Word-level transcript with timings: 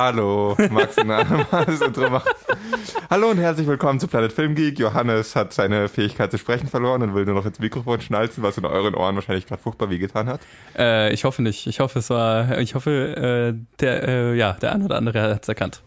Hallo, 0.00 0.56
Max 0.70 0.96
und 0.96 1.08
das 1.08 1.80
Intro 1.80 2.08
macht. 2.08 2.32
Hallo 3.10 3.30
und 3.30 3.38
herzlich 3.38 3.66
willkommen 3.66 3.98
zu 3.98 4.06
Planet 4.06 4.32
Film 4.32 4.54
Geek. 4.54 4.78
Johannes 4.78 5.34
hat 5.34 5.52
seine 5.52 5.88
Fähigkeit 5.88 6.30
zu 6.30 6.38
sprechen 6.38 6.68
verloren 6.68 7.02
und 7.02 7.16
will 7.16 7.24
nur 7.24 7.34
noch 7.34 7.44
ins 7.44 7.58
Mikrofon 7.58 8.00
schnalzen, 8.00 8.44
was 8.44 8.56
in 8.58 8.64
euren 8.64 8.94
Ohren 8.94 9.16
wahrscheinlich 9.16 9.46
gerade 9.46 9.60
furchtbar 9.60 9.90
wehgetan 9.90 10.28
hat. 10.28 10.40
Äh, 10.78 11.12
ich 11.12 11.24
hoffe 11.24 11.42
nicht. 11.42 11.66
Ich 11.66 11.80
hoffe, 11.80 11.98
es 11.98 12.10
war. 12.10 12.58
Ich 12.58 12.76
hoffe, 12.76 13.56
äh, 13.58 13.66
der, 13.80 14.06
äh, 14.06 14.36
ja, 14.36 14.52
der 14.52 14.72
eine 14.72 14.84
oder 14.84 14.98
andere 14.98 15.20
hat 15.20 15.42
es 15.42 15.48
erkannt. 15.48 15.82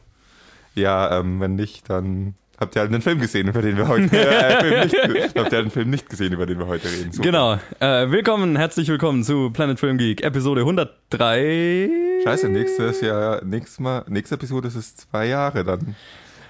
Ja, 0.75 1.17
ähm, 1.17 1.39
wenn 1.39 1.55
nicht, 1.55 1.89
dann 1.89 2.35
habt 2.61 2.75
ihr 2.75 2.81
halt 2.81 2.93
einen 2.93 3.01
Film 3.01 3.19
gesehen, 3.19 3.47
über 3.47 3.61
den 3.61 3.75
wir 3.75 3.87
heute 3.87 4.05
äh, 4.17 4.87
Film 4.87 5.13
nicht, 5.13 5.35
habt 5.35 5.51
ihr 5.51 5.59
einen 5.59 5.71
Film 5.71 5.89
nicht 5.89 6.07
gesehen, 6.07 6.31
über 6.31 6.45
den 6.45 6.59
wir 6.59 6.67
heute 6.67 6.87
reden. 6.87 7.11
Super. 7.11 7.25
Genau. 7.25 7.53
Äh, 7.79 8.11
willkommen, 8.11 8.55
herzlich 8.55 8.87
willkommen 8.87 9.23
zu 9.23 9.49
Planet 9.49 9.79
Film 9.79 9.97
Geek, 9.97 10.23
Episode 10.23 10.61
103. 10.61 11.89
Scheiße, 12.23 12.49
nächstes 12.49 13.01
Jahr, 13.01 13.43
nächstes 13.43 13.79
Mal, 13.79 14.05
nächste 14.07 14.35
Episode 14.35 14.67
ist 14.67 14.75
es 14.75 14.95
zwei 14.95 15.25
Jahre, 15.25 15.63
dann 15.63 15.95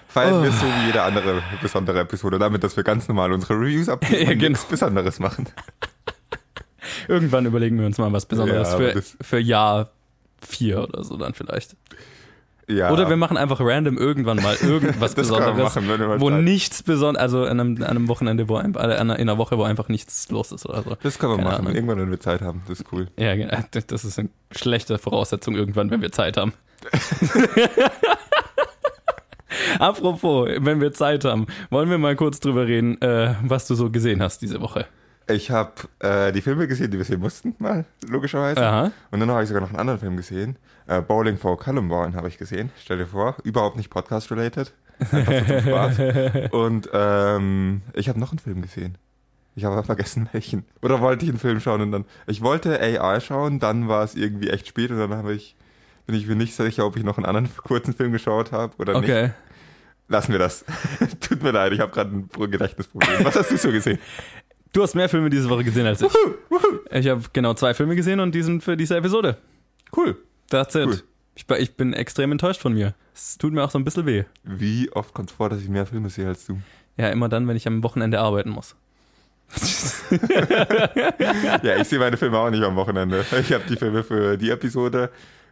feiern 0.10 0.42
oh. 0.42 0.44
wir 0.44 0.52
so 0.52 0.66
wie 0.66 0.88
jede 0.88 1.02
andere 1.02 1.42
besondere 1.62 2.02
Episode, 2.02 2.38
damit, 2.38 2.62
dass 2.66 2.76
wir 2.76 2.84
ganz 2.84 3.08
normal 3.08 3.32
unsere 3.32 3.54
Reviews 3.54 3.88
abgeben 3.88 4.14
ja, 4.22 4.32
und 4.32 4.40
genau. 4.40 4.50
nichts 4.50 4.66
Besonderes 4.66 5.20
machen. 5.20 5.48
Irgendwann 7.08 7.46
überlegen 7.46 7.80
wir 7.80 7.86
uns 7.86 7.98
mal 7.98 8.12
was 8.12 8.26
Besonderes 8.26 8.70
ja, 8.72 8.78
für, 8.78 9.02
für 9.02 9.40
Jahr 9.40 9.92
vier 10.46 10.84
oder 10.84 11.06
so 11.06 11.16
dann 11.16 11.34
vielleicht. 11.34 11.78
Ja. 12.68 12.92
Oder 12.92 13.10
wir 13.10 13.18
machen 13.18 13.38
einfach 13.38 13.60
random 13.60 13.98
irgendwann 13.98 14.38
mal 14.38 14.56
irgendwas 14.56 15.16
Besonderes, 15.22 15.76
machen, 15.76 15.90
wo 16.20 16.30
Zeit. 16.30 16.42
nichts 16.42 16.84
Besonderes, 16.84 17.22
also 17.22 17.44
an 17.44 17.60
einem, 17.60 17.78
an 17.78 17.90
einem, 17.90 18.08
Wochenende, 18.08 18.48
wo 18.48 18.56
ein, 18.56 18.76
äh, 18.76 18.96
in 19.02 19.12
einer 19.12 19.38
Woche, 19.38 19.58
wo 19.58 19.64
einfach 19.64 19.90
nichts 19.90 20.30
los 20.30 20.52
ist 20.52 20.66
oder 20.66 20.84
so. 20.84 20.96
Das 21.02 21.20
können 21.20 21.34
wir 21.34 21.38
Keine 21.38 21.50
machen, 21.50 21.62
Ahnung. 21.62 21.76
irgendwann, 21.76 22.00
wenn 22.00 22.12
wir 22.12 22.20
Zeit 22.20 22.42
haben. 22.42 22.62
Das 22.68 22.80
ist 22.80 22.86
cool. 22.92 23.08
Ja, 23.18 23.36
das 23.72 24.06
ist 24.06 24.20
eine 24.20 24.30
schlechte 24.52 24.98
Voraussetzung 24.98 25.56
irgendwann, 25.56 25.92
wenn 25.92 26.02
wir 26.02 26.12
Zeit 26.12 26.38
haben. 26.38 26.54
Apropos, 29.80 30.50
wenn 30.60 30.82
wir 30.82 30.94
Zeit 30.94 31.26
haben, 31.26 31.48
wollen 31.70 31.90
wir 31.90 31.98
mal 31.98 32.16
kurz 32.16 32.40
drüber 32.40 32.68
reden, 32.68 33.02
äh, 33.02 33.36
was 33.44 33.68
du 33.68 33.76
so 33.76 33.90
gesehen 33.90 34.22
hast 34.22 34.42
diese 34.42 34.62
Woche. 34.62 34.86
Ich 35.28 35.52
habe 35.52 35.74
äh, 36.00 36.32
die 36.32 36.42
Filme 36.42 36.68
gesehen, 36.68 36.92
die 36.92 36.98
wir 36.98 37.06
sehen 37.06 37.20
mussten, 37.20 37.56
mal, 37.60 37.86
logischerweise. 38.08 38.66
Aha. 38.66 38.92
Und 39.12 39.20
dann 39.20 39.30
habe 39.32 39.44
ich 39.44 39.48
sogar 39.48 39.62
noch 39.62 39.70
einen 39.70 39.80
anderen 39.80 40.00
Film 40.00 40.18
gesehen. 40.18 40.58
Äh, 40.88 41.02
Bowling 41.02 41.38
for 41.38 41.58
Columbine 41.58 42.14
habe 42.16 42.28
ich 42.28 42.38
gesehen. 42.38 42.72
Stell 42.78 42.98
dir 42.98 43.08
vor, 43.08 43.38
überhaupt 43.44 43.78
nicht 43.78 43.90
podcast-related. 43.90 44.74
und 46.52 46.90
ähm, 46.94 47.82
ich 47.94 48.10
habe 48.10 48.20
noch 48.20 48.32
einen 48.32 48.40
Film 48.40 48.62
gesehen. 48.62 48.98
Ich 49.56 49.66
habe 49.66 49.84
vergessen 49.84 50.30
welchen. 50.32 50.66
Oder 50.82 51.02
wollte 51.02 51.26
ich 51.26 51.32
einen 51.32 51.40
Film 51.40 51.60
schauen 51.60 51.82
und 51.82 51.92
dann. 51.92 52.06
Ich 52.28 52.42
wollte 52.42 52.80
AI 52.80 53.20
schauen, 53.20 53.60
dann 53.60 53.88
war 53.88 54.04
es 54.04 54.16
irgendwie 54.16 54.50
echt 54.50 54.68
spät 54.68 54.92
und 54.92 54.98
dann 54.98 55.14
habe 55.14 55.34
ich, 55.34 55.56
bin 56.06 56.16
ich 56.16 56.28
mir 56.28 56.36
nicht 56.36 56.56
sicher, 56.56 56.86
ob 56.86 56.96
ich 56.98 57.04
noch 57.04 57.18
einen 57.18 57.26
anderen 57.26 57.50
kurzen 57.58 57.94
Film 57.94 58.12
geschaut 58.12 58.52
habe 58.52 58.74
oder 58.78 58.96
okay. 58.96 59.24
nicht. 59.24 59.34
Lassen 60.08 60.32
wir 60.34 60.40
das. 60.40 60.66
Tut 61.22 61.42
mir 61.42 61.52
leid, 61.52 61.72
ich 61.72 61.80
habe 61.80 61.92
gerade 61.92 62.12
ein 62.14 62.30
Gedächtnisproblem. 62.52 63.24
Was 63.24 63.36
hast 63.36 63.52
du 63.52 63.58
so 63.58 63.72
gesehen? 63.72 63.98
Du 64.74 64.82
hast 64.82 64.96
mehr 64.96 65.10
Filme 65.10 65.30
diese 65.30 65.50
Woche 65.50 65.64
gesehen 65.64 65.86
als 65.86 66.02
ich. 66.02 66.12
Ich 66.92 67.08
habe 67.08 67.24
genau 67.34 67.54
zwei 67.54 67.74
Filme 67.74 67.96
gesehen 67.96 68.20
und 68.20 68.34
die 68.34 68.42
sind 68.42 68.64
für 68.64 68.78
diese 68.78 68.96
Episode. 68.96 69.38
Cool. 69.96 70.18
That's 70.50 70.76
it. 70.76 70.88
Cool. 70.88 71.02
Ich, 71.36 71.50
ich, 71.50 71.76
bin 71.76 71.94
extrem 71.94 72.32
enttäuscht 72.32 72.62
von 72.62 72.74
mir. 72.74 72.94
Es 73.14 73.38
tut 73.38 73.54
mir 73.54 73.64
auch 73.64 73.72
so 73.72 73.80
ein 73.80 73.84
bisschen 73.84 74.06
weh. 74.06 74.24
Wie 74.44 74.92
oft 74.92 75.14
kommt 75.14 75.30
es 75.30 75.36
vor, 75.36 75.50
dass 75.50 75.62
ich 75.62 75.70
mehr 75.70 75.86
Filme 75.86 76.10
sehe 76.10 76.28
als 76.28 76.46
du? 76.46 76.60
Ja, 76.98 77.10
immer 77.10 77.30
dann, 77.30 77.48
wenn 77.48 77.58
ich 77.58 77.68
am 77.68 77.84
Wochenende 77.84 78.20
arbeiten 78.20 78.50
muss. 78.50 78.76
ja, 81.64 81.78
ich 81.78 81.88
sehe 81.88 82.00
meine 82.00 82.16
Filme 82.16 82.38
auch 82.38 82.50
nicht 82.50 82.64
am 82.64 82.76
Wochenende. 82.78 83.26
Ich 83.40 83.52
habe 83.52 83.66
die 83.68 83.76
Filme 83.76 84.04
für 84.04 84.38
die 84.38 84.50
Episode 84.50 85.10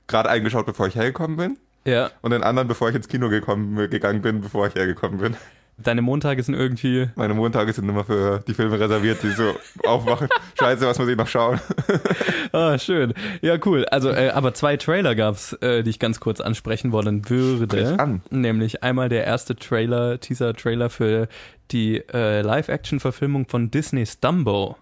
gerade 0.08 0.30
eingeschaut, 0.30 0.66
bevor 0.66 0.88
ich 0.88 0.96
hergekommen 0.96 1.36
bin. 1.36 1.58
Ja. 1.86 2.12
Und 2.22 2.32
den 2.32 2.44
anderen, 2.44 2.68
bevor 2.68 2.90
ich 2.90 2.96
ins 2.96 3.08
Kino 3.08 3.30
gekommen, 3.30 3.90
gegangen 3.90 4.22
bin, 4.22 4.42
bevor 4.42 4.68
ich 4.68 4.76
hergekommen 4.76 5.20
bin. 5.20 5.36
Deine 5.84 6.02
Montage 6.02 6.44
sind 6.44 6.56
irgendwie. 6.56 7.10
Meine 7.16 7.34
Montage 7.34 7.74
sind 7.74 7.88
immer 7.88 8.04
für 8.04 8.44
die 8.48 8.54
Filme 8.54 8.80
reserviert, 8.80 9.24
die 9.24 9.32
so 9.32 9.56
aufwachen. 9.86 10.28
Scheiße, 10.60 10.86
was 10.86 11.00
muss 11.00 11.08
ich 11.08 11.18
noch 11.18 11.28
schauen? 11.28 11.60
ah, 12.52 12.78
schön. 12.78 13.14
Ja, 13.42 13.58
cool. 13.66 13.86
Also, 13.86 14.10
äh, 14.10 14.30
aber 14.30 14.54
zwei 14.54 14.78
Trailer 14.78 15.16
gab's, 15.16 15.54
äh, 15.54 15.84
die 15.84 15.90
ich 15.92 16.00
ganz 16.00 16.20
kurz 16.20 16.42
ansprechen 16.42 16.92
wollen 16.92 17.30
würde. 17.30 18.00
An. 18.00 18.22
Nämlich 18.30 18.84
einmal 18.84 19.10
der 19.10 19.26
erste 19.26 19.56
Trailer, 19.56 20.20
Teaser-Trailer 20.20 20.90
für 20.90 21.28
die 21.72 22.04
äh, 22.14 22.42
Live-Action-Verfilmung 22.42 23.48
von 23.48 23.72
Disneys 23.72 24.20
Dumbo 24.20 24.78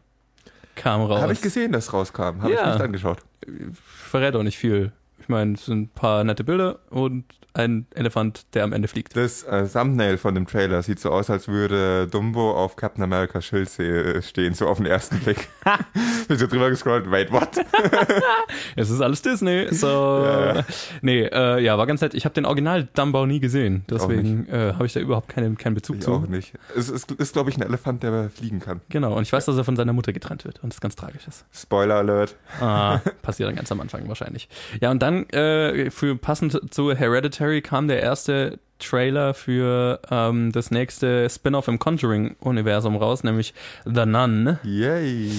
kam 0.75 1.01
raus. 1.01 1.21
Habe 1.21 1.33
ich 1.33 1.41
gesehen, 1.41 1.71
dass 1.71 1.91
rauskam. 1.91 2.41
Habe 2.41 2.53
ja. 2.53 2.67
ich 2.67 2.73
nicht 2.73 2.81
angeschaut. 2.81 3.17
Verrät 3.73 4.35
auch 4.35 4.43
nicht 4.43 4.57
viel. 4.57 4.91
Ich 5.27 5.29
meine, 5.29 5.55
es 5.55 5.65
sind 5.65 5.81
ein 5.81 5.89
paar 5.89 6.23
nette 6.23 6.45
Bilder 6.45 6.79
und 6.89 7.25
ein 7.57 7.87
Elefant, 7.95 8.45
der 8.53 8.63
am 8.63 8.71
Ende 8.71 8.87
fliegt. 8.87 9.17
Das 9.17 9.43
äh, 9.43 9.67
Thumbnail 9.67 10.17
von 10.17 10.35
dem 10.35 10.47
Trailer 10.47 10.81
sieht 10.83 10.99
so 10.99 11.09
aus, 11.09 11.29
als 11.29 11.47
würde 11.49 12.07
Dumbo 12.07 12.51
auf 12.51 12.77
Captain 12.77 13.03
America 13.03 13.41
Schild 13.41 13.69
stehen, 14.23 14.53
so 14.53 14.67
auf 14.67 14.77
den 14.77 14.85
ersten 14.85 15.19
Blick. 15.19 15.49
Bin 16.29 16.37
so 16.37 16.47
drüber 16.47 16.69
gescrollt, 16.69 17.11
wait, 17.11 17.29
what? 17.31 17.49
es 18.77 18.89
ist 18.89 19.01
alles 19.01 19.21
Disney, 19.21 19.67
so. 19.71 19.87
Ja. 19.87 20.63
Nee, 21.01 21.23
äh, 21.23 21.59
ja, 21.59 21.77
war 21.77 21.87
ganz 21.87 21.99
nett. 21.99 22.13
Ich 22.13 22.25
habe 22.25 22.33
den 22.33 22.45
Original 22.45 22.87
Dumbo 22.93 23.25
nie 23.25 23.39
gesehen, 23.39 23.83
deswegen 23.89 24.47
äh, 24.47 24.73
habe 24.73 24.85
ich 24.85 24.93
da 24.93 24.99
überhaupt 24.99 25.27
keinen, 25.27 25.57
keinen 25.57 25.73
Bezug 25.73 25.97
ich 25.97 26.03
zu. 26.03 26.13
auch 26.13 26.27
nicht. 26.27 26.53
Es 26.73 26.87
ist, 26.89 27.11
ist 27.11 27.33
glaube 27.33 27.49
ich, 27.49 27.57
ein 27.57 27.63
Elefant, 27.63 28.01
der 28.01 28.29
fliegen 28.29 28.59
kann. 28.59 28.81
Genau, 28.89 29.17
und 29.17 29.23
ich 29.23 29.33
weiß, 29.33 29.45
dass 29.45 29.57
er 29.57 29.65
von 29.65 29.75
seiner 29.75 29.93
Mutter 29.93 30.13
getrennt 30.13 30.45
wird 30.45 30.63
und 30.63 30.71
das 30.71 30.79
ganz 30.79 30.95
tragisch 30.95 31.27
ist. 31.27 31.43
Spoiler 31.51 31.95
Alert. 31.95 32.35
Ah, 32.61 32.99
passiert 33.23 33.49
dann 33.49 33.55
ganz 33.55 33.71
am 33.71 33.81
Anfang 33.81 34.07
wahrscheinlich. 34.07 34.47
Ja, 34.79 34.91
und 34.91 35.01
dann 35.01 35.16
äh, 35.25 35.91
für 35.91 36.15
passend 36.15 36.73
zu 36.73 36.93
Hereditary 36.93 37.17
Hereditary 37.27 37.61
kam 37.61 37.87
der 37.87 38.01
erste 38.01 38.59
Trailer 38.79 39.33
für 39.33 39.99
ähm, 40.11 40.51
das 40.51 40.71
nächste 40.71 41.29
Spin-off 41.29 41.67
im 41.67 41.79
Conjuring-Universum 41.79 42.95
raus, 42.95 43.23
nämlich 43.23 43.53
The 43.85 44.05
Nun. 44.05 44.59
Yay! 44.63 45.31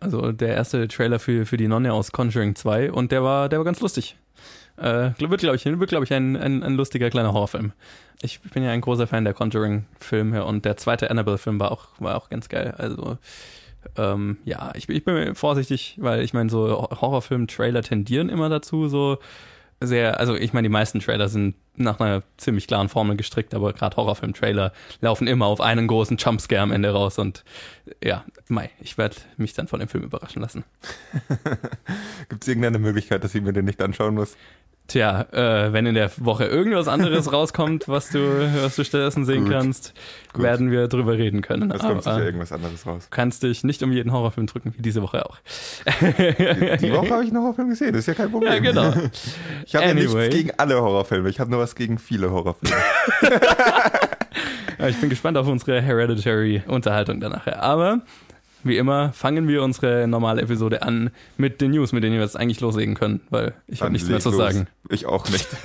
Also 0.00 0.32
der 0.32 0.54
erste 0.54 0.86
Trailer 0.88 1.18
für, 1.18 1.46
für 1.46 1.56
die 1.56 1.68
Nonne 1.68 1.92
aus 1.92 2.12
Conjuring 2.12 2.54
2 2.54 2.92
und 2.92 3.12
der 3.12 3.22
war, 3.22 3.48
der 3.48 3.58
war 3.58 3.64
ganz 3.64 3.80
lustig. 3.80 4.16
Äh, 4.76 5.10
wird, 5.18 5.40
glaube 5.40 5.56
ich, 5.56 5.64
wird, 5.64 5.88
glaub 5.90 6.04
ich 6.04 6.12
ein, 6.12 6.36
ein, 6.36 6.62
ein 6.62 6.74
lustiger 6.74 7.10
kleiner 7.10 7.32
Horrorfilm. 7.32 7.72
Ich 8.22 8.40
bin 8.40 8.62
ja 8.62 8.70
ein 8.70 8.80
großer 8.80 9.06
Fan 9.06 9.24
der 9.24 9.34
Conjuring-Filme 9.34 10.44
und 10.44 10.64
der 10.64 10.76
zweite 10.76 11.10
Annabelle-Film 11.10 11.58
war 11.58 11.72
auch, 11.72 11.88
war 11.98 12.16
auch 12.16 12.28
ganz 12.28 12.48
geil. 12.48 12.74
Also 12.78 13.18
ähm, 13.96 14.38
ja, 14.44 14.72
ich, 14.74 14.88
ich 14.88 15.04
bin 15.04 15.34
vorsichtig, 15.34 15.96
weil 16.00 16.22
ich 16.22 16.32
meine, 16.32 16.50
so 16.50 16.88
Horrorfilm-Trailer 16.90 17.82
tendieren 17.82 18.28
immer 18.28 18.48
dazu, 18.48 18.88
so 18.88 19.18
sehr, 19.80 20.18
also 20.18 20.34
ich 20.34 20.52
meine, 20.52 20.66
die 20.68 20.72
meisten 20.72 21.00
Trailer 21.00 21.28
sind 21.28 21.54
nach 21.74 22.00
einer 22.00 22.22
ziemlich 22.38 22.66
klaren 22.66 22.88
Formel 22.88 23.16
gestrickt, 23.16 23.54
aber 23.54 23.72
gerade 23.74 23.96
Horrorfilm-Trailer 23.96 24.72
laufen 25.00 25.26
immer 25.26 25.46
auf 25.46 25.60
einen 25.60 25.86
großen 25.86 26.16
Jumpscare 26.16 26.62
am 26.62 26.72
Ende 26.72 26.90
raus 26.90 27.18
und 27.18 27.44
ja, 28.02 28.24
Mai, 28.48 28.70
ich 28.80 28.96
werde 28.96 29.16
mich 29.36 29.52
dann 29.52 29.68
von 29.68 29.80
dem 29.80 29.88
Film 29.88 30.04
überraschen 30.04 30.40
lassen. 30.40 30.64
Gibt 32.28 32.42
es 32.42 32.48
irgendeine 32.48 32.78
Möglichkeit, 32.78 33.22
dass 33.22 33.34
ich 33.34 33.42
mir 33.42 33.52
den 33.52 33.66
nicht 33.66 33.82
anschauen 33.82 34.14
muss? 34.14 34.36
Tja, 34.88 35.26
äh, 35.32 35.72
wenn 35.72 35.84
in 35.86 35.94
der 35.94 36.10
Woche 36.18 36.44
irgendwas 36.44 36.86
anderes 36.86 37.32
rauskommt, 37.32 37.88
was 37.88 38.10
du, 38.10 38.20
was 38.62 38.76
du 38.76 38.84
stattdessen 38.84 39.24
sehen 39.24 39.44
Gut. 39.44 39.52
kannst, 39.52 39.94
Gut. 40.32 40.44
werden 40.44 40.70
wir 40.70 40.86
drüber 40.86 41.14
reden 41.14 41.42
können. 41.42 41.72
Es 41.72 41.80
kommt 41.80 42.04
sicher 42.04 42.24
irgendwas 42.24 42.52
anderes 42.52 42.86
raus. 42.86 43.08
Kannst 43.10 43.42
dich 43.42 43.64
nicht 43.64 43.82
um 43.82 43.90
jeden 43.90 44.12
Horrorfilm 44.12 44.46
drücken, 44.46 44.74
wie 44.76 44.82
diese 44.82 45.02
Woche 45.02 45.26
auch. 45.26 45.38
Die, 45.86 46.86
die 46.86 46.92
Woche 46.92 47.10
habe 47.10 47.24
ich 47.24 47.30
einen 47.30 47.38
Horrorfilm 47.38 47.68
gesehen, 47.68 47.92
das 47.92 48.00
ist 48.00 48.06
ja 48.06 48.14
kein 48.14 48.30
Problem. 48.30 48.52
Ja, 48.52 48.58
genau. 48.60 48.92
Ich 49.66 49.74
habe 49.74 49.86
anyway. 49.86 50.04
ja 50.04 50.18
nichts 50.20 50.36
gegen 50.36 50.50
alle 50.56 50.80
Horrorfilme, 50.80 51.28
ich 51.28 51.40
habe 51.40 51.50
nur 51.50 51.60
was 51.60 51.74
gegen 51.74 51.98
viele 51.98 52.30
Horrorfilme. 52.30 52.76
ich 54.88 55.00
bin 55.00 55.10
gespannt 55.10 55.36
auf 55.36 55.48
unsere 55.48 55.80
Hereditary-Unterhaltung 55.80 57.20
danach. 57.20 57.46
Aber 57.46 58.02
wie 58.66 58.76
immer 58.76 59.12
fangen 59.12 59.48
wir 59.48 59.62
unsere 59.62 60.06
normale 60.06 60.42
Episode 60.42 60.82
an 60.82 61.10
mit 61.36 61.60
den 61.60 61.70
News, 61.72 61.92
mit 61.92 62.02
denen 62.04 62.14
wir 62.14 62.22
jetzt 62.22 62.36
eigentlich 62.36 62.60
loslegen 62.60 62.94
können, 62.94 63.20
weil 63.30 63.54
ich 63.66 63.82
habe 63.82 63.92
nichts 63.92 64.08
mehr 64.08 64.20
zu 64.20 64.30
los. 64.30 64.38
sagen. 64.38 64.66
Ich 64.88 65.06
auch 65.06 65.28
nicht. 65.28 65.46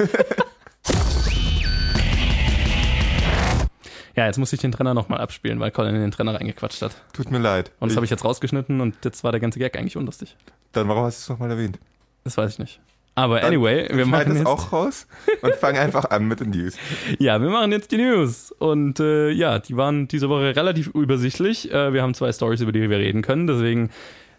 ja, 4.16 4.26
jetzt 4.26 4.38
muss 4.38 4.54
ich 4.54 4.60
den 4.60 4.72
Trainer 4.72 4.94
nochmal 4.94 5.20
abspielen, 5.20 5.60
weil 5.60 5.72
Colin 5.72 5.96
in 5.96 6.02
den 6.02 6.12
Trainer 6.12 6.36
reingequatscht 6.36 6.82
hat. 6.82 6.96
Tut 7.14 7.32
mir 7.32 7.40
leid. 7.40 7.72
Und 7.80 7.90
das 7.90 7.96
habe 7.96 8.06
ich 8.06 8.12
jetzt 8.12 8.24
rausgeschnitten 8.24 8.82
und 8.82 8.96
jetzt 9.04 9.24
war 9.24 9.32
der 9.32 9.42
ganze 9.42 9.60
Gag 9.60 9.78
eigentlich 9.78 9.98
unlustig. 9.98 10.36
Dann 10.72 10.88
warum 10.88 11.04
hast 11.04 11.20
du 11.20 11.24
es 11.24 11.30
nochmal 11.30 11.52
erwähnt? 11.52 11.80
Das 12.24 12.38
weiß 12.38 12.54
ich 12.54 12.60
nicht. 12.60 12.80
Aber 13.16 13.44
anyway, 13.44 13.90
wir 13.92 14.06
machen 14.06 14.36
jetzt 14.36 14.46
auch 14.46 14.72
raus 14.72 15.06
und 15.42 15.56
fangen 15.56 15.78
einfach 15.78 16.06
an 16.06 16.28
mit 16.28 16.40
den 16.40 16.52
News. 16.52 16.76
ja, 17.20 17.42
wir 17.42 17.50
machen 17.50 17.72
jetzt 17.72 17.92
die 17.92 17.98
News 17.98 18.52
und 18.52 19.00
äh, 19.00 19.32
ja, 19.32 19.60
die 19.60 19.76
waren 19.76 20.08
diese 20.08 20.30
Woche 20.30 20.56
relativ 20.56 20.88
übersichtlich. 20.88 21.72
Äh, 21.72 21.94
wir 21.94 22.02
haben 22.02 22.14
zwei 22.14 22.32
Stories, 22.32 22.62
über 22.62 22.72
die 22.72 22.90
wir 22.90 22.98
reden 22.98 23.22
können, 23.22 23.48
deswegen 23.48 23.90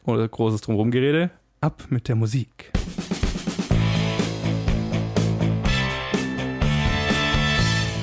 ohne 0.05 0.27
großes 0.29 0.63
Drumherum-Gerede. 0.63 1.31
Ab 1.61 1.85
mit 1.91 2.09
der 2.09 2.17
Musik. 2.17 2.73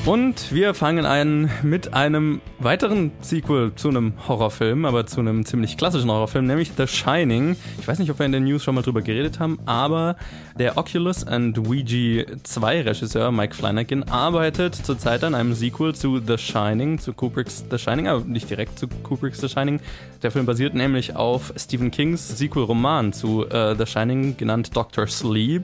Und 0.05 0.51
wir 0.53 0.73
fangen 0.73 1.05
ein 1.05 1.51
mit 1.61 1.93
einem 1.93 2.41
weiteren 2.57 3.11
Sequel 3.21 3.73
zu 3.75 3.89
einem 3.89 4.13
Horrorfilm, 4.27 4.85
aber 4.85 5.05
zu 5.05 5.19
einem 5.19 5.45
ziemlich 5.45 5.77
klassischen 5.77 6.09
Horrorfilm, 6.09 6.45
nämlich 6.45 6.71
The 6.75 6.87
Shining. 6.87 7.55
Ich 7.79 7.87
weiß 7.87 7.99
nicht, 7.99 8.09
ob 8.09 8.17
wir 8.17 8.25
in 8.25 8.31
den 8.31 8.45
News 8.45 8.63
schon 8.63 8.75
mal 8.75 8.81
drüber 8.81 9.01
geredet 9.01 9.39
haben, 9.39 9.59
aber 9.65 10.15
der 10.57 10.77
Oculus 10.77 11.25
and 11.27 11.57
Ouija 11.59 12.25
2 12.43 12.81
Regisseur 12.81 13.31
Mike 13.31 13.55
Flanagan 13.55 14.03
arbeitet 14.03 14.75
zurzeit 14.75 15.23
an 15.23 15.35
einem 15.35 15.53
Sequel 15.53 15.93
zu 15.93 16.19
The 16.19 16.37
Shining, 16.37 16.99
zu 16.99 17.13
Kubricks 17.13 17.63
The 17.69 17.77
Shining, 17.77 18.07
aber 18.07 18.25
nicht 18.25 18.49
direkt 18.49 18.79
zu 18.79 18.87
Kubricks 18.87 19.39
The 19.39 19.47
Shining. 19.47 19.79
Der 20.23 20.31
Film 20.31 20.45
basiert 20.45 20.73
nämlich 20.73 21.15
auf 21.15 21.53
Stephen 21.55 21.91
Kings 21.91 22.37
Sequel-Roman 22.37 23.13
zu 23.13 23.47
äh, 23.47 23.75
The 23.77 23.85
Shining, 23.85 24.35
genannt 24.35 24.75
Doctor 24.75 25.07
Sleep. 25.07 25.63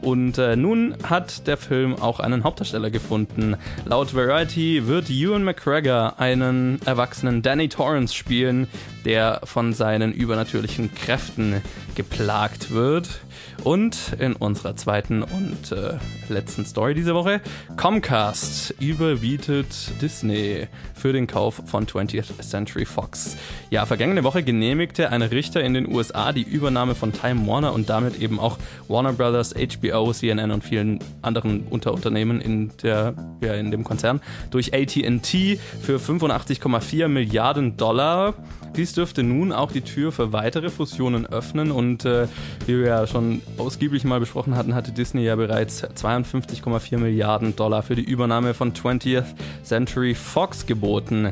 Und 0.00 0.38
äh, 0.38 0.54
nun 0.54 0.96
hat 1.02 1.46
der 1.48 1.56
Film 1.56 1.96
auch 2.00 2.20
einen 2.20 2.44
Hauptdarsteller 2.44 2.90
gefunden. 2.90 3.56
Laut 3.84 4.14
Variety 4.14 4.86
wird 4.86 5.10
Ewan 5.10 5.44
McGregor 5.44 6.18
einen 6.18 6.80
erwachsenen 6.84 7.42
Danny 7.42 7.68
Torrance 7.68 8.14
spielen, 8.14 8.66
der 9.04 9.40
von 9.44 9.72
seinen 9.72 10.12
übernatürlichen 10.12 10.94
Kräften 10.94 11.62
geplagt 11.94 12.70
wird. 12.70 13.20
Und 13.66 14.14
in 14.20 14.34
unserer 14.34 14.76
zweiten 14.76 15.24
und 15.24 15.72
äh, 15.72 15.94
letzten 16.28 16.64
Story 16.64 16.94
diese 16.94 17.16
Woche, 17.16 17.40
Comcast 17.76 18.72
überbietet 18.78 19.66
Disney 20.00 20.68
für 20.94 21.12
den 21.12 21.26
Kauf 21.26 21.62
von 21.66 21.84
20th 21.84 22.40
Century 22.48 22.84
Fox. 22.84 23.36
Ja, 23.70 23.84
vergangene 23.84 24.22
Woche 24.22 24.44
genehmigte 24.44 25.10
ein 25.10 25.20
Richter 25.20 25.64
in 25.64 25.74
den 25.74 25.92
USA 25.92 26.32
die 26.32 26.44
Übernahme 26.44 26.94
von 26.94 27.12
Time 27.12 27.44
Warner 27.48 27.72
und 27.72 27.90
damit 27.90 28.20
eben 28.20 28.38
auch 28.38 28.56
Warner 28.86 29.14
Brothers, 29.14 29.52
HBO, 29.52 30.12
CNN 30.12 30.52
und 30.52 30.62
vielen 30.62 31.00
anderen 31.22 31.66
Unterunternehmen 31.68 32.40
in, 32.40 32.70
der, 32.84 33.14
ja, 33.40 33.54
in 33.54 33.72
dem 33.72 33.82
Konzern 33.82 34.20
durch 34.52 34.74
AT&T 34.74 35.58
für 35.82 35.96
85,4 35.96 37.08
Milliarden 37.08 37.76
Dollar. 37.76 38.34
Dies 38.76 38.92
dürfte 38.92 39.22
nun 39.22 39.52
auch 39.52 39.72
die 39.72 39.80
Tür 39.80 40.12
für 40.12 40.34
weitere 40.34 40.68
Fusionen 40.68 41.24
öffnen 41.24 41.70
und 41.70 42.04
äh, 42.04 42.28
wie 42.66 42.78
wir 42.78 42.86
ja 42.86 43.06
schon 43.06 43.40
ausgiebig 43.56 44.04
mal 44.04 44.20
besprochen 44.20 44.54
hatten, 44.54 44.74
hatte 44.74 44.92
Disney 44.92 45.24
ja 45.24 45.34
bereits 45.34 45.82
52,4 45.82 46.98
Milliarden 46.98 47.56
Dollar 47.56 47.82
für 47.82 47.94
die 47.94 48.04
Übernahme 48.04 48.52
von 48.52 48.74
20th 48.74 49.24
Century 49.62 50.14
Fox 50.14 50.66
geboten. 50.66 51.30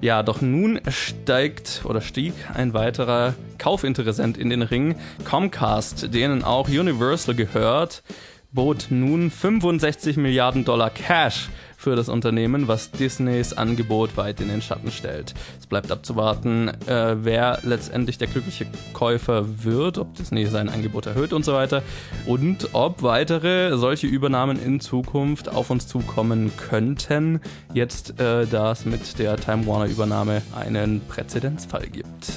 Ja, 0.00 0.24
doch 0.24 0.40
nun 0.40 0.80
steigt 0.88 1.82
oder 1.84 2.00
stieg 2.00 2.34
ein 2.52 2.74
weiterer 2.74 3.34
Kaufinteressent 3.58 4.36
in 4.36 4.50
den 4.50 4.62
Ring, 4.62 4.96
Comcast, 5.24 6.12
denen 6.12 6.42
auch 6.42 6.68
Universal 6.68 7.36
gehört, 7.36 8.02
bot 8.50 8.88
nun 8.90 9.30
65 9.30 10.16
Milliarden 10.16 10.64
Dollar 10.64 10.90
Cash 10.90 11.48
für 11.82 11.96
das 11.96 12.08
Unternehmen, 12.08 12.68
was 12.68 12.92
Disneys 12.92 13.52
Angebot 13.52 14.16
weit 14.16 14.40
in 14.40 14.48
den 14.48 14.62
Schatten 14.62 14.92
stellt. 14.92 15.34
Es 15.58 15.66
bleibt 15.66 15.90
abzuwarten, 15.90 16.68
äh, 16.86 17.16
wer 17.24 17.58
letztendlich 17.64 18.18
der 18.18 18.28
glückliche 18.28 18.66
Käufer 18.92 19.64
wird, 19.64 19.98
ob 19.98 20.14
Disney 20.14 20.46
sein 20.46 20.68
Angebot 20.68 21.06
erhöht 21.06 21.32
und 21.32 21.44
so 21.44 21.54
weiter 21.54 21.82
und 22.26 22.68
ob 22.72 23.02
weitere 23.02 23.76
solche 23.76 24.06
Übernahmen 24.06 24.62
in 24.62 24.78
Zukunft 24.80 25.48
auf 25.48 25.70
uns 25.70 25.88
zukommen 25.88 26.52
könnten, 26.56 27.40
jetzt 27.74 28.20
äh, 28.20 28.46
da 28.46 28.72
es 28.72 28.84
mit 28.84 29.18
der 29.18 29.36
Time 29.36 29.66
Warner 29.66 29.86
Übernahme 29.86 30.42
einen 30.54 31.00
Präzedenzfall 31.08 31.88
gibt. 31.88 32.32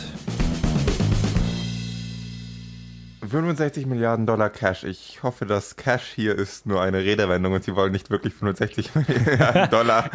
65 3.27 3.86
Milliarden 3.86 4.25
Dollar 4.25 4.50
Cash. 4.50 4.83
Ich 4.83 5.24
hoffe, 5.24 5.45
dass 5.45 5.75
Cash 5.75 6.13
hier 6.16 6.36
ist 6.36 6.66
nur 6.66 6.81
eine 6.81 7.00
Redewendung 7.00 7.54
und 7.54 7.63
sie 7.63 7.75
wollen 7.75 7.92
nicht 7.92 8.10
wirklich 8.10 8.33
65 8.33 8.95
Milliarden 9.25 9.69
Dollar 9.69 10.10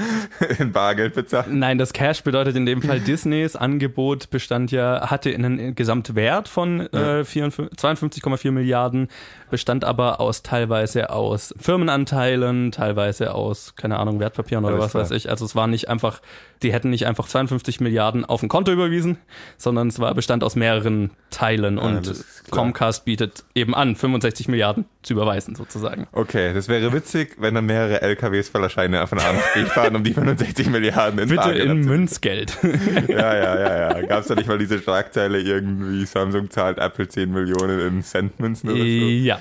in 0.58 0.72
Bargeld 0.72 1.14
bezahlen. 1.14 1.58
Nein, 1.58 1.78
das 1.78 1.92
Cash 1.92 2.22
bedeutet 2.22 2.56
in 2.56 2.66
dem 2.66 2.82
Fall 2.82 3.00
Disneys 3.10 3.56
Angebot 3.56 4.30
bestand 4.30 4.70
ja, 4.70 5.10
hatte 5.10 5.32
einen 5.34 5.74
Gesamtwert 5.74 6.48
von 6.48 6.80
äh, 6.80 7.22
52,4 7.22 8.50
Milliarden, 8.50 9.08
bestand 9.50 9.84
aber 9.84 10.20
aus 10.20 10.42
teilweise 10.42 11.10
aus 11.10 11.54
Firmenanteilen, 11.58 12.72
teilweise 12.72 13.34
aus, 13.34 13.74
keine 13.76 13.98
Ahnung, 13.98 14.20
Wertpapieren 14.20 14.64
oder 14.64 14.74
Alles 14.74 14.84
was 14.86 14.90
klar. 14.92 15.02
weiß 15.04 15.10
ich. 15.12 15.30
Also 15.30 15.44
es 15.44 15.54
war 15.54 15.66
nicht 15.66 15.88
einfach, 15.88 16.20
die 16.62 16.72
hätten 16.72 16.90
nicht 16.90 17.06
einfach 17.06 17.26
52 17.26 17.80
Milliarden 17.80 18.24
auf 18.24 18.42
ein 18.42 18.48
Konto 18.48 18.72
überwiesen, 18.72 19.18
sondern 19.56 19.88
es 19.88 19.98
war 19.98 20.14
bestand 20.14 20.44
aus 20.44 20.56
mehreren 20.56 21.10
Teilen 21.30 21.78
und 21.78 22.12
Comcast 22.50 23.04
bietet 23.04 23.44
eben 23.54 23.74
an, 23.74 23.96
65 23.96 24.48
Milliarden 24.48 24.84
zu 25.02 25.14
überweisen 25.14 25.54
sozusagen. 25.54 26.06
Okay, 26.12 26.52
das 26.52 26.68
wäre 26.68 26.92
witzig, 26.92 27.36
wenn 27.38 27.54
dann 27.54 27.66
mehrere 27.66 28.02
LKWs 28.02 28.48
voller 28.48 28.68
Scheine 28.68 29.06
von 29.06 29.18
A 29.18 29.32
nach 29.32 29.54
B 29.54 29.64
fahren, 29.64 29.96
um 29.96 30.04
die 30.04 30.12
65 30.12 30.68
Milliarden 30.68 31.18
in 31.18 31.28
Bitte 31.28 31.40
Bargeld 31.40 31.70
in 31.70 31.80
Münzgeld. 31.80 32.58
ja, 33.08 33.36
ja, 33.36 33.60
ja, 33.60 33.98
ja. 33.98 34.06
Gab 34.06 34.20
es 34.20 34.28
da 34.28 34.34
nicht 34.34 34.48
mal 34.48 34.58
diese 34.58 34.78
Schlagzeile 34.78 35.40
irgendwie, 35.40 36.04
Samsung 36.04 36.50
zahlt 36.50 36.78
Apple 36.78 37.08
10 37.08 37.30
Millionen 37.30 37.80
in 37.80 38.02
Centmünzen 38.02 38.70
oder 38.70 38.78
so? 38.78 38.84
Ja. 38.84 39.38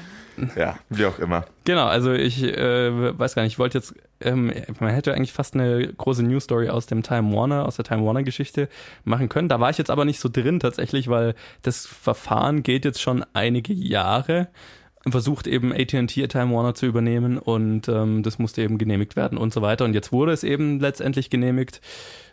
Ja, 0.55 0.77
wie 0.89 1.05
auch 1.05 1.19
immer. 1.19 1.45
Genau, 1.65 1.85
also 1.85 2.13
ich 2.13 2.43
äh, 2.43 3.17
weiß 3.17 3.35
gar 3.35 3.43
nicht, 3.43 3.53
ich 3.53 3.59
wollte 3.59 3.77
jetzt, 3.77 3.93
ähm, 4.21 4.51
man 4.79 4.93
hätte 4.93 5.13
eigentlich 5.13 5.33
fast 5.33 5.55
eine 5.55 5.87
große 5.87 6.23
News 6.23 6.45
Story 6.45 6.69
aus 6.69 6.85
dem 6.85 7.03
Time 7.03 7.33
Warner, 7.35 7.65
aus 7.65 7.75
der 7.75 7.85
Time 7.85 8.05
Warner 8.05 8.23
Geschichte 8.23 8.69
machen 9.03 9.29
können. 9.29 9.49
Da 9.49 9.59
war 9.59 9.69
ich 9.69 9.77
jetzt 9.77 9.91
aber 9.91 10.05
nicht 10.05 10.19
so 10.19 10.29
drin 10.29 10.59
tatsächlich, 10.59 11.07
weil 11.07 11.35
das 11.61 11.85
Verfahren 11.85 12.63
geht 12.63 12.85
jetzt 12.85 13.01
schon 13.01 13.25
einige 13.33 13.73
Jahre 13.73 14.47
versucht 15.07 15.47
eben 15.47 15.71
AT&T 15.71 16.27
Time 16.27 16.53
Warner 16.53 16.75
zu 16.75 16.85
übernehmen 16.85 17.37
und 17.37 17.87
ähm, 17.87 18.21
das 18.21 18.37
musste 18.37 18.61
eben 18.61 18.77
genehmigt 18.77 19.15
werden 19.15 19.37
und 19.37 19.53
so 19.53 19.61
weiter. 19.61 19.85
Und 19.85 19.93
jetzt 19.93 20.11
wurde 20.11 20.33
es 20.33 20.43
eben 20.43 20.79
letztendlich 20.79 21.29
genehmigt 21.29 21.81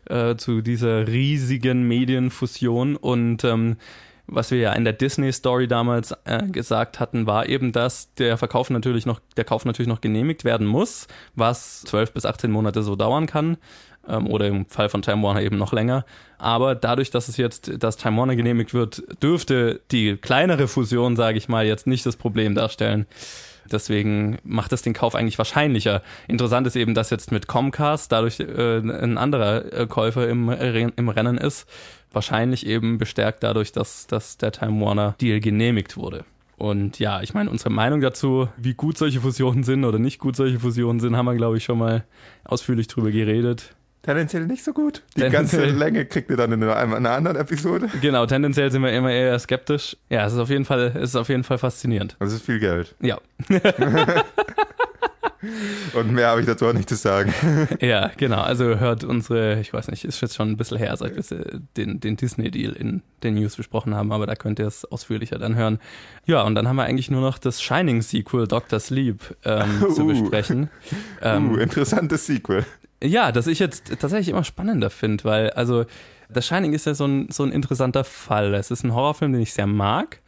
äh, 0.06 0.36
zu 0.36 0.62
dieser 0.62 1.06
riesigen 1.06 1.86
Medienfusion 1.86 2.96
und 2.96 3.44
ähm, 3.44 3.76
was 4.26 4.50
wir 4.50 4.58
ja 4.58 4.72
in 4.72 4.84
der 4.84 4.92
Disney 4.92 5.32
Story 5.32 5.68
damals 5.68 6.12
äh, 6.24 6.42
gesagt 6.48 7.00
hatten, 7.00 7.26
war 7.26 7.48
eben, 7.48 7.72
dass 7.72 8.12
der 8.14 8.36
Verkauf 8.36 8.70
natürlich 8.70 9.06
noch, 9.06 9.20
der 9.36 9.44
Kauf 9.44 9.64
natürlich 9.64 9.88
noch 9.88 10.00
genehmigt 10.00 10.44
werden 10.44 10.66
muss, 10.66 11.06
was 11.34 11.82
12 11.82 12.12
bis 12.12 12.26
18 12.26 12.50
Monate 12.50 12.82
so 12.82 12.96
dauern 12.96 13.26
kann 13.26 13.56
ähm, 14.08 14.26
oder 14.26 14.46
im 14.46 14.66
Fall 14.66 14.88
von 14.88 15.02
Time 15.02 15.22
Warner 15.22 15.42
eben 15.42 15.58
noch 15.58 15.72
länger. 15.72 16.04
Aber 16.38 16.74
dadurch, 16.74 17.10
dass 17.10 17.28
es 17.28 17.36
jetzt, 17.36 17.82
dass 17.82 17.96
Time 17.96 18.16
Warner 18.18 18.36
genehmigt 18.36 18.74
wird, 18.74 19.02
dürfte 19.22 19.80
die 19.90 20.16
kleinere 20.16 20.68
Fusion, 20.68 21.16
sage 21.16 21.38
ich 21.38 21.48
mal, 21.48 21.66
jetzt 21.66 21.86
nicht 21.86 22.04
das 22.04 22.16
Problem 22.16 22.54
darstellen. 22.54 23.06
Deswegen 23.72 24.38
macht 24.44 24.72
es 24.72 24.82
den 24.82 24.94
Kauf 24.94 25.14
eigentlich 25.14 25.38
wahrscheinlicher. 25.38 26.02
Interessant 26.28 26.66
ist 26.66 26.76
eben, 26.76 26.94
dass 26.94 27.10
jetzt 27.10 27.32
mit 27.32 27.46
Comcast 27.46 28.12
dadurch 28.12 28.40
äh, 28.40 28.78
ein 28.78 29.18
anderer 29.18 29.72
äh, 29.72 29.86
Käufer 29.86 30.28
im, 30.28 30.48
im 30.48 31.08
Rennen 31.08 31.38
ist. 31.38 31.68
Wahrscheinlich 32.12 32.66
eben 32.66 32.98
bestärkt 32.98 33.42
dadurch, 33.42 33.72
dass, 33.72 34.06
dass 34.06 34.38
der 34.38 34.52
Time 34.52 34.84
Warner 34.84 35.14
Deal 35.20 35.40
genehmigt 35.40 35.96
wurde. 35.96 36.24
Und 36.56 36.98
ja, 36.98 37.20
ich 37.20 37.34
meine, 37.34 37.50
unsere 37.50 37.70
Meinung 37.70 38.00
dazu, 38.00 38.48
wie 38.56 38.74
gut 38.74 38.96
solche 38.96 39.20
Fusionen 39.20 39.62
sind 39.62 39.84
oder 39.84 39.98
nicht 39.98 40.18
gut 40.18 40.36
solche 40.36 40.58
Fusionen 40.58 41.00
sind, 41.00 41.16
haben 41.16 41.26
wir, 41.26 41.34
glaube 41.34 41.58
ich, 41.58 41.64
schon 41.64 41.78
mal 41.78 42.04
ausführlich 42.44 42.88
drüber 42.88 43.10
geredet. 43.10 43.74
Tendenziell 44.06 44.46
nicht 44.46 44.62
so 44.62 44.72
gut. 44.72 45.02
Die 45.16 45.28
ganze 45.28 45.64
Länge 45.64 46.06
kriegt 46.06 46.30
ihr 46.30 46.36
dann 46.36 46.52
in 46.52 46.62
einer, 46.62 46.76
einer, 46.76 47.10
anderen 47.10 47.36
Episode. 47.36 47.88
Genau, 48.00 48.24
tendenziell 48.24 48.70
sind 48.70 48.82
wir 48.82 48.92
immer 48.92 49.10
eher 49.10 49.36
skeptisch. 49.40 49.96
Ja, 50.08 50.24
es 50.24 50.32
ist 50.32 50.38
auf 50.38 50.48
jeden 50.48 50.64
Fall, 50.64 50.92
es 50.94 51.10
ist 51.10 51.16
auf 51.16 51.28
jeden 51.28 51.42
Fall 51.42 51.58
faszinierend. 51.58 52.16
Das 52.20 52.32
ist 52.32 52.44
viel 52.44 52.60
Geld. 52.60 52.94
Ja. 53.00 53.18
Und 55.92 56.12
mehr 56.12 56.28
habe 56.28 56.40
ich 56.40 56.46
dazu 56.46 56.66
auch 56.66 56.72
nicht 56.72 56.88
zu 56.88 56.94
sagen. 56.94 57.32
Ja, 57.80 58.10
genau. 58.16 58.40
Also 58.40 58.78
hört 58.78 59.04
unsere, 59.04 59.60
ich 59.60 59.72
weiß 59.72 59.88
nicht, 59.88 60.04
ist 60.04 60.20
jetzt 60.20 60.36
schon 60.36 60.50
ein 60.50 60.56
bisschen 60.56 60.78
her, 60.78 60.96
seit 60.96 61.16
wir 61.16 61.60
den, 61.76 62.00
den 62.00 62.16
Disney-Deal 62.16 62.72
in 62.72 63.02
den 63.22 63.34
News 63.34 63.56
besprochen 63.56 63.94
haben, 63.94 64.12
aber 64.12 64.26
da 64.26 64.34
könnt 64.34 64.58
ihr 64.58 64.66
es 64.66 64.84
ausführlicher 64.84 65.38
dann 65.38 65.56
hören. 65.56 65.78
Ja, 66.26 66.42
und 66.42 66.54
dann 66.54 66.68
haben 66.68 66.76
wir 66.76 66.84
eigentlich 66.84 67.10
nur 67.10 67.20
noch 67.20 67.38
das 67.38 67.60
Shining-Sequel 67.60 68.46
Dr. 68.46 68.78
Sleep 68.78 69.36
ähm, 69.44 69.82
uh, 69.82 69.92
zu 69.92 70.06
besprechen. 70.06 70.70
Ähm, 71.22 71.52
uh, 71.52 71.56
interessantes 71.56 72.26
Sequel. 72.26 72.64
Ja, 73.02 73.32
das 73.32 73.46
ich 73.46 73.58
jetzt 73.58 73.98
tatsächlich 74.00 74.28
immer 74.28 74.44
spannender 74.44 74.90
finde, 74.90 75.24
weil, 75.24 75.50
also, 75.50 75.84
The 76.34 76.42
Shining 76.42 76.72
ist 76.72 76.86
ja 76.86 76.94
so 76.94 77.06
ein, 77.06 77.28
so 77.30 77.44
ein 77.44 77.52
interessanter 77.52 78.04
Fall. 78.04 78.54
Es 78.54 78.70
ist 78.70 78.84
ein 78.84 78.94
Horrorfilm, 78.94 79.32
den 79.32 79.42
ich 79.42 79.52
sehr 79.52 79.66
mag, 79.66 80.20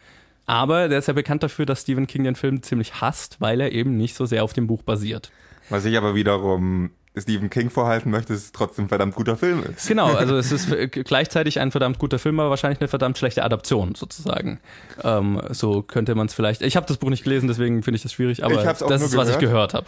aber 0.46 0.88
der 0.88 0.98
ist 0.98 1.08
ja 1.08 1.14
bekannt 1.14 1.42
dafür, 1.42 1.66
dass 1.66 1.82
Stephen 1.82 2.06
King 2.06 2.24
den 2.24 2.36
Film 2.36 2.62
ziemlich 2.62 3.00
hasst, 3.00 3.40
weil 3.40 3.60
er 3.60 3.72
eben 3.72 3.96
nicht 3.96 4.14
so 4.14 4.26
sehr 4.26 4.44
auf 4.44 4.52
dem 4.52 4.66
Buch 4.66 4.82
basiert. 4.82 5.30
Was 5.70 5.84
ich 5.84 5.96
aber 5.96 6.14
wiederum 6.14 6.90
Stephen 7.20 7.50
King 7.50 7.70
vorhalten 7.70 8.10
möchte, 8.10 8.32
dass 8.32 8.42
es 8.42 8.52
trotzdem 8.52 8.86
ein 8.86 8.88
verdammt 8.88 9.14
guter 9.14 9.36
Film 9.36 9.62
ist. 9.64 9.88
Genau, 9.88 10.12
also 10.14 10.36
es 10.38 10.52
ist 10.52 10.68
gleichzeitig 10.90 11.60
ein 11.60 11.70
verdammt 11.70 11.98
guter 11.98 12.18
Film, 12.18 12.38
aber 12.40 12.50
wahrscheinlich 12.50 12.80
eine 12.80 12.88
verdammt 12.88 13.18
schlechte 13.18 13.42
Adaption 13.42 13.94
sozusagen. 13.94 14.60
Ähm, 15.02 15.40
so 15.50 15.82
könnte 15.82 16.14
man 16.14 16.26
es 16.26 16.34
vielleicht. 16.34 16.62
Ich 16.62 16.76
habe 16.76 16.86
das 16.86 16.98
Buch 16.98 17.10
nicht 17.10 17.24
gelesen, 17.24 17.48
deswegen 17.48 17.82
finde 17.82 17.96
ich 17.96 18.02
das 18.02 18.12
schwierig, 18.12 18.44
aber 18.44 18.62
das 18.62 19.02
ist, 19.02 19.16
was 19.16 19.30
ich 19.30 19.38
gehört 19.38 19.74
habe. 19.74 19.86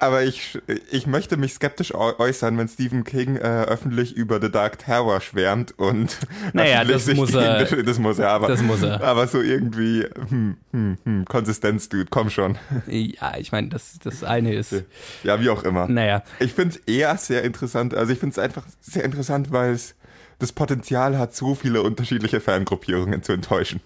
Aber 0.00 0.24
ich, 0.24 0.58
ich 0.90 1.06
möchte 1.06 1.36
mich 1.36 1.52
skeptisch 1.52 1.94
äußern, 1.94 2.56
wenn 2.56 2.68
Stephen 2.68 3.04
King 3.04 3.36
äh, 3.36 3.40
öffentlich 3.40 4.16
über 4.16 4.40
The 4.40 4.50
Dark 4.50 4.78
Tower 4.78 5.20
schwärmt 5.20 5.78
und 5.78 6.16
naja, 6.54 6.84
das 6.84 7.06
muss, 7.08 7.34
er, 7.34 7.58
das, 7.58 7.74
das 7.84 7.98
muss 7.98 8.18
er. 8.18 8.30
Aber, 8.30 8.48
das 8.48 8.62
muss 8.62 8.82
er. 8.82 9.02
Aber 9.04 9.26
so 9.28 9.42
irgendwie 9.42 10.06
hm, 10.28 10.56
hm, 10.72 10.96
hm, 11.04 11.24
Konsistenz, 11.26 11.90
Dude, 11.90 12.06
komm 12.08 12.30
schon. 12.30 12.56
Ja, 12.86 13.36
ich 13.36 13.52
meine, 13.52 13.68
das, 13.68 13.98
das 14.02 14.24
eine 14.24 14.54
ist. 14.54 14.74
Ja, 15.22 15.38
wie 15.38 15.50
auch 15.50 15.64
immer. 15.64 15.86
Naja. 15.86 16.22
Ich 16.38 16.54
finde 16.54 16.76
es 16.76 16.94
eher 16.94 17.14
sehr 17.18 17.44
interessant. 17.44 17.94
Also 17.94 18.12
ich 18.12 18.18
finde 18.18 18.32
es 18.32 18.38
einfach 18.38 18.64
sehr 18.80 19.04
interessant, 19.04 19.52
weil 19.52 19.72
es 19.72 19.96
das 20.38 20.52
Potenzial 20.52 21.18
hat, 21.18 21.34
so 21.34 21.54
viele 21.54 21.82
unterschiedliche 21.82 22.40
Fangruppierungen 22.40 23.22
zu 23.22 23.32
enttäuschen. 23.32 23.80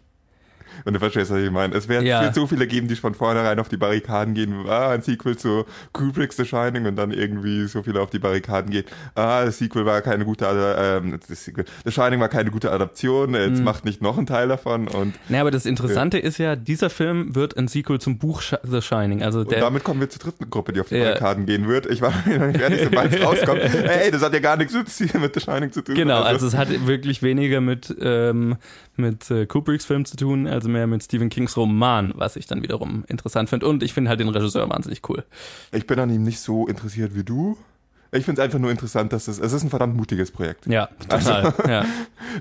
Wenn 0.85 0.95
du 0.95 1.01
verstehst, 1.01 1.31
was 1.31 1.39
ich 1.39 1.51
meine. 1.51 1.75
Es 1.75 1.89
wird 1.89 2.03
ja. 2.03 2.33
so 2.33 2.47
viele 2.47 2.67
geben, 2.67 2.89
die 2.89 2.97
von 2.97 3.15
vornherein 3.15 3.59
auf 3.59 3.69
die 3.69 3.77
Barrikaden 3.77 4.35
gehen. 4.35 4.67
Ah, 4.69 4.91
ein 4.91 5.03
Sequel 5.03 5.37
zu 5.37 5.65
Kubricks 5.93 6.37
The 6.37 6.45
Shining 6.45 6.87
und 6.87 6.97
dann 6.97 7.11
irgendwie 7.11 7.67
so 7.67 7.83
viele 7.83 8.01
auf 8.01 8.11
die 8.11 8.19
Barrikaden 8.19 8.71
gehen. 8.71 8.85
Ah, 9.15 9.45
das 9.45 9.59
Sequel 9.59 9.87
war 9.87 10.03
keine 10.03 10.25
gute, 10.25 10.47
ähm, 10.79 11.19
das 11.27 11.45
Sequel, 11.45 11.65
The 11.85 11.91
Shining 11.91 12.21
war 12.21 12.29
keine 12.29 12.51
gute 12.51 12.71
Adaption. 12.71 13.35
Jetzt 13.35 13.59
mhm. 13.59 13.65
macht 13.65 13.85
nicht 13.85 14.03
noch 14.03 14.19
ein 14.19 14.27
Teil 14.27 14.49
davon 14.49 14.89
und. 14.89 15.15
Naja, 15.29 15.41
aber 15.43 15.51
das 15.51 15.67
Interessante 15.67 16.19
ja. 16.19 16.25
ist 16.25 16.39
ja, 16.39 16.57
dieser 16.57 16.91
Film 16.91 17.35
wird 17.35 17.57
ein 17.57 17.69
Sequel 17.69 17.99
zum 18.01 18.19
Buch 18.19 18.43
The 18.63 18.83
Shining. 18.83 19.23
Also 19.23 19.45
der, 19.45 19.59
und 19.59 19.63
damit 19.63 19.85
kommen 19.85 20.01
wir 20.01 20.11
zur 20.11 20.21
dritten 20.21 20.51
Gruppe, 20.51 20.73
die 20.73 20.81
auf 20.81 20.89
die 20.89 20.97
ja. 20.97 21.05
Barrikaden 21.05 21.47
gehen 21.47 21.67
wird. 21.67 21.87
Ich 21.87 22.03
war 22.03 22.13
noch 22.27 22.47
nicht 22.47 22.59
fertig, 22.59 22.81
sobald 22.85 23.15
es 23.15 23.23
rauskommt. 23.25 23.61
Ey, 23.61 24.11
das 24.11 24.23
hat 24.23 24.35
ja 24.35 24.41
gar 24.41 24.57
nichts 24.57 24.75
mit 24.75 25.35
The 25.35 25.41
Shining 25.41 25.73
zu 25.73 25.83
tun. 25.83 25.95
Genau, 25.95 26.17
also, 26.17 26.47
also 26.47 26.47
es 26.49 26.55
hat 26.55 26.87
wirklich 26.87 27.23
weniger 27.23 27.61
mit, 27.61 27.95
ähm, 28.01 28.57
mit 28.97 29.31
äh, 29.31 29.47
Kubricks 29.47 29.87
Film 29.87 30.05
zu 30.05 30.17
tun, 30.17 30.47
also 30.47 30.69
mehr 30.75 30.87
mit 30.87 31.03
Stephen 31.03 31.31
Kings 31.31 31.57
Roman, 31.57 32.13
was 32.15 32.37
ich 32.37 32.47
dann 32.47 32.63
wiederum 32.63 33.05
interessant 33.09 33.49
finde. 33.49 33.67
Und 33.67 33.83
ich 33.83 33.95
finde 33.95 34.11
halt 34.11 34.21
den 34.21 34.29
Regisseur 34.29 34.69
wahnsinnig 34.69 35.01
cool. 35.09 35.25
Ich 35.73 35.87
bin 35.87 35.99
an 35.99 36.11
ihm 36.11 36.23
nicht 36.23 36.41
so 36.41 36.67
interessiert 36.67 37.15
wie 37.15 37.25
du. 37.25 37.57
Ich 38.15 38.25
finde 38.25 38.41
es 38.41 38.45
einfach 38.45 38.61
nur 38.61 38.71
interessant, 38.71 39.13
dass 39.13 39.27
es, 39.27 39.41
es 39.41 39.53
ist 39.53 39.65
ein 39.65 39.71
verdammt 39.71 39.97
mutiges 39.97 40.31
Projekt. 40.31 40.67
Ja, 40.67 40.89
total. 41.01 41.47
Also, 41.47 41.63
ja. 41.69 41.85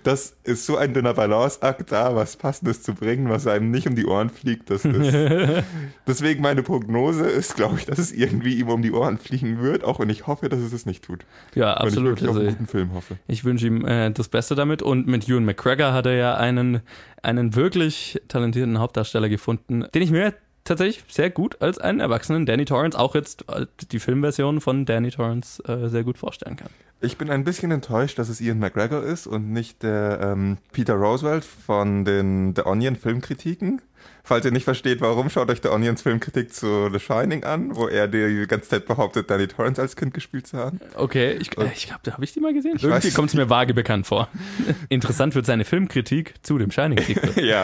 Das 0.04 0.36
ist 0.44 0.66
so 0.68 0.78
ein 0.78 0.94
dünner 0.94 1.16
Balanceakt 1.16 1.92
da, 1.92 2.16
was 2.16 2.38
Passendes 2.38 2.84
zu 2.84 2.94
bringen, 2.94 3.30
was 3.30 3.48
einem 3.48 3.72
nicht 3.72 3.88
um 3.88 3.96
die 3.96 4.06
Ohren 4.06 4.30
fliegt. 4.30 4.70
Das 4.70 4.86
ist, 4.86 5.16
deswegen 6.08 6.44
meine 6.44 6.62
Prognose 6.62 7.26
ist, 7.26 7.56
glaube 7.56 7.80
ich, 7.80 7.86
dass 7.86 7.98
es 7.98 8.12
irgendwie 8.12 8.60
ihm 8.60 8.70
um 8.70 8.84
die 8.84 8.92
Ohren 8.92 9.18
fliegen 9.18 9.62
wird, 9.62 9.84
auch 9.84 10.00
wenn 10.00 10.10
ich 10.10 10.28
hoffe, 10.28 10.48
dass 10.48 10.60
es 10.60 10.74
es 10.74 10.86
nicht 10.86 11.04
tut. 11.04 11.26
Ja, 11.56 11.74
absolut. 11.74 12.22
Wenn 12.22 12.26
ich 12.26 12.30
also, 12.30 12.40
auf 12.40 12.48
einen 12.48 12.56
guten 12.56 12.68
Film 12.68 12.94
hoffe. 12.94 13.18
Ich 13.28 13.44
wünsche 13.44 13.66
ihm 13.66 13.86
äh, 13.86 14.12
das 14.12 14.30
Beste 14.30 14.54
damit 14.54 14.84
und 14.84 15.08
mit 15.08 15.28
Ewan 15.28 15.46
McGregor 15.46 15.92
hat 15.94 16.06
er 16.06 16.14
ja 16.14 16.36
einen, 16.36 16.82
einen 17.24 17.56
wirklich 17.56 18.22
talentierten 18.28 18.78
Hauptdarsteller 18.78 19.30
gefunden, 19.30 19.86
den 19.94 20.02
ich 20.04 20.12
mir 20.12 20.34
tatsächlich 20.64 21.04
sehr 21.08 21.30
gut 21.30 21.62
als 21.62 21.78
einen 21.78 22.00
erwachsenen 22.00 22.46
Danny 22.46 22.66
Torrance, 22.66 22.98
auch 22.98 23.16
jetzt 23.16 23.50
äh, 23.50 23.66
die 23.92 24.00
Filmversion 24.00 24.62
von 24.62 24.86
Danny 24.86 25.12
Torrance, 25.12 25.64
äh, 25.68 25.90
sehr 25.90 26.04
gut 26.04 26.18
vorstellen 26.18 26.56
kann. 26.56 26.70
Ich 27.02 27.18
bin 27.18 27.30
ein 27.30 27.44
bisschen 27.44 27.72
enttäuscht, 27.72 28.18
dass 28.18 28.30
es 28.30 28.40
Ian 28.40 28.60
McGregor 28.60 29.04
ist 29.04 29.28
und 29.28 29.52
nicht 29.52 29.84
der 29.84 30.20
ähm, 30.22 30.58
Peter 30.72 30.94
Roosevelt 30.94 31.44
von 31.44 32.06
den 32.06 32.56
The 32.56 32.66
Onion 32.66 32.96
Filmkritiken. 32.96 33.82
Falls 34.26 34.46
ihr 34.46 34.52
nicht 34.52 34.64
versteht, 34.64 35.02
warum, 35.02 35.30
schaut 35.30 35.50
euch 35.50 35.60
The 35.62 35.68
Onions 35.68 36.02
Filmkritik 36.02 36.54
zu 36.54 36.90
The 36.90 37.00
Shining 37.00 37.44
an, 37.44 37.76
wo 37.76 37.90
er 37.90 38.08
die 38.08 38.46
ganze 38.48 38.70
Zeit 38.70 38.86
behauptet, 38.86 39.30
Danny 39.30 39.48
Torrance 39.48 39.82
als 39.82 39.98
Kind 39.98 40.14
gespielt 40.14 40.48
zu 40.48 40.58
haben. 40.58 40.80
Okay, 40.96 41.34
ich, 41.34 41.58
äh, 41.58 41.70
ich 41.76 41.88
glaube, 41.88 42.00
da 42.04 42.14
habe 42.14 42.24
ich 42.24 42.32
die 42.32 42.40
mal 42.40 42.54
gesehen. 42.54 42.78
Irgendwie 42.82 43.12
kommt 43.12 43.30
es 43.30 43.36
mir 43.36 43.50
vage 43.50 43.74
bekannt 43.74 44.08
vor. 44.08 44.30
Interessant 44.90 45.36
wird 45.36 45.46
seine 45.46 45.66
Filmkritik 45.66 46.36
zu 46.42 46.58
dem 46.58 46.72
Shining-Sequel. 46.72 47.44
ja, 47.46 47.64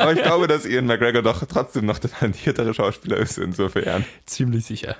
aber 0.00 0.14
ich 0.14 0.22
glaube, 0.22 0.48
dass 0.48 0.66
Ian 0.66 0.86
McGregor 0.86 1.22
doch 1.22 1.44
trotzdem 1.46 1.86
noch 1.86 2.00
der 2.00 2.10
talentiertere 2.10 2.74
Schauspieler 2.74 3.18
ist, 3.18 3.38
insofern. 3.38 4.04
Ziemlich 4.26 4.66
sicher. 4.66 4.96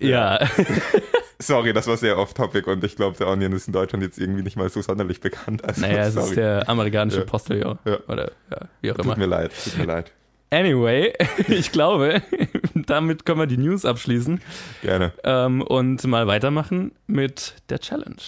Ja. 0.00 0.38
Sorry, 1.42 1.72
das 1.72 1.86
war 1.86 1.96
sehr 1.96 2.18
off-topic 2.18 2.70
und 2.70 2.82
ich 2.84 2.96
glaube, 2.96 3.16
der 3.18 3.28
Onion 3.28 3.52
ist 3.52 3.66
in 3.66 3.72
Deutschland 3.72 4.02
jetzt 4.02 4.18
irgendwie 4.18 4.42
nicht 4.42 4.56
mal 4.56 4.68
so 4.68 4.80
sonderlich 4.80 5.20
bekannt. 5.20 5.64
Also, 5.64 5.80
naja, 5.80 6.06
es 6.06 6.16
ist 6.16 6.36
der 6.36 6.68
amerikanische 6.68 7.20
ja. 7.20 7.24
Postillon. 7.24 7.78
Ja. 7.84 7.98
Oder 8.08 8.32
ja, 8.50 8.58
wie 8.80 8.90
auch 8.92 8.96
tut 8.96 9.04
immer. 9.04 9.14
Tut 9.14 9.20
mir 9.20 9.26
leid, 9.26 9.52
tut 9.64 9.78
mir 9.78 9.84
leid. 9.84 10.12
Anyway, 10.50 11.12
ich 11.48 11.72
glaube, 11.72 12.22
damit 12.74 13.24
können 13.24 13.40
wir 13.40 13.46
die 13.46 13.56
News 13.56 13.84
abschließen. 13.84 14.40
Gerne. 14.82 15.12
Ähm, 15.24 15.62
und 15.62 16.04
mal 16.04 16.26
weitermachen 16.26 16.92
mit 17.06 17.54
der 17.70 17.80
Challenge. 17.80 18.22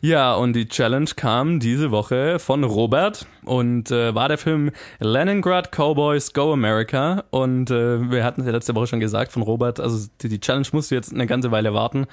Ja, 0.00 0.34
und 0.34 0.54
die 0.54 0.68
Challenge 0.68 1.08
kam 1.16 1.60
diese 1.60 1.90
Woche 1.90 2.38
von 2.38 2.64
Robert 2.64 3.26
und 3.44 3.90
äh, 3.90 4.14
war 4.14 4.28
der 4.28 4.38
Film 4.38 4.70
Leningrad 5.00 5.70
Cowboys 5.72 6.32
Go 6.32 6.52
America. 6.52 7.24
Und 7.30 7.70
äh, 7.70 8.10
wir 8.10 8.24
hatten 8.24 8.40
es 8.40 8.46
ja 8.46 8.52
letzte 8.52 8.74
Woche 8.74 8.86
schon 8.86 9.00
gesagt 9.00 9.32
von 9.32 9.42
Robert, 9.42 9.80
also 9.80 10.08
die, 10.20 10.28
die 10.28 10.40
Challenge 10.40 10.66
musste 10.72 10.94
jetzt 10.94 11.12
eine 11.12 11.26
ganze 11.26 11.50
Weile 11.50 11.74
warten, 11.74 12.06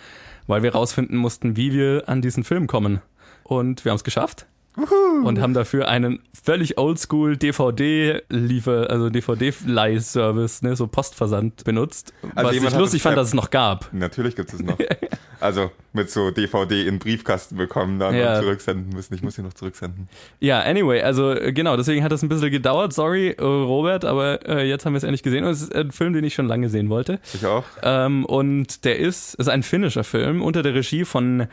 weil 0.48 0.64
wir 0.64 0.74
rausfinden 0.74 1.18
mussten, 1.18 1.56
wie 1.58 1.74
wir 1.74 2.04
an 2.08 2.22
diesen 2.22 2.44
Film 2.44 2.68
kommen. 2.68 3.02
Und 3.44 3.86
wir 3.86 3.92
haben 3.92 3.98
es 3.98 4.04
geschafft. 4.04 4.48
Uhu. 4.78 5.28
und 5.28 5.42
haben 5.42 5.54
dafür 5.54 5.90
einen 5.90 6.20
völlig 6.44 6.78
oldschool 6.78 7.36
DVD-Liefer, 7.36 8.90
also 8.90 9.10
DVD-Leih-Service, 9.10 10.62
ne, 10.62 10.78
so 10.78 10.88
Postversand 10.88 11.66
benutzt, 11.66 12.14
also 12.36 12.50
was 12.50 12.56
ich 12.56 12.80
lustig 12.80 13.02
fand, 13.02 13.18
dass 13.18 13.28
es 13.28 13.34
noch 13.34 13.50
gab. 13.50 13.92
Natürlich 13.92 14.34
gibt 14.36 14.54
es 14.54 14.62
noch. 14.62 14.78
also 15.42 15.72
mit 15.94 16.10
so 16.10 16.32
DVD 16.32 16.88
in 16.88 17.00
Briefkasten 17.00 17.58
bekommen 17.58 18.00
dann 18.00 18.16
ja. 18.16 18.36
und 18.36 18.44
zurücksenden 18.44 18.90
müssen. 18.90 19.14
Ich 19.14 19.22
muss 19.22 19.36
sie 19.36 19.42
noch 19.42 19.54
zurücksenden. 19.54 20.08
Ja, 20.40 20.62
anyway, 20.62 21.02
also 21.02 21.32
äh, 21.32 21.52
genau, 21.52 21.76
deswegen 21.76 22.04
hat 22.04 22.12
das 22.12 22.24
ein 22.24 22.30
bisschen 22.30 22.52
gedauert. 22.52 22.94
Sorry, 22.94 23.30
äh, 23.30 23.42
Robert, 23.42 24.06
aber 24.06 24.48
äh, 24.48 24.68
jetzt 24.68 24.86
haben 24.86 24.94
wir 24.94 24.98
es 24.98 25.04
endlich 25.04 25.24
gesehen 25.24 25.44
und 25.44 25.52
es 25.52 25.64
ist 25.64 25.76
ein 25.76 25.92
Film, 25.92 26.14
den 26.14 26.24
ich 26.24 26.34
schon 26.34 26.48
lange 26.48 26.70
sehen 26.70 26.90
wollte. 26.90 27.20
Ich 27.34 27.46
auch. 27.46 27.64
Ähm, 27.84 28.26
und 28.26 28.86
der 28.86 29.00
ist, 29.00 29.36
ist 29.36 29.50
ein 29.50 29.64
finnischer 29.64 30.04
Film 30.04 30.42
unter 30.42 30.64
der 30.64 30.74
Regie 30.74 31.06
von 31.06 31.48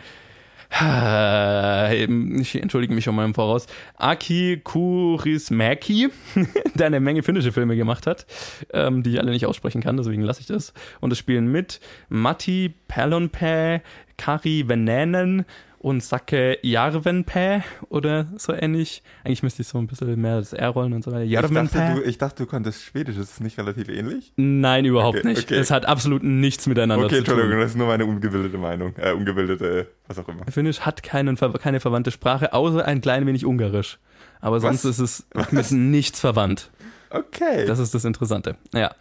ich 2.41 2.55
entschuldige 2.61 2.95
mich 2.95 3.05
schon 3.05 3.15
mal 3.15 3.25
im 3.25 3.35
Voraus, 3.35 3.67
Aki 3.97 4.61
Kurismäki, 4.63 6.11
der 6.75 6.87
eine 6.87 7.01
Menge 7.01 7.23
finnische 7.23 7.53
Filme 7.53 7.75
gemacht 7.75 8.07
hat, 8.07 8.27
ähm, 8.73 9.03
die 9.03 9.11
ich 9.11 9.19
alle 9.19 9.31
nicht 9.31 9.47
aussprechen 9.47 9.83
kann, 9.83 9.97
deswegen 9.97 10.23
lasse 10.23 10.41
ich 10.41 10.47
das. 10.47 10.75
Und 11.01 11.13
es 11.13 11.19
spielen 11.19 11.51
mit 11.51 11.81
Matti 12.11 12.75
Pälonpää, 12.87 13.81
Kari 14.19 14.69
Venänen, 14.69 15.47
und 15.79 16.03
Sake 16.03 16.59
Jarvenpä 16.63 17.63
oder 17.89 18.27
so 18.37 18.53
ähnlich. 18.53 19.03
Eigentlich 19.25 19.43
müsste 19.43 19.63
ich 19.63 19.69
so 19.69 19.79
ein 19.79 19.87
bisschen 19.87 20.21
mehr 20.21 20.39
das 20.39 20.53
R 20.53 20.69
rollen 20.71 20.93
und 20.93 21.05
so 21.05 21.13
weiter. 21.13 21.25
Jarvenpä. 21.25 21.65
Ich 21.65 21.71
dachte, 21.73 21.95
du, 21.95 22.09
ich 22.09 22.19
dachte, 22.19 22.43
du 22.45 22.49
konntest 22.49 22.83
Schwedisch. 22.83 23.17
Ist 23.17 23.33
es 23.33 23.41
nicht 23.41 23.59
relativ 23.59 23.89
ähnlich? 23.89 24.33
Nein, 24.37 24.85
überhaupt 24.85 25.19
okay, 25.19 25.29
nicht. 25.29 25.45
Okay. 25.45 25.57
Es 25.57 25.71
hat 25.71 25.87
absolut 25.87 26.23
nichts 26.23 26.67
miteinander 26.67 27.07
okay, 27.07 27.19
zu 27.19 27.25
tun. 27.25 27.33
Okay, 27.35 27.41
Entschuldigung, 27.41 27.61
das 27.61 27.71
ist 27.71 27.77
nur 27.77 27.87
meine 27.87 28.07
ungebildete 28.07 28.59
Meinung. 28.59 28.95
Äh, 28.97 29.13
ungebildete, 29.13 29.89
was 30.07 30.19
auch 30.19 30.29
immer. 30.29 30.45
Finnisch 30.51 30.81
hat 30.81 31.03
keinen, 31.03 31.37
keine 31.37 31.81
verwandte 31.81 32.11
Sprache, 32.11 32.53
außer 32.53 32.85
ein 32.85 33.01
klein 33.01 33.27
wenig 33.27 33.47
Ungarisch. 33.47 33.99
Aber 34.41 34.61
sonst 34.61 34.85
was? 34.85 34.99
ist 34.99 35.27
es 35.35 35.51
mit 35.51 35.71
nichts 35.73 36.21
verwandt. 36.21 36.71
Okay. 37.11 37.67
Das 37.67 37.79
ist 37.79 37.95
das 37.95 38.05
Interessante. 38.05 38.57
Ja. 38.75 38.95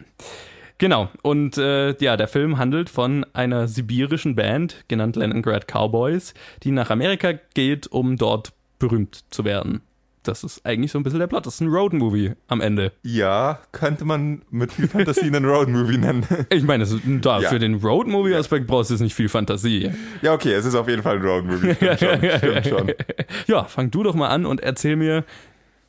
Genau. 0.78 1.08
Und 1.22 1.58
äh, 1.58 1.96
ja, 2.02 2.16
der 2.16 2.28
Film 2.28 2.56
handelt 2.58 2.88
von 2.88 3.26
einer 3.32 3.68
sibirischen 3.68 4.36
Band, 4.36 4.84
genannt 4.88 5.16
Leningrad 5.16 5.66
Cowboys, 5.66 6.34
die 6.62 6.70
nach 6.70 6.90
Amerika 6.90 7.32
geht, 7.54 7.88
um 7.88 8.16
dort 8.16 8.52
berühmt 8.78 9.24
zu 9.30 9.44
werden. 9.44 9.82
Das 10.22 10.44
ist 10.44 10.64
eigentlich 10.66 10.92
so 10.92 10.98
ein 10.98 11.04
bisschen 11.04 11.20
der 11.20 11.26
Plot. 11.26 11.46
Das 11.46 11.54
ist 11.54 11.60
ein 11.62 11.68
Road-Movie 11.68 12.32
am 12.48 12.60
Ende. 12.60 12.92
Ja, 13.02 13.60
könnte 13.72 14.04
man 14.04 14.42
mit 14.50 14.72
viel 14.72 14.86
Fantasie 14.86 15.22
einen 15.22 15.44
Road-Movie 15.44 15.98
nennen. 15.98 16.26
Ich 16.50 16.64
meine, 16.64 16.84
da, 16.84 17.40
ja. 17.40 17.48
für 17.48 17.58
den 17.58 17.76
Road-Movie-Aspekt 17.76 18.66
brauchst 18.66 18.90
du 18.90 18.94
jetzt 18.94 19.00
nicht 19.00 19.14
viel 19.14 19.28
Fantasie. 19.28 19.90
Ja, 20.22 20.34
okay, 20.34 20.52
es 20.52 20.66
ist 20.66 20.74
auf 20.74 20.88
jeden 20.88 21.02
Fall 21.02 21.16
ein 21.16 21.22
Road-Movie. 21.22 21.74
Stimmt 21.76 22.00
schon, 22.00 22.38
stimmt 22.38 22.66
schon. 22.66 22.92
Ja, 23.46 23.64
fang 23.64 23.90
du 23.90 24.02
doch 24.02 24.14
mal 24.14 24.28
an 24.28 24.44
und 24.44 24.60
erzähl 24.60 24.96
mir, 24.96 25.24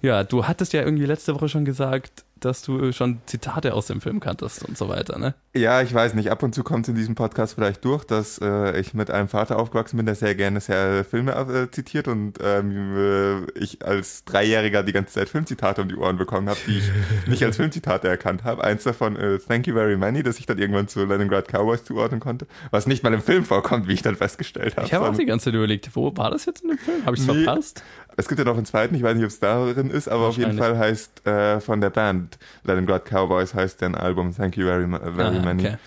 ja, 0.02 0.24
du 0.24 0.48
hattest 0.48 0.72
ja 0.74 0.84
irgendwie 0.84 1.06
letzte 1.06 1.36
Woche 1.36 1.50
schon 1.50 1.66
gesagt, 1.66 2.24
dass 2.46 2.62
du 2.62 2.92
schon 2.92 3.20
Zitate 3.26 3.74
aus 3.74 3.88
dem 3.88 4.02
Film 4.02 4.20
kanntest 4.20 4.64
und 4.64 4.78
so 4.78 4.90
weiter, 4.90 5.18
ne? 5.18 5.36
Ja, 5.56 5.82
ich 5.82 5.94
weiß 5.94 6.14
nicht. 6.14 6.30
Ab 6.30 6.44
und 6.44 6.54
zu 6.54 6.64
kommt 6.64 6.86
es 6.86 6.90
in 6.90 6.96
diesem 6.96 7.16
Podcast 7.16 7.56
vielleicht 7.56 7.84
durch, 7.84 8.06
dass 8.06 8.40
äh, 8.42 8.80
ich 8.80 8.94
mit 8.94 9.10
einem 9.10 9.28
Vater 9.28 9.58
aufgewachsen 9.58 9.98
bin, 9.98 10.06
der 10.06 10.16
sehr 10.16 10.36
gerne 10.36 10.62
sehr 10.62 11.04
Filme 11.04 11.32
äh, 11.34 11.72
zitiert 11.72 12.08
und 12.08 12.38
ähm, 12.44 12.96
äh, 12.96 13.60
ich 13.60 13.86
als 13.86 14.24
Dreijähriger 14.26 14.84
die 14.84 14.94
ganze 14.94 15.14
Zeit 15.14 15.30
Filmzitate 15.30 15.82
um 15.82 15.90
die 15.90 15.96
Ohren 15.96 16.18
bekommen 16.18 16.50
habe, 16.50 16.60
die 16.68 16.78
ich 16.78 16.92
nicht 17.28 17.44
als 17.44 17.58
Filmzitate 17.58 18.08
erkannt 18.08 18.44
habe. 18.44 18.64
Eins 18.64 18.84
davon 18.84 19.16
ist 19.16 19.48
Thank 19.48 19.68
You 19.68 19.74
Very 19.74 19.98
Many, 19.98 20.22
das 20.22 20.38
ich 20.40 20.46
dann 20.46 20.60
irgendwann 20.60 20.88
zu 20.88 21.04
Leningrad 21.04 21.48
Cowboys 21.48 21.84
zuordnen 21.84 22.20
konnte, 22.20 22.46
was 22.72 22.86
nicht 22.86 23.04
mal 23.04 23.14
im 23.14 23.22
Film 23.22 23.44
vorkommt, 23.44 23.88
wie 23.88 23.94
ich 23.94 24.02
dann 24.02 24.16
festgestellt 24.16 24.78
habe. 24.78 24.86
Ich 24.86 24.94
habe 24.94 25.10
auch 25.10 25.18
die 25.18 25.26
ganze 25.26 25.46
Zeit 25.46 25.56
überlegt, 25.56 25.90
wo 25.96 26.16
war 26.16 26.30
das 26.32 26.46
jetzt 26.46 26.62
in 26.62 26.70
dem 26.70 26.78
Film? 26.78 27.06
Habe 27.06 27.16
ich 27.16 27.22
es 27.22 27.28
nee, 27.28 27.44
verpasst? 27.44 27.84
Es 28.18 28.28
gibt 28.28 28.38
ja 28.38 28.46
noch 28.46 28.58
einen 28.58 28.66
zweiten, 28.66 28.96
ich 28.96 29.02
weiß 29.02 29.16
nicht, 29.16 29.24
ob 29.24 29.30
es 29.30 29.40
darin 29.40 29.90
ist, 29.90 30.10
aber 30.10 30.28
auf 30.28 30.38
jeden 30.38 30.58
Fall 30.58 30.78
heißt 30.78 31.26
äh, 31.26 31.62
von 31.62 31.80
der 31.80 31.90
Band 31.90 32.29
Leningrad 32.64 33.06
Cowboys 33.06 33.54
heißt 33.54 33.82
dein 33.82 33.96
Album 33.96 34.36
Thank 34.36 34.58
You 34.58 34.66
Very, 34.66 34.88
very 34.88 35.38
ah, 35.38 35.42
Many. 35.42 35.68
Okay. 35.68 35.78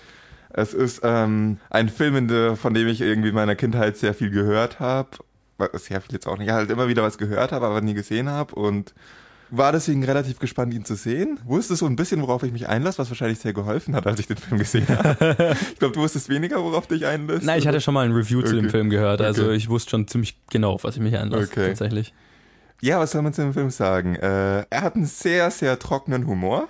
Es 0.49 0.73
ist 0.73 1.01
ähm, 1.03 1.57
ein 1.69 1.89
Film, 1.89 2.29
von 2.57 2.73
dem 2.73 2.87
ich 2.87 3.01
irgendwie 3.01 3.29
in 3.29 3.35
meiner 3.35 3.55
Kindheit 3.55 3.97
sehr 3.97 4.13
viel 4.13 4.29
gehört 4.29 4.79
habe. 4.79 5.09
Sehr 5.73 6.01
viel 6.01 6.13
jetzt 6.13 6.27
auch 6.27 6.37
nicht, 6.37 6.51
halt 6.51 6.69
immer 6.69 6.87
wieder 6.87 7.03
was 7.03 7.17
gehört 7.17 7.51
habe, 7.51 7.65
aber 7.65 7.81
nie 7.81 7.93
gesehen 7.93 8.29
habe 8.29 8.53
und 8.55 8.93
war 9.55 9.71
deswegen 9.71 10.03
relativ 10.03 10.39
gespannt, 10.39 10.73
ihn 10.73 10.83
zu 10.83 10.95
sehen. 10.95 11.39
Wusste 11.45 11.75
so 11.75 11.85
ein 11.85 11.95
bisschen, 11.95 12.21
worauf 12.21 12.41
ich 12.43 12.51
mich 12.51 12.67
einlasse, 12.67 12.97
was 12.97 13.09
wahrscheinlich 13.09 13.37
sehr 13.39 13.53
geholfen 13.53 13.95
hat, 13.95 14.07
als 14.07 14.19
ich 14.19 14.25
den 14.27 14.37
Film 14.37 14.57
gesehen 14.57 14.87
habe. 14.89 15.55
ich 15.71 15.77
glaube, 15.79 15.93
du 15.93 16.01
wusstest 16.01 16.27
weniger, 16.29 16.61
worauf 16.63 16.87
du 16.87 16.95
dich 16.95 17.05
einlässt. 17.05 17.45
Nein, 17.45 17.59
ich 17.59 17.67
hatte 17.67 17.79
schon 17.79 17.93
mal 17.93 18.03
ein 18.05 18.13
Review 18.13 18.41
zu 18.41 18.55
dem 18.55 18.65
Okay. 18.65 18.69
Film 18.71 18.89
gehört, 18.89 19.21
also 19.21 19.43
Okay. 19.45 19.55
ich 19.55 19.69
wusste 19.69 19.91
schon 19.91 20.07
ziemlich 20.07 20.37
genau, 20.49 20.73
auf 20.73 20.83
was 20.83 20.95
ich 20.95 21.01
mich 21.01 21.17
einlasse, 21.17 21.51
Okay. 21.51 21.67
tatsächlich. 21.67 22.13
Ja, 22.83 22.99
was 22.99 23.11
soll 23.11 23.21
man 23.21 23.31
zu 23.31 23.41
dem 23.41 23.53
Film 23.53 23.69
sagen? 23.69 24.15
Äh, 24.15 24.65
er 24.69 24.81
hat 24.81 24.95
einen 24.95 25.05
sehr, 25.05 25.49
sehr 25.51 25.79
trockenen 25.79 26.27
Humor, 26.27 26.67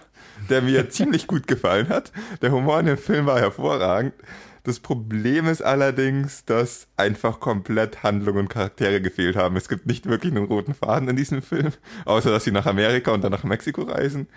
der 0.47 0.61
mir 0.61 0.87
ziemlich 0.91 1.25
gut 1.25 1.47
gefallen 1.47 1.89
hat. 1.89 2.11
Der 2.43 2.51
Humor 2.51 2.79
in 2.81 2.85
dem 2.85 2.99
Film 2.99 3.25
war 3.25 3.39
hervorragend. 3.39 4.13
Das 4.61 4.79
Problem 4.79 5.47
ist 5.47 5.63
allerdings, 5.63 6.45
dass 6.45 6.85
einfach 6.97 7.39
komplett 7.39 8.03
Handlung 8.03 8.37
und 8.37 8.47
Charaktere 8.47 9.01
gefehlt 9.01 9.35
haben. 9.35 9.55
Es 9.55 9.67
gibt 9.67 9.87
nicht 9.87 10.05
wirklich 10.05 10.31
einen 10.31 10.45
roten 10.45 10.75
Faden 10.75 11.09
in 11.09 11.15
diesem 11.15 11.41
Film, 11.41 11.71
außer 12.05 12.29
dass 12.29 12.43
sie 12.43 12.51
nach 12.51 12.67
Amerika 12.67 13.11
und 13.11 13.23
dann 13.23 13.31
nach 13.31 13.43
Mexiko 13.43 13.81
reisen. 13.81 14.27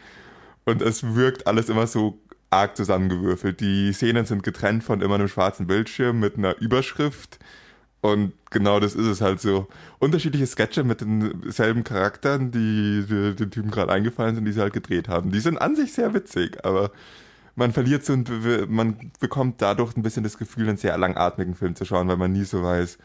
Und 0.65 0.81
es 0.81 1.15
wirkt 1.15 1.47
alles 1.47 1.69
immer 1.69 1.87
so 1.87 2.19
arg 2.49 2.75
zusammengewürfelt. 2.75 3.61
Die 3.61 3.93
Szenen 3.93 4.25
sind 4.25 4.45
getrennt 4.45 4.83
von 4.83 5.03
immer 5.03 5.17
einem 5.17 5.29
schwarzen 5.29 5.67
Bildschirm 5.67 6.21
mit 6.21 6.39
einer 6.39 6.57
Überschrift. 6.59 7.39
Und 8.13 8.33
genau 8.51 8.81
das 8.81 8.95
ist 8.95 9.07
es 9.07 9.21
halt 9.21 9.41
so. 9.41 9.67
Unterschiedliche 9.99 10.47
Sketche 10.47 10.85
mit 10.85 11.01
denselben 11.01 11.85
Charakteren, 11.85 12.51
die, 12.51 13.05
den 13.07 13.51
Typen 13.51 13.71
gerade 13.71 13.93
eingefallen 13.93 14.35
sind, 14.35 14.45
die 14.45 14.53
sie 14.53 14.61
halt 14.61 14.73
gedreht 14.73 15.09
haben. 15.09 15.31
Die 15.31 15.41
sind 15.41 15.59
an 15.59 15.77
sich 15.77 15.93
sehr 15.93 16.15
witzig, 16.15 16.65
aber 16.65 16.91
man 17.55 17.73
verliert 17.73 18.05
so 18.05 18.13
ein, 18.13 18.25
man 18.69 19.11
bekommt 19.19 19.63
dadurch 19.63 19.97
ein 19.97 20.03
bisschen 20.03 20.23
das 20.23 20.39
Gefühl, 20.39 20.69
einen 20.69 20.77
sehr 20.77 20.97
langatmigen 20.99 21.55
Film 21.55 21.75
zu 21.75 21.85
schauen, 21.85 22.09
weil 22.09 22.19
man 22.19 22.33
nie 22.33 22.45
so 22.45 22.63
weiß, 22.63 22.99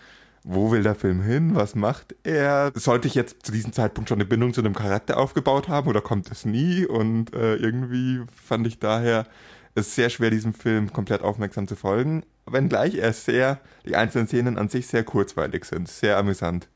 wo 0.43 0.71
will 0.71 0.83
der 0.83 0.95
Film 0.95 1.21
hin, 1.21 1.55
was 1.55 1.75
macht 1.75 2.15
er? 2.23 2.71
Sollte 2.75 3.07
ich 3.07 3.15
jetzt 3.15 3.45
zu 3.45 3.51
diesem 3.51 3.73
Zeitpunkt 3.73 4.09
schon 4.09 4.17
eine 4.17 4.25
Bindung 4.25 4.53
zu 4.53 4.61
einem 4.61 4.75
Charakter 4.75 5.17
aufgebaut 5.17 5.67
haben 5.67 5.87
oder 5.87 6.01
kommt 6.01 6.31
es 6.31 6.45
nie? 6.45 6.85
Und 6.85 7.33
äh, 7.35 7.55
irgendwie 7.55 8.21
fand 8.33 8.67
ich 8.67 8.79
daher 8.79 9.27
es 9.75 9.95
sehr 9.95 10.09
schwer, 10.09 10.31
diesem 10.31 10.53
Film 10.53 10.91
komplett 10.91 11.21
aufmerksam 11.21 11.67
zu 11.67 11.75
folgen, 11.75 12.23
wenngleich 12.45 12.95
er 12.95 13.13
sehr, 13.13 13.59
die 13.85 13.95
einzelnen 13.95 14.27
Szenen 14.27 14.57
an 14.57 14.69
sich 14.69 14.87
sehr 14.87 15.03
kurzweilig 15.03 15.65
sind, 15.65 15.87
sehr 15.87 16.17
amüsant. 16.17 16.67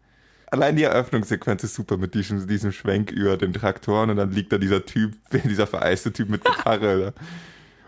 Allein 0.48 0.76
die 0.76 0.84
Eröffnungssequenz 0.84 1.64
ist 1.64 1.76
super 1.76 1.98
mit 1.98 2.14
diesem, 2.14 2.48
diesem 2.48 2.72
Schwenk 2.72 3.12
über 3.12 3.36
den 3.36 3.54
Traktoren 3.54 4.10
und 4.10 4.18
dann 4.18 4.32
liegt 4.32 4.54
da 4.54 4.58
dieser 4.58 4.86
Typ, 4.86 5.16
dieser 5.44 5.68
vereiste 5.68 6.14
Typ 6.14 6.30
mit 6.30 6.44
Gitarre. 6.44 7.14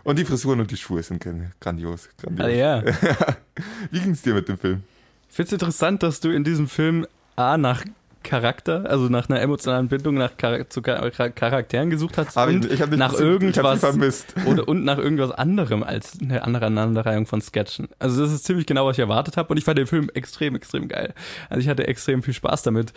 Und 0.04 0.18
die 0.18 0.24
Frisuren 0.24 0.60
und 0.60 0.70
die 0.70 0.76
Schuhe 0.76 1.02
sind 1.02 1.24
grandios. 1.60 2.08
grandios. 2.16 2.46
Ah, 2.46 2.50
ja. 2.50 2.82
Wie 3.90 4.00
ging's 4.00 4.22
dir 4.22 4.34
mit 4.34 4.48
dem 4.48 4.58
Film? 4.58 4.82
Ich 5.28 5.36
finde 5.36 5.48
es 5.48 5.52
interessant, 5.52 6.02
dass 6.02 6.20
du 6.20 6.30
in 6.30 6.44
diesem 6.44 6.68
Film 6.68 7.06
A 7.36 7.56
nach 7.56 7.84
Charakter, 8.22 8.84
also 8.88 9.08
nach 9.08 9.28
einer 9.28 9.40
emotionalen 9.40 9.88
Bindung 9.88 10.14
nach 10.14 10.32
Char 10.40 10.68
zu 10.68 10.82
Char 10.82 11.10
Charakteren 11.10 11.90
gesucht 11.90 12.18
hast 12.18 12.36
Hab 12.36 12.48
und 12.48 12.64
ich, 12.66 12.72
ich 12.72 12.82
hab 12.82 12.90
nach 12.90 13.14
irgendwas 13.14 13.80
vermisst. 13.80 14.34
oder 14.46 14.68
und 14.68 14.84
nach 14.84 14.98
irgendwas 14.98 15.30
anderem 15.30 15.82
als 15.82 16.18
eine 16.20 16.42
andere 16.42 16.66
Aneinanderreihung 16.66 17.26
von 17.26 17.40
Sketchen. 17.40 17.88
Also 17.98 18.22
das 18.22 18.32
ist 18.32 18.44
ziemlich 18.44 18.66
genau, 18.66 18.86
was 18.86 18.96
ich 18.96 19.00
erwartet 19.00 19.36
habe 19.36 19.48
und 19.50 19.56
ich 19.56 19.64
fand 19.64 19.78
den 19.78 19.86
Film 19.86 20.10
extrem, 20.14 20.54
extrem 20.56 20.88
geil. 20.88 21.14
Also 21.48 21.60
ich 21.60 21.68
hatte 21.68 21.86
extrem 21.86 22.22
viel 22.22 22.34
Spaß 22.34 22.62
damit. 22.62 22.92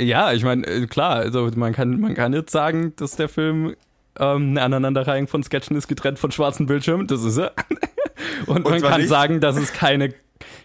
Ja, 0.00 0.32
ich 0.32 0.42
meine, 0.44 0.66
äh, 0.66 0.86
klar, 0.86 1.16
also 1.16 1.48
man 1.54 1.72
kann, 1.72 2.00
man 2.00 2.14
kann 2.14 2.32
jetzt 2.32 2.52
sagen, 2.52 2.94
dass 2.96 3.16
der 3.16 3.28
Film 3.28 3.76
ähm, 4.18 4.50
eine 4.50 4.62
Aneinanderreihung 4.62 5.28
von 5.28 5.42
Sketchen 5.42 5.76
ist, 5.76 5.88
getrennt 5.88 6.18
von 6.18 6.32
schwarzen 6.32 6.66
Bildschirmen, 6.66 7.06
das 7.06 7.22
ist 7.22 7.38
er. 7.38 7.52
Und, 8.46 8.64
man 8.64 8.80
zwar 8.80 8.90
kann 8.90 9.00
nicht- 9.00 9.10
sagen, 9.10 9.40
dass 9.40 9.56
es 9.56 9.72
keine 9.72 10.12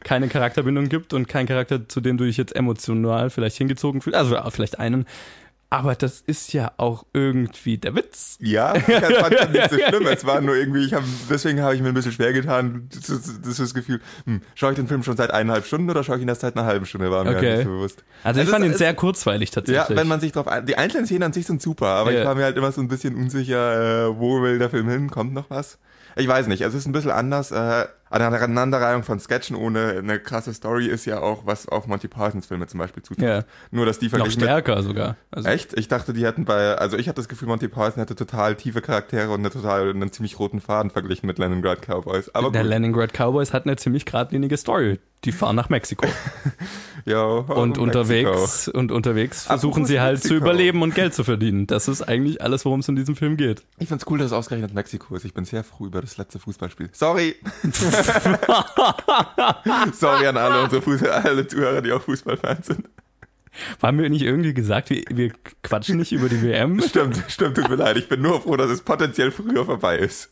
keine 0.03 0.27
Charakterbindung 0.27 0.89
gibt 0.89 1.13
und 1.13 1.27
kein 1.27 1.45
Charakter, 1.47 1.87
zu 1.87 2.01
dem 2.01 2.17
du 2.17 2.25
dich 2.25 2.37
jetzt 2.37 2.55
emotional 2.55 3.29
vielleicht 3.29 3.57
hingezogen 3.57 4.01
fühlst, 4.01 4.17
also 4.17 4.35
äh, 4.35 4.51
vielleicht 4.51 4.79
einen. 4.79 5.05
Aber 5.69 5.95
das 5.95 6.21
ist 6.21 6.53
ja 6.53 6.71
auch 6.77 7.05
irgendwie 7.11 7.77
der 7.77 7.93
Witz. 7.93 8.37
Ja, 8.39 8.73
ich 8.77 8.83
fand 8.83 9.33
das 9.37 9.49
nicht 9.49 9.69
so 9.69 9.77
schlimm. 9.89 10.07
Es 10.07 10.23
war 10.25 10.39
nur 10.39 10.55
irgendwie, 10.55 10.85
ich 10.85 10.93
hab, 10.93 11.03
deswegen 11.29 11.61
habe 11.61 11.75
ich 11.75 11.81
mir 11.81 11.89
ein 11.89 11.93
bisschen 11.93 12.13
schwer 12.13 12.31
getan. 12.31 12.87
Das, 12.93 13.07
das, 13.07 13.41
das 13.41 13.47
ist 13.49 13.59
das 13.59 13.73
Gefühl, 13.73 13.99
hm, 14.25 14.41
schaue 14.55 14.71
ich 14.71 14.75
den 14.77 14.87
Film 14.87 15.03
schon 15.03 15.17
seit 15.17 15.29
eineinhalb 15.31 15.65
Stunden 15.65 15.89
oder 15.89 16.05
schaue 16.05 16.15
ich 16.15 16.21
ihn 16.21 16.29
erst 16.29 16.39
seit 16.39 16.55
einer 16.55 16.65
halben 16.65 16.85
Stunde? 16.85 17.11
War 17.11 17.25
mir 17.25 17.31
Okay. 17.31 17.41
gar 17.41 17.55
nicht 17.57 17.65
so 17.65 17.69
bewusst. 17.71 18.03
Also 18.23 18.39
ich 18.39 18.45
Es 18.45 18.51
fand 18.53 18.63
ist- 18.63 18.69
ihn 18.69 18.71
es- 18.75 18.77
sehr 18.77 18.93
kurzweilig 18.93 19.49
Ja, 19.49 19.55
tatsächlich. 19.55 19.97
wenn 19.97 20.07
man 20.07 20.21
sich 20.21 20.31
drauf 20.31 20.47
ein, 20.47 20.65
die 20.65 20.77
einzelnen 20.77 21.05
Szenen 21.05 21.23
an 21.23 21.33
sich 21.33 21.45
sind 21.45 21.61
super, 21.61 21.87
aber 21.87 22.13
Ja. 22.13 22.19
ich 22.21 22.25
war 22.25 22.35
mir 22.35 22.45
halt 22.45 22.55
immer 22.55 22.71
so 22.71 22.79
ein 22.79 22.87
bisschen 22.87 23.15
unsicher, 23.15 24.05
äh, 24.07 24.17
wo 24.17 24.41
will 24.41 24.59
der 24.59 24.69
Film 24.69 24.87
hin, 24.87 25.09
kommt 25.09 25.33
noch 25.33 25.49
was? 25.49 25.79
Ich 26.15 26.29
weiß 26.29 26.47
nicht, 26.47 26.61
es 26.61 26.73
ist 26.75 26.85
ein 26.87 26.93
bisschen 26.93 27.11
anders. 27.11 27.51
Äh, 27.51 27.87
Aneinanderreihung 28.09 29.03
von 29.03 29.19
Sketchen 29.19 29.55
ohne 29.55 29.89
eine 29.97 30.19
krasse 30.19 30.53
Story 30.53 30.87
ist 30.87 31.05
ja 31.05 31.19
auch, 31.21 31.45
was 31.45 31.67
auf 31.67 31.87
Monty 31.87 32.07
Pythons 32.07 32.45
Filme 32.45 32.67
zum 32.67 32.79
Beispiel 32.79 33.03
zutrifft. 33.03 33.27
ja, 33.27 33.43
Nur, 33.71 33.85
dass 33.85 33.99
die 33.99 34.05
noch 34.05 34.11
verglichen 34.17 34.39
mit 34.41 34.49
stärker 34.49 34.81
sogar. 34.83 35.15
Also, 35.31 35.49
Echt? 35.49 35.77
Ich 35.77 35.87
dachte, 35.87 36.13
die 36.13 36.25
hätten 36.25 36.45
bei, 36.45 36.75
also 36.77 36.97
ich 36.97 37.07
hatte 37.07 37.17
das 37.17 37.27
Gefühl, 37.27 37.47
Monty 37.47 37.67
Python 37.67 37.95
hätte 37.95 38.15
total 38.15 38.55
tiefe 38.55 38.81
Charaktere 38.81 39.29
und 39.31 39.39
eine 39.39 39.49
total, 39.49 39.89
einen 39.89 40.11
ziemlich 40.11 40.39
roten 40.39 40.61
Faden 40.61 40.91
verglichen 40.91 41.27
mit 41.27 41.37
Leningrad 41.39 41.81
Cowboys. 41.81 42.33
Aber 42.33 42.51
der 42.51 42.61
gut. 42.63 42.69
Leningrad 42.71 43.13
Cowboys 43.13 43.53
hat 43.53 43.65
eine 43.65 43.75
ziemlich 43.75 44.05
geradlinige 44.05 44.57
Story. 44.57 44.99
Die 45.25 45.31
fahren 45.31 45.55
nach 45.55 45.69
Mexiko. 45.69 46.07
Ja, 47.05 47.23
Und 47.23 47.69
Mexiko. 47.77 47.83
unterwegs 47.83 48.67
und 48.67 48.91
unterwegs 48.91 49.43
versuchen 49.45 49.85
sie 49.85 50.01
halt 50.01 50.21
zu 50.21 50.27
Mexiko. 50.33 50.45
überleben 50.45 50.81
und 50.81 50.93
Geld 50.93 51.13
zu 51.13 51.23
verdienen. 51.23 51.65
Das 51.65 51.87
ist 51.87 52.01
eigentlich 52.01 52.41
alles, 52.41 52.65
worum 52.65 52.81
es 52.81 52.89
in 52.89 52.97
diesem 52.97 53.15
Film 53.15 53.37
geht. 53.37 53.63
Ich 53.77 53.87
find's 53.87 54.05
cool, 54.09 54.17
dass 54.17 54.27
es 54.27 54.33
ausgerechnet 54.33 54.73
Mexiko 54.73 55.15
ist. 55.15 55.23
Ich 55.23 55.33
bin 55.33 55.45
sehr 55.45 55.63
froh 55.63 55.85
über 55.85 56.01
das 56.01 56.17
letzte 56.17 56.37
Fußballspiel. 56.39 56.89
Sorry. 56.91 57.35
Sorry 59.93 60.27
an 60.27 60.37
alle 60.37 60.63
unsere 60.63 60.81
Fußball, 60.81 61.11
alle 61.11 61.47
Zuhörer, 61.47 61.81
die 61.81 61.91
auch 61.91 62.01
Fußballfans 62.01 62.67
sind. 62.67 62.87
Haben 63.81 63.99
wir 63.99 64.09
nicht 64.09 64.21
irgendwie 64.21 64.53
gesagt, 64.53 64.89
wir, 64.89 65.03
wir 65.09 65.31
quatschen 65.63 65.97
nicht 65.97 66.11
über 66.11 66.29
die 66.29 66.41
WM? 66.43 66.81
Stimmt, 66.81 67.23
stimmt, 67.27 67.57
tut 67.57 67.69
mir 67.69 67.75
leid. 67.75 67.97
Ich 67.97 68.07
bin 68.07 68.21
nur 68.21 68.41
froh, 68.41 68.55
dass 68.55 68.69
es 68.69 68.81
potenziell 68.81 69.31
früher 69.31 69.65
vorbei 69.65 69.97
ist. 69.97 70.29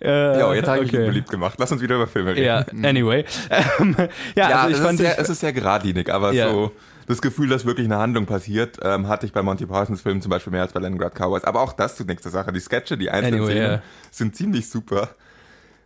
Äh, 0.00 0.38
Ja, 0.38 0.54
jetzt 0.54 0.68
habe 0.68 0.84
ich 0.84 0.92
mich 0.92 1.00
okay. 1.00 1.06
beliebt 1.08 1.28
gemacht. 1.30 1.54
Lass 1.58 1.70
uns 1.72 1.82
wieder 1.82 1.96
über 1.96 2.06
Filme 2.06 2.30
reden. 2.34 2.44
Ja, 2.44 2.64
anyway. 2.88 3.24
Ähm, 3.50 3.96
ja, 4.34 4.50
Ja, 4.50 4.56
also 4.62 4.70
ich 4.70 4.76
es, 4.76 4.82
fand 4.84 5.00
ist 5.00 5.04
sehr, 5.06 5.12
ich, 5.14 5.18
es 5.18 5.28
ist 5.28 5.40
sehr 5.40 5.52
geradlinig, 5.52 6.12
aber 6.12 6.32
Ja. 6.32 6.50
so 6.50 6.72
das 7.06 7.20
Gefühl, 7.20 7.48
dass 7.48 7.64
wirklich 7.66 7.86
eine 7.86 7.98
Handlung 7.98 8.26
passiert, 8.26 8.78
ähm, 8.82 9.08
hatte 9.08 9.26
ich 9.26 9.32
bei 9.32 9.42
Monty 9.42 9.66
Pythons 9.66 10.00
Filmen 10.02 10.22
zum 10.22 10.30
Beispiel 10.30 10.52
mehr 10.52 10.62
als 10.62 10.72
bei 10.72 10.80
Leningrad 10.80 11.14
Cowboys. 11.14 11.44
Aber 11.44 11.60
auch 11.60 11.72
das 11.72 11.96
zunächst 11.96 12.24
der 12.24 12.32
Sache. 12.32 12.52
Die 12.52 12.60
Sketche, 12.60 12.96
die 12.96 13.10
einzelnen 13.10 13.40
Anyway, 13.40 13.52
Szenen 13.52 13.70
ja. 13.72 13.82
sind 14.10 14.36
ziemlich 14.36 14.68
super. 14.70 15.10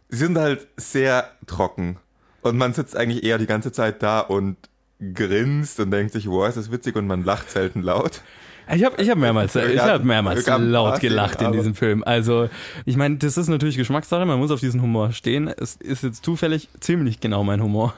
Sie 0.09 0.19
sind 0.19 0.39
halt 0.39 0.67
sehr 0.77 1.31
trocken. 1.47 1.97
Und 2.43 2.57
man 2.59 2.75
sitzt 2.75 2.97
eigentlich 2.97 3.25
eher 3.25 3.39
die 3.39 3.47
ganze 3.47 3.73
Zeit 3.73 4.03
da 4.03 4.21
und 4.21 4.57
grinst 5.15 5.81
und 5.81 5.91
denkt 5.91 6.13
sich, 6.13 6.29
wow, 6.29 6.47
ist 6.49 6.57
das 6.57 6.71
witzig 6.71 6.97
und 6.97 7.07
man 7.07 7.25
lacht 7.25 7.51
selten 7.51 7.83
laut. 7.83 8.21
Ich 8.75 8.85
habe 8.85 9.01
ich 9.01 9.09
hab 9.11 9.19
mehrmals, 9.19 9.55
ich 9.55 9.79
hab 9.81 10.03
mehrmals 10.05 10.47
laut 10.47 11.01
gelacht 11.01 11.41
in 11.43 11.53
diesem 11.53 11.75
Film. 11.75 12.03
Also, 12.05 12.49
ich 12.85 12.97
meine, 12.97 13.17
das 13.17 13.37
ist 13.37 13.49
natürlich 13.49 13.77
Geschmackssache, 13.77 14.25
man 14.25 14.39
muss 14.39 14.51
auf 14.51 14.61
diesen 14.61 14.83
Humor 14.83 15.13
stehen. 15.13 15.49
Es 15.49 15.77
ist 15.77 16.03
jetzt 16.03 16.25
zufällig 16.25 16.69
ziemlich 16.81 17.21
genau 17.21 17.45
mein 17.45 17.63
Humor. 17.63 17.95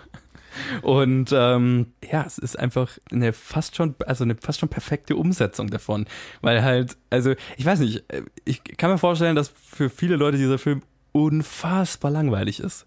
Und 0.83 1.31
ähm, 1.33 1.87
ja, 2.11 2.25
es 2.27 2.39
ist 2.39 2.59
einfach 2.59 2.91
eine 3.13 3.33
fast 3.33 3.77
schon, 3.77 3.95
also 4.07 4.25
eine 4.25 4.35
fast 4.35 4.61
schon 4.61 4.69
perfekte 4.69 5.17
Umsetzung 5.17 5.69
davon. 5.71 6.07
Weil 6.41 6.63
halt, 6.63 6.97
also, 7.11 7.35
ich 7.57 7.65
weiß 7.65 7.79
nicht, 7.81 8.05
ich 8.45 8.63
kann 8.77 8.91
mir 8.91 8.99
vorstellen, 8.99 9.37
dass 9.37 9.49
für 9.49 9.89
viele 9.89 10.17
Leute 10.17 10.37
dieser 10.37 10.59
Film 10.59 10.83
unfassbar 11.13 12.11
langweilig 12.11 12.61
ist. 12.61 12.87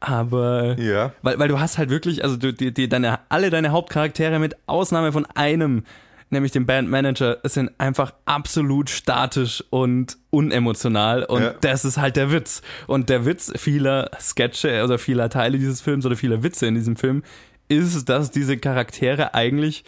Aber 0.00 0.78
Ja. 0.78 1.12
weil, 1.22 1.38
weil 1.38 1.48
du 1.48 1.58
hast 1.58 1.78
halt 1.78 1.90
wirklich, 1.90 2.22
also 2.24 2.36
du, 2.36 2.52
die, 2.52 2.72
die, 2.72 2.88
deine, 2.88 3.20
alle 3.28 3.50
deine 3.50 3.70
Hauptcharaktere 3.70 4.38
mit 4.38 4.56
Ausnahme 4.66 5.12
von 5.12 5.26
einem, 5.34 5.84
nämlich 6.30 6.52
dem 6.52 6.66
Bandmanager, 6.66 7.38
sind 7.44 7.70
einfach 7.78 8.12
absolut 8.24 8.90
statisch 8.90 9.62
und 9.70 10.16
unemotional 10.30 11.24
und 11.24 11.42
Ja. 11.42 11.54
das 11.60 11.84
ist 11.84 11.98
halt 11.98 12.16
der 12.16 12.30
Witz. 12.32 12.62
Und 12.86 13.08
der 13.08 13.24
Witz 13.26 13.52
vieler 13.56 14.10
Sketche 14.20 14.82
oder 14.84 14.98
vieler 14.98 15.28
Teile 15.30 15.58
dieses 15.58 15.80
Films 15.80 16.04
oder 16.06 16.16
vieler 16.16 16.42
Witze 16.42 16.66
in 16.66 16.74
diesem 16.74 16.96
Film 16.96 17.22
ist, 17.68 18.08
dass 18.08 18.30
diese 18.30 18.56
Charaktere 18.58 19.34
eigentlich 19.34 19.84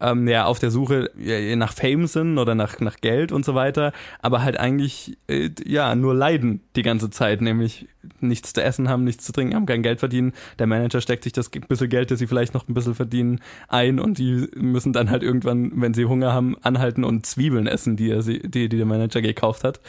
ähm, 0.00 0.28
ja 0.28 0.44
auf 0.44 0.58
der 0.58 0.70
Suche 0.70 1.10
nach 1.56 1.72
Fame 1.72 2.06
sind 2.06 2.38
oder 2.38 2.54
nach, 2.54 2.80
nach 2.80 2.96
Geld 3.00 3.32
und 3.32 3.44
so 3.44 3.54
weiter, 3.54 3.92
aber 4.20 4.42
halt 4.42 4.58
eigentlich 4.58 5.18
äh, 5.28 5.50
ja 5.64 5.94
nur 5.94 6.14
leiden 6.14 6.60
die 6.76 6.82
ganze 6.82 7.10
Zeit, 7.10 7.40
nämlich 7.40 7.88
nichts 8.20 8.52
zu 8.52 8.62
essen 8.62 8.88
haben, 8.88 9.04
nichts 9.04 9.24
zu 9.24 9.32
trinken 9.32 9.54
haben, 9.54 9.66
kein 9.66 9.82
Geld 9.82 9.98
verdienen. 10.00 10.32
Der 10.58 10.66
Manager 10.66 11.00
steckt 11.00 11.24
sich 11.24 11.32
das 11.32 11.50
bisschen 11.50 11.88
Geld, 11.88 12.10
das 12.10 12.18
sie 12.18 12.26
vielleicht 12.26 12.54
noch 12.54 12.68
ein 12.68 12.74
bisschen 12.74 12.94
verdienen, 12.94 13.40
ein 13.68 14.00
und 14.00 14.18
die 14.18 14.48
müssen 14.54 14.92
dann 14.92 15.10
halt 15.10 15.22
irgendwann, 15.22 15.72
wenn 15.80 15.94
sie 15.94 16.06
Hunger 16.06 16.32
haben, 16.32 16.56
anhalten 16.62 17.04
und 17.04 17.26
Zwiebeln 17.26 17.66
essen, 17.66 17.96
die 17.96 18.10
er 18.10 18.22
sie, 18.22 18.40
die, 18.40 18.68
die 18.68 18.76
der 18.76 18.86
Manager 18.86 19.20
gekauft 19.20 19.64
hat, 19.64 19.80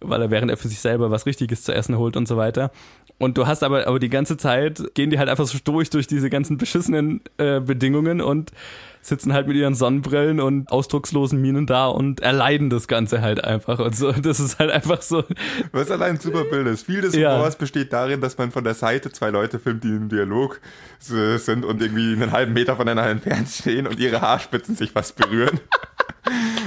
weil 0.00 0.22
er 0.22 0.30
während 0.30 0.50
er 0.50 0.56
für 0.56 0.68
sich 0.68 0.80
selber 0.80 1.10
was 1.10 1.26
Richtiges 1.26 1.62
zu 1.62 1.74
essen 1.74 1.98
holt 1.98 2.16
und 2.16 2.28
so 2.28 2.36
weiter. 2.36 2.70
Und 3.18 3.38
du 3.38 3.46
hast 3.46 3.62
aber, 3.62 3.86
aber 3.86 3.98
die 3.98 4.08
ganze 4.08 4.36
Zeit 4.36 4.82
gehen 4.94 5.10
die 5.10 5.18
halt 5.18 5.28
einfach 5.28 5.46
so 5.46 5.58
durch 5.62 5.88
durch 5.90 6.06
diese 6.06 6.30
ganzen 6.30 6.58
beschissenen 6.58 7.20
äh, 7.38 7.60
Bedingungen 7.60 8.20
und 8.20 8.50
sitzen 9.06 9.32
halt 9.34 9.46
mit 9.46 9.56
ihren 9.56 9.74
Sonnenbrillen 9.74 10.40
und 10.40 10.70
ausdruckslosen 10.70 11.40
Minen 11.40 11.66
da 11.66 11.86
und 11.86 12.20
erleiden 12.20 12.70
das 12.70 12.88
Ganze 12.88 13.20
halt 13.20 13.44
einfach. 13.44 13.78
Und 13.78 13.94
so, 13.94 14.12
das 14.12 14.40
ist 14.40 14.58
halt 14.58 14.70
einfach 14.70 15.02
so. 15.02 15.24
Was 15.72 15.90
allein 15.90 16.12
ein 16.12 16.20
super 16.20 16.44
Bild 16.44 16.66
ist. 16.66 16.86
Viel 16.86 17.02
des 17.02 17.14
Ja. 17.14 17.36
Humors 17.36 17.56
besteht 17.56 17.92
darin, 17.92 18.20
dass 18.20 18.38
man 18.38 18.50
von 18.50 18.64
der 18.64 18.74
Seite 18.74 19.12
zwei 19.12 19.30
Leute 19.30 19.58
filmt, 19.58 19.84
die 19.84 19.88
im 19.88 20.08
Dialog 20.08 20.60
sind 20.98 21.64
und 21.64 21.82
irgendwie 21.82 22.14
einen 22.14 22.32
halben 22.32 22.54
Meter 22.54 22.76
voneinander 22.76 23.10
entfernt 23.10 23.48
stehen 23.48 23.86
und 23.86 23.98
ihre 24.00 24.20
Haarspitzen 24.22 24.74
sich 24.74 24.92
fast 24.92 25.16
berühren. 25.16 25.60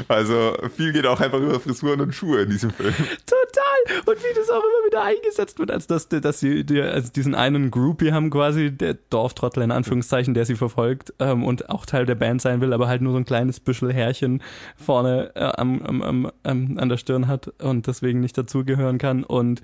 Also 0.08 0.56
viel 0.76 0.94
geht 0.94 1.06
auch 1.06 1.20
einfach 1.20 1.40
über 1.40 1.60
Frisuren 1.60 2.02
und 2.02 2.14
Schuhe 2.14 2.42
in 2.42 2.50
diesem 2.50 2.72
Film. 2.72 2.94
Total. 2.94 4.02
Und 4.06 4.18
wie 4.18 4.36
das 4.36 4.50
auch 4.50 4.64
immer 4.64 4.86
wieder 4.88 5.04
eingesetzt 5.04 5.60
wird, 5.60 5.72
als 5.72 5.88
dass, 5.88 6.08
dass 6.10 6.40
sie 6.40 6.64
die, 6.64 6.82
also 6.82 7.12
diesen 7.12 7.36
einen 7.36 7.72
Groupie 7.72 8.12
haben 8.12 8.30
quasi, 8.30 8.72
der 8.72 8.96
Dorftrottel 9.10 9.64
in 9.64 9.72
Anführungszeichen, 9.72 10.34
der 10.34 10.46
sie 10.46 10.56
verfolgt 10.56 11.14
ähm, 11.20 11.44
und 11.44 11.70
auch 11.70 11.86
Teil 11.86 12.06
der 12.06 12.16
Band 12.16 12.42
sein 12.42 12.62
will, 12.62 12.74
aber 12.74 12.88
halt 12.88 13.02
nur 13.02 13.14
so 13.14 13.18
ein 13.18 13.26
kleines 13.26 13.60
Büschel 13.60 13.94
Härchen 13.94 14.42
vorne 14.76 15.32
äh, 15.36 15.44
am, 15.44 15.82
am, 15.82 16.32
am, 16.44 16.78
an 16.78 16.90
der 16.90 16.98
Stirn 16.98 17.28
hat 17.28 17.48
und 17.62 17.88
deswegen 17.88 18.20
nicht 18.20 18.38
dazugehören 18.38 18.98
kann. 18.98 19.24
Und 19.24 19.62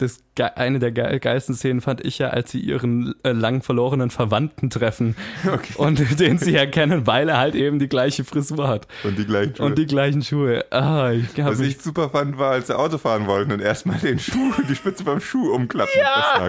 das, 0.00 0.18
eine 0.56 0.78
der 0.78 0.92
ge 0.92 1.18
geilsten 1.18 1.54
Szenen 1.54 1.80
fand 1.80 2.04
ich 2.04 2.18
ja, 2.18 2.28
als 2.28 2.50
sie 2.50 2.60
ihren 2.60 3.14
äh, 3.22 3.32
lang 3.32 3.62
verlorenen 3.62 4.10
Verwandten 4.10 4.70
treffen 4.70 5.16
und 5.76 5.98
den 6.20 6.38
sie 6.38 6.54
erkennen, 6.54 7.06
weil 7.06 7.28
er 7.28 7.38
halt 7.38 7.54
eben 7.54 7.78
die 7.78 7.88
gleiche 7.88 8.24
Frisur 8.24 8.68
hat 8.68 8.86
Und 9.04 9.18
die 9.18 9.26
gleichen 9.26 9.56
Schuhe. 9.56 9.66
und 9.66 9.78
die 9.78 9.86
gleichen 9.86 10.22
Schuhe. 10.22 10.64
Ah, 10.72 11.10
ich 11.10 11.26
Was 11.36 11.60
ich 11.60 11.80
super 11.80 12.10
fand, 12.10 12.38
war, 12.38 12.52
als 12.52 12.68
sie 12.68 12.78
Auto 12.78 12.98
fahren 12.98 13.26
wollten 13.26 13.52
und 13.52 13.60
erstmal 13.60 13.98
den 13.98 14.18
Schuh, 14.18 14.52
die 14.68 14.74
Spitze 14.76 15.04
beim 15.04 15.20
Schuh 15.20 15.52
umklappen 15.54 15.92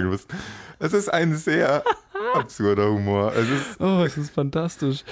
müssen. 0.10 0.28
Es 0.80 0.94
ist 0.94 1.10
ein 1.10 1.36
sehr 1.36 1.84
absurder 2.34 2.90
Humor. 2.90 3.34
Es 3.36 3.50
ist, 3.50 3.80
Oh, 3.80 4.04
es 4.06 4.18
ist 4.18 4.34
fantastisch. 4.34 5.04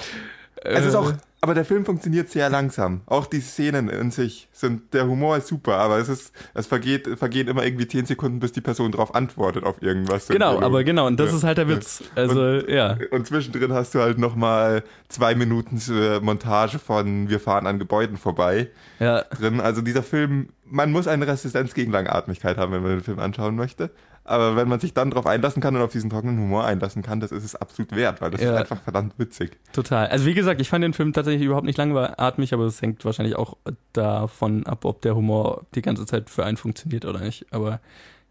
Es 0.63 0.85
ist 0.85 0.93
Äh, 0.93 0.97
auch, 0.97 1.13
aber 1.41 1.53
der 1.53 1.63
Film 1.63 1.85
funktioniert 1.85 2.29
sehr 2.29 2.49
langsam. 2.49 2.99
Auch 3.05 3.25
die 3.25 3.39
Szenen 3.39 3.87
in 3.87 4.11
sich 4.11 4.49
sind, 4.51 4.93
der 4.93 5.07
Humor 5.07 5.37
ist 5.37 5.47
super, 5.47 5.77
aber 5.77 5.97
es 5.97 6.09
ist, 6.09 6.33
es 6.53 6.67
vergeht, 6.67 7.07
vergehen 7.17 7.47
immer 7.47 7.63
irgendwie 7.63 7.87
10 7.87 8.05
Sekunden, 8.05 8.39
bis 8.39 8.51
die 8.51 8.59
Person 8.59 8.91
darauf 8.91 9.15
antwortet 9.15 9.63
auf 9.63 9.81
irgendwas. 9.81 10.27
Genau, 10.27 10.57
Und- 10.57 10.63
aber 10.65 10.83
genau, 10.83 11.07
und 11.07 11.17
das 11.17 11.31
Ja. 11.31 11.37
ist 11.37 11.43
halt 11.45 11.57
der 11.59 11.69
Witz. 11.69 12.03
Also, 12.15 12.43
ja. 12.67 12.97
Und 13.11 13.25
zwischendrin 13.25 13.71
hast 13.71 13.95
du 13.95 13.99
halt 14.01 14.17
nochmal 14.17 14.83
zwei 15.07 15.33
Minuten 15.33 15.81
äh, 15.91 16.19
Montage 16.19 16.77
von 16.77 17.29
Wir 17.29 17.39
fahren 17.39 17.65
an 17.67 17.79
Gebäuden 17.79 18.17
vorbei 18.17 18.67
Ja, 18.99 19.21
drin. 19.21 19.61
Also 19.61 19.81
dieser 19.81 20.03
Film, 20.03 20.49
man 20.65 20.91
muss 20.91 21.07
eine 21.07 21.25
Resistenz 21.25 21.73
gegen 21.73 21.91
Langatmigkeit 21.93 22.57
haben, 22.57 22.73
wenn 22.73 22.81
man 22.83 22.91
den 22.91 23.01
Film 23.03 23.19
anschauen 23.19 23.55
möchte. 23.55 23.91
Aber 24.29 24.55
wenn 24.55 24.67
man 24.67 24.79
sich 24.79 24.93
dann 24.93 25.09
darauf 25.09 25.25
einlassen 25.25 25.61
kann 25.61 25.75
und 25.75 25.81
auf 25.81 25.91
diesen 25.91 26.09
trockenen 26.09 26.37
Humor 26.39 26.63
einlassen 26.63 27.01
kann, 27.01 27.19
das 27.19 27.31
ist 27.31 27.43
es 27.43 27.55
absolut 27.55 27.95
wert, 27.95 28.21
weil 28.21 28.29
das 28.31 28.41
Ja. 28.41 28.51
ist 28.53 28.59
einfach 28.61 28.81
verdammt 28.83 29.13
witzig. 29.17 29.57
total. 29.73 30.07
Also 30.07 30.25
wie 30.25 30.33
gesagt, 30.35 30.61
ich 30.61 30.69
fand 30.69 30.83
den 30.83 30.93
Film 30.93 31.13
tatsächlich 31.13 31.43
überhaupt 31.45 31.65
nicht 31.65 31.77
langatmig, 31.77 32.53
aber 32.53 32.65
es 32.65 32.81
hängt 32.81 33.03
wahrscheinlich 33.05 33.35
auch 33.35 33.57
davon 33.93 34.65
ab, 34.65 34.85
ob 34.85 35.01
der 35.01 35.15
Humor 35.15 35.65
die 35.75 35.81
ganze 35.81 36.05
Zeit 36.05 36.29
für 36.29 36.45
einen 36.45 36.57
funktioniert 36.57 37.05
oder 37.05 37.19
nicht. 37.19 37.45
Aber 37.51 37.79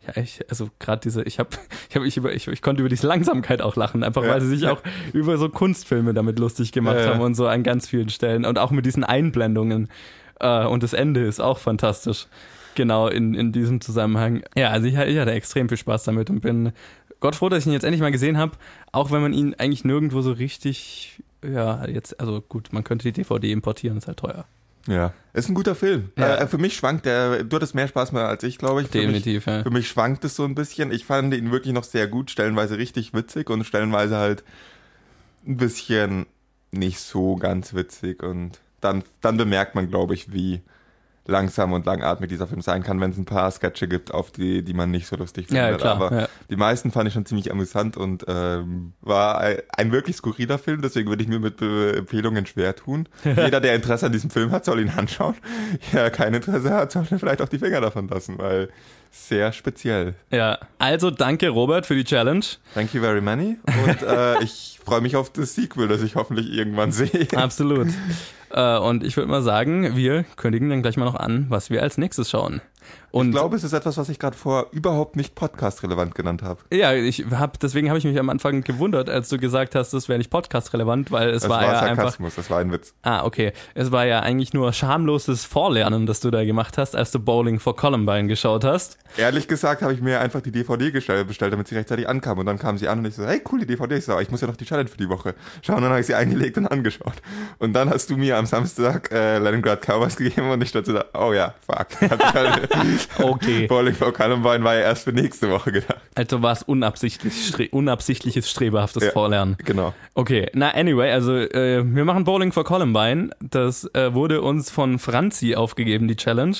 ja, 0.07 0.23
ich, 0.23 0.41
also 0.49 0.69
gerade 0.79 1.01
diese, 1.03 1.23
ich 1.25 1.39
habe, 1.39 1.51
ich 1.91 1.97
habe, 1.97 2.07
ich, 2.07 2.17
über, 2.17 2.33
ich, 2.33 2.47
ich 2.49 2.63
konnte 2.63 2.81
über 2.83 2.89
diese 2.89 3.07
Langsamkeit 3.07 3.61
auch 3.63 3.77
lachen, 3.77 4.05
einfach 4.05 4.23
Ja. 4.23 4.29
weil 4.31 4.41
sie 4.41 4.49
sich 4.49 4.69
auch 4.69 4.81
über 5.13 5.37
so 5.39 5.49
Kunstfilme 5.49 6.15
damit 6.15 6.39
lustig 6.39 6.73
gemacht 6.73 6.99
Ja, 7.01 7.07
haben 7.09 7.21
und 7.21 7.35
so 7.35 7.47
an 7.49 7.63
ganz 7.63 7.89
vielen 7.89 8.09
Stellen 8.09 8.45
und 8.45 8.59
auch 8.59 8.71
mit 8.71 8.87
diesen 8.87 9.05
Einblendungen. 9.05 9.89
Äh, 10.41 10.65
und 10.67 10.83
das 10.85 10.93
Ende 10.93 11.23
ist 11.25 11.41
auch 11.41 11.59
fantastisch. 11.59 12.27
Genau, 12.79 13.09
in, 13.09 13.35
in 13.35 13.51
diesem 13.51 13.81
Zusammenhang. 13.81 14.45
Ja, 14.57 14.71
also 14.71 14.87
ich, 14.87 14.95
ich 14.95 15.19
hatte 15.19 15.33
extrem 15.33 15.69
viel 15.69 15.77
Spaß 15.77 16.05
damit 16.05 16.31
und 16.31 16.43
bin 16.43 16.71
Gott 17.19 17.35
froh, 17.35 17.49
dass 17.49 17.59
ich 17.59 17.67
ihn 17.67 17.73
jetzt 17.73 17.83
endlich 17.83 18.01
mal 18.01 18.13
gesehen 18.13 18.39
habe, 18.39 18.53
auch 18.93 19.11
wenn 19.11 19.21
man 19.21 19.33
ihn 19.33 19.57
eigentlich 19.59 19.85
nirgendwo 19.85 20.21
so 20.21 20.31
richtig, 20.31 21.21
ja, 21.45 21.85
jetzt, 21.89 22.21
also 22.21 22.41
gut, 22.41 22.73
man 22.73 22.85
könnte 22.85 23.03
die 23.03 23.21
DVD 23.21 23.51
importieren, 23.51 23.99
ist 23.99 24.07
halt 24.07 24.19
teuer. 24.19 24.45
Ja. 24.87 25.13
Ist 25.33 25.49
ein 25.49 25.57
guter 25.57 25.75
Film. 25.75 26.13
Ja. 26.17 26.37
Äh, 26.37 26.47
für 26.47 26.59
mich 26.59 26.77
schwankt 26.77 27.05
der, 27.05 27.43
du 27.43 27.57
hattest 27.57 27.75
mehr 27.75 27.89
Spaß 27.89 28.13
mehr 28.13 28.29
als 28.29 28.45
ich, 28.45 28.59
glaube 28.59 28.83
ich. 28.83 28.87
Für 28.87 28.99
Definitiv, 28.99 29.47
ja. 29.47 29.57
Mich, 29.57 29.63
für 29.65 29.71
mich 29.71 29.89
schwankt 29.89 30.25
es 30.25 30.37
so 30.37 30.45
ein 30.45 30.55
bisschen. 30.55 30.93
Ich 30.93 31.05
fand 31.05 31.35
ihn 31.35 31.51
wirklich 31.51 31.75
noch 31.75 31.83
sehr 31.83 32.07
gut, 32.07 32.31
stellenweise 32.31 32.79
richtig 32.79 33.13
witzig 33.13 33.51
und 33.51 33.65
stellenweise 33.65 34.19
halt 34.19 34.45
ein 35.45 35.57
bisschen 35.57 36.27
nicht 36.71 37.01
so 37.01 37.35
ganz 37.35 37.75
witzig 37.75 38.23
und 38.23 38.61
dann, 38.81 39.03
dann 39.21 39.37
bemerkt 39.37 39.75
man, 39.75 39.91
glaube 39.91 40.15
ich, 40.15 40.33
wie 40.33 40.61
langsam 41.29 41.73
und 41.73 41.87
langatmig 41.87 42.29
dieser 42.29 42.47
Film 42.47 42.63
sein 42.63 42.83
kann, 42.83 43.01
wenn 43.01 43.11
es 43.11 43.19
ein 43.19 43.27
paar 43.27 43.51
Sketche 43.51 43.87
gibt, 43.87 44.13
auf 44.13 44.31
die, 44.31 44.65
die 44.65 44.73
man 44.73 44.91
nicht 44.91 45.07
so 45.07 45.15
lustig 45.15 45.49
findet. 45.49 45.71
Ja, 45.73 45.77
klar. 45.77 45.97
Aber 45.97 46.21
ja. 46.23 46.29
die 46.51 46.57
meisten 46.57 46.91
fand 46.91 47.07
ich 47.07 47.15
schon 47.15 47.27
ziemlich 47.27 47.53
amüsant 47.53 47.97
und 47.97 48.25
ähm, 48.27 48.95
war 49.03 49.41
ein, 49.77 49.93
wirklich 49.93 50.17
skurriler 50.17 50.59
Film, 50.59 50.81
deswegen 50.81 51.09
würde 51.09 51.23
ich 51.23 51.29
mir 51.29 51.39
mit 51.39 51.61
Empfehlungen 51.61 52.47
schwer 52.47 52.75
tun. 52.75 53.09
Jeder, 53.25 53.61
der 53.61 53.75
Interesse 53.75 54.07
an 54.07 54.13
diesem 54.13 54.31
Film 54.31 54.51
hat, 54.51 54.65
soll 54.65 54.81
ihn 54.81 54.91
anschauen. 54.91 55.35
Ja, 55.93 56.11
kein 56.11 56.35
Interesse 56.35 56.71
hat, 56.71 56.93
soll 56.93 57.05
vielleicht 57.05 57.43
auch 57.43 57.49
die 57.49 57.59
Finger 57.59 57.81
davon 57.81 58.09
lassen, 58.09 58.39
weil 58.39 58.69
sehr 59.11 59.53
speziell. 59.53 60.15
ja. 60.31 60.59
Also 60.79 61.11
danke, 61.11 61.49
Robert, 61.49 61.87
für 61.87 61.95
die 61.95 62.05
Challenge. 62.05 62.45
Thank 62.75 62.95
you 62.95 63.01
very 63.01 63.21
many 63.21 63.59
und 63.85 64.03
äh, 64.03 64.43
ich 64.43 64.81
freue 64.85 65.01
mich 65.01 65.17
auf 65.17 65.31
das 65.33 65.55
Sequel, 65.55 65.89
das 65.89 66.03
ich 66.03 66.15
hoffentlich 66.15 66.51
irgendwann 66.51 66.93
sehe. 66.93 67.27
Absolut. 67.35 67.89
Äh, 68.51 68.79
und 68.79 69.05
ich 69.05 69.17
würde 69.17 69.31
mal 69.31 69.43
sagen, 69.43 69.97
wir 69.97 70.25
kündigen 70.37 70.71
dann 70.71 70.83
gleich 70.83 70.97
mal 70.97 71.05
noch 71.05 71.17
an, 71.17 71.47
was 71.49 71.71
wir 71.71 71.83
als 71.83 71.99
nächstes 71.99 72.31
schauen. 72.31 72.61
Und 73.11 73.29
ich 73.29 73.33
glaube, 73.33 73.57
es 73.57 73.65
ist 73.65 73.73
etwas, 73.73 73.97
was 73.97 74.11
ich 74.11 74.19
gerade 74.19 74.37
vor 74.37 74.67
überhaupt 74.71 75.17
nicht 75.17 75.35
podcast-relevant 75.35 76.15
genannt 76.15 76.43
habe. 76.43 76.61
ja, 76.71 76.93
ich 76.93 77.25
hab, 77.31 77.59
deswegen 77.59 77.89
habe 77.89 77.99
ich 77.99 78.05
mich 78.05 78.19
am 78.19 78.29
Anfang 78.29 78.63
gewundert, 78.63 79.09
als 79.09 79.31
du 79.31 79.39
gesagt 79.39 79.75
hast, 79.75 79.95
das 79.95 80.09
wäre 80.09 80.19
nicht 80.19 80.31
podcast-relevant, 80.31 81.11
weil 81.11 81.31
es 81.31 81.43
Das 81.43 81.51
war, 81.51 81.63
war, 81.63 81.73
ja 81.73 81.81
einfach. 81.81 81.97
Sarkasmus, 81.97 82.35
das 82.35 82.51
war 82.51 82.59
ein 82.59 82.71
Witz. 82.71 82.95
Ah, 83.03 83.25
okay. 83.25 83.53
Es 83.75 83.91
war 83.93 84.05
ja 84.05 84.21
eigentlich 84.21 84.53
nur 84.53 84.73
schamloses 84.75 85.47
Vorlernen, 85.47 86.05
das 86.05 86.21
du 86.21 86.31
da 86.31 86.45
gemacht 86.45 86.77
hast, 86.77 86.95
als 86.95 87.11
du 87.11 87.19
Bowling 87.19 87.61
for 87.61 87.77
Columbine 87.77 88.29
geschaut 88.29 88.65
hast. 88.65 88.99
Ehrlich 89.17 89.49
gesagt 89.49 89.81
habe 89.81 89.95
ich 89.95 90.03
mir 90.03 90.21
einfach 90.21 90.43
die 90.43 90.53
DVD 90.53 90.91
bestellt, 90.91 91.53
damit 91.53 91.69
sie 91.69 91.77
rechtzeitig 91.77 92.09
ankam. 92.09 92.39
Und 92.39 92.47
dann 92.47 92.59
kam 92.59 92.77
sie 92.77 92.89
an 92.89 92.99
und 92.99 93.07
ich 93.07 93.15
so, 93.15 93.25
hey, 93.25 93.41
cool, 93.51 93.61
die 93.61 93.67
DVD. 93.67 93.97
Ich 93.97 94.05
so, 94.05 94.13
aber 94.13 94.23
ich 94.23 94.31
muss 94.31 94.43
ja 94.43 94.47
noch 94.47 94.57
die 94.57 94.67
Challenge 94.67 94.89
für 94.89 94.99
die 94.99 95.09
Woche 95.09 95.35
schauen. 95.63 95.77
Und 95.77 95.83
dann 95.83 95.91
habe 95.93 96.01
ich 96.01 96.07
sie 96.07 96.15
eingelegt 96.15 96.59
und 96.59 96.67
angeschaut. 96.67 97.15
Und 97.59 97.73
dann 97.73 97.89
hast 97.89 98.11
du 98.11 98.19
mir 98.19 98.37
am 98.39 98.47
Samstag 98.47 99.11
äh, 99.13 99.39
Leningrad 99.39 99.83
Cowboys 99.83 100.17
gegeben 100.17 100.51
und 100.51 100.63
ich 100.63 100.73
dachte, 100.73 100.93
so, 100.93 101.01
oh 101.19 101.33
ja, 101.33 101.55
fuck. 101.67 101.89
Halt- 102.35 102.69
Okay. 103.19 103.67
Bowling 103.67 103.95
for 103.95 104.13
Columbine 104.13 104.63
war 104.65 104.75
ja 104.75 104.81
erst 104.83 105.05
für 105.05 105.13
nächste 105.13 105.51
Woche 105.51 105.73
gedacht. 105.73 106.01
Also 106.15 106.41
war 106.43 106.53
es 106.53 106.63
unabsichtlich, 106.63 107.47
stre 107.49 107.69
unabsichtliches, 107.71 108.51
strebehaftes 108.51 109.05
Ja. 109.05 109.11
Vorlernen. 109.11 109.57
Genau. 109.65 109.93
Okay, 110.15 110.49
na 110.55 110.71
anyway, 110.75 111.11
also 111.13 111.35
äh, 111.37 111.83
wir 111.85 112.05
machen 112.05 112.25
Bowling 112.25 112.53
for 112.53 112.65
Columbine. 112.65 113.31
Das 113.41 113.85
äh, 113.95 114.15
wurde 114.15 114.41
uns 114.43 114.71
von 114.71 114.99
Franzi 114.99 115.55
aufgegeben, 115.55 116.09
die 116.09 116.17
Challenge. 116.17 116.57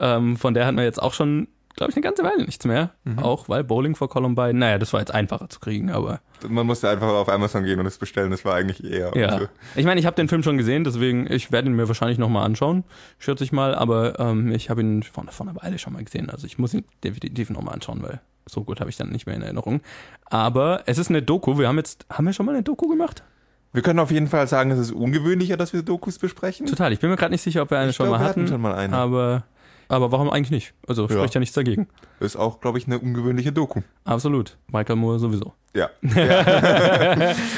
Ähm, 0.00 0.36
von 0.36 0.54
der 0.54 0.66
hatten 0.66 0.76
wir 0.76 0.84
jetzt 0.84 1.02
auch 1.02 1.12
schon, 1.14 1.48
glaube 1.76 1.90
ich, 1.90 1.96
eine 1.96 2.02
ganze 2.02 2.22
Weile 2.24 2.44
nichts 2.44 2.64
mehr. 2.64 2.90
Auch 3.20 3.48
weil 3.48 3.64
Bowling 3.64 3.94
for 3.94 4.08
Columbine, 4.08 4.54
naja, 4.54 4.78
das 4.78 4.92
war 4.92 5.00
jetzt 5.00 5.12
einfacher 5.14 5.48
zu 5.48 5.60
kriegen, 5.60 5.90
aber 5.90 6.20
Man 6.48 6.66
musste 6.66 6.88
einfach 6.88 7.08
auf 7.08 7.28
Amazon 7.28 7.64
gehen 7.64 7.78
und 7.80 7.86
es 7.86 7.98
bestellen. 7.98 8.30
Das 8.30 8.44
war 8.44 8.54
eigentlich 8.54 8.84
eher. 8.84 9.12
ja. 9.16 9.38
so. 9.38 9.48
Ich 9.76 9.84
meine, 9.84 10.00
ich 10.00 10.06
habe 10.06 10.16
den 10.16 10.28
Film 10.28 10.42
schon 10.42 10.58
gesehen, 10.58 10.84
deswegen, 10.84 11.30
ich 11.30 11.52
werde 11.52 11.68
ihn 11.68 11.74
mir 11.76 11.88
wahrscheinlich 11.88 12.18
nochmal 12.18 12.44
anschauen, 12.44 12.84
schätze 13.18 13.44
ich 13.44 13.52
mal, 13.52 13.74
aber 13.74 14.18
ähm, 14.20 14.52
ich 14.52 14.70
habe 14.70 14.80
ihn 14.80 15.02
vor, 15.02 15.24
vor 15.30 15.46
einer 15.46 15.60
Weile 15.62 15.78
schon 15.78 15.92
mal 15.92 16.04
gesehen. 16.04 16.30
Also 16.30 16.46
ich 16.46 16.58
muss 16.58 16.74
ihn 16.74 16.84
definitiv 17.04 17.50
nochmal 17.50 17.74
anschauen, 17.74 18.02
weil 18.02 18.20
so 18.46 18.64
gut 18.64 18.80
habe 18.80 18.90
ich 18.90 18.96
dann 18.96 19.10
nicht 19.10 19.26
mehr 19.26 19.36
in 19.36 19.42
Erinnerung. 19.42 19.80
Aber 20.26 20.82
es 20.86 20.98
ist 20.98 21.10
eine 21.10 21.22
Doku, 21.22 21.58
wir 21.58 21.68
haben 21.68 21.76
jetzt, 21.78 22.06
haben 22.10 22.24
wir 22.26 22.32
schon 22.32 22.46
mal 22.46 22.52
eine 22.54 22.62
Doku 22.62 22.88
gemacht? 22.88 23.22
Wir 23.74 23.82
können 23.82 24.00
auf 24.00 24.10
jeden 24.10 24.26
Fall 24.26 24.46
sagen, 24.48 24.70
es 24.70 24.78
ist 24.78 24.92
ungewöhnlicher, 24.92 25.56
dass 25.56 25.72
wir 25.72 25.82
Dokus 25.82 26.18
besprechen. 26.18 26.66
Total, 26.66 26.92
ich 26.92 27.00
bin 27.00 27.08
mir 27.08 27.16
gerade 27.16 27.32
nicht 27.32 27.40
sicher, 27.40 27.62
ob 27.62 27.70
wir 27.70 27.78
eine 27.78 27.90
Ich 27.90 27.96
schon 27.96 28.06
glaub, 28.06 28.18
mal 28.18 28.24
wir 28.24 28.28
hatten. 28.28 28.40
hatten 28.42 28.52
schon 28.52 28.60
mal 28.60 28.74
eine. 28.74 28.94
Aber, 28.94 29.44
aber 29.92 30.10
warum 30.12 30.30
eigentlich 30.30 30.50
nicht? 30.50 30.74
Also 30.88 31.02
Ja. 31.06 31.10
spricht 31.16 31.34
ja 31.34 31.40
nichts 31.40 31.54
dagegen. 31.54 31.86
Ist 32.20 32.36
auch, 32.36 32.60
glaube 32.60 32.78
ich, 32.78 32.86
eine 32.86 32.98
ungewöhnliche 32.98 33.52
Doku. 33.52 33.82
Absolut. 34.04 34.56
Michael 34.72 34.96
Moore 34.96 35.18
sowieso. 35.18 35.52
Ja. 35.74 35.88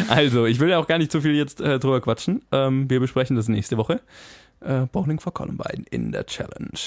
Also, 0.09 0.47
ich 0.47 0.61
will 0.61 0.68
ja 0.68 0.79
auch 0.79 0.87
gar 0.87 0.99
nicht 0.99 1.11
zu 1.11 1.20
viel 1.20 1.35
jetzt 1.35 1.61
äh, 1.61 1.81
drüber 1.81 2.01
quatschen. 2.01 2.42
Ähm, 2.53 2.88
wir 2.88 3.01
besprechen 3.01 3.35
das 3.35 3.49
nächste 3.49 3.77
Woche. 3.77 4.01
Äh, 4.61 4.87
Bowling 4.92 5.18
for 5.18 5.35
Columbine 5.35 5.85
in 5.90 6.12
der 6.12 6.25
Challenge. 6.27 6.79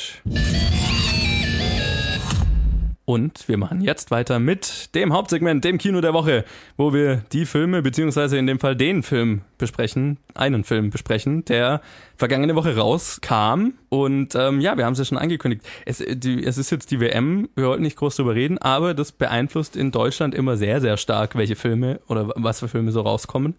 Und 3.09 3.47
wir 3.47 3.57
machen 3.57 3.79
jetzt 3.79 4.11
weiter 4.11 4.37
mit 4.37 4.93
dem 4.93 5.13
Hauptsegment, 5.13 5.63
dem 5.63 5.77
Kino 5.77 6.01
der 6.01 6.13
Woche, 6.13 6.43
wo 6.75 6.93
wir 6.93 7.23
die 7.31 7.45
Filme, 7.45 7.81
beziehungsweise 7.81 8.37
in 8.37 8.47
dem 8.47 8.59
Fall 8.59 8.75
den 8.75 9.01
Film 9.01 9.43
besprechen, 9.57 10.17
einen 10.33 10.65
Film 10.65 10.89
besprechen, 10.89 11.45
der 11.45 11.79
vergangene 12.17 12.53
Woche 12.55 12.75
rauskam. 12.75 13.75
Und 13.87 14.35
ähm, 14.35 14.59
ja, 14.59 14.75
wir 14.75 14.83
haben 14.83 14.91
es 14.91 14.99
ja 14.99 15.05
schon 15.05 15.17
angekündigt. 15.17 15.61
Es, 15.85 16.03
die, 16.05 16.43
es 16.43 16.57
ist 16.57 16.69
jetzt 16.69 16.91
die 16.91 16.99
WM, 16.99 17.47
wir 17.55 17.67
wollten 17.67 17.83
nicht 17.83 17.95
groß 17.95 18.17
drüber 18.17 18.35
reden, 18.35 18.57
aber 18.57 18.93
das 18.93 19.13
beeinflusst 19.13 19.77
in 19.77 19.91
Deutschland 19.91 20.35
immer 20.35 20.57
sehr, 20.57 20.81
sehr 20.81 20.97
stark, 20.97 21.37
welche 21.37 21.55
Filme 21.55 22.01
oder 22.09 22.33
was 22.35 22.59
für 22.59 22.67
Filme 22.67 22.91
so 22.91 22.99
rauskommen. 22.99 23.55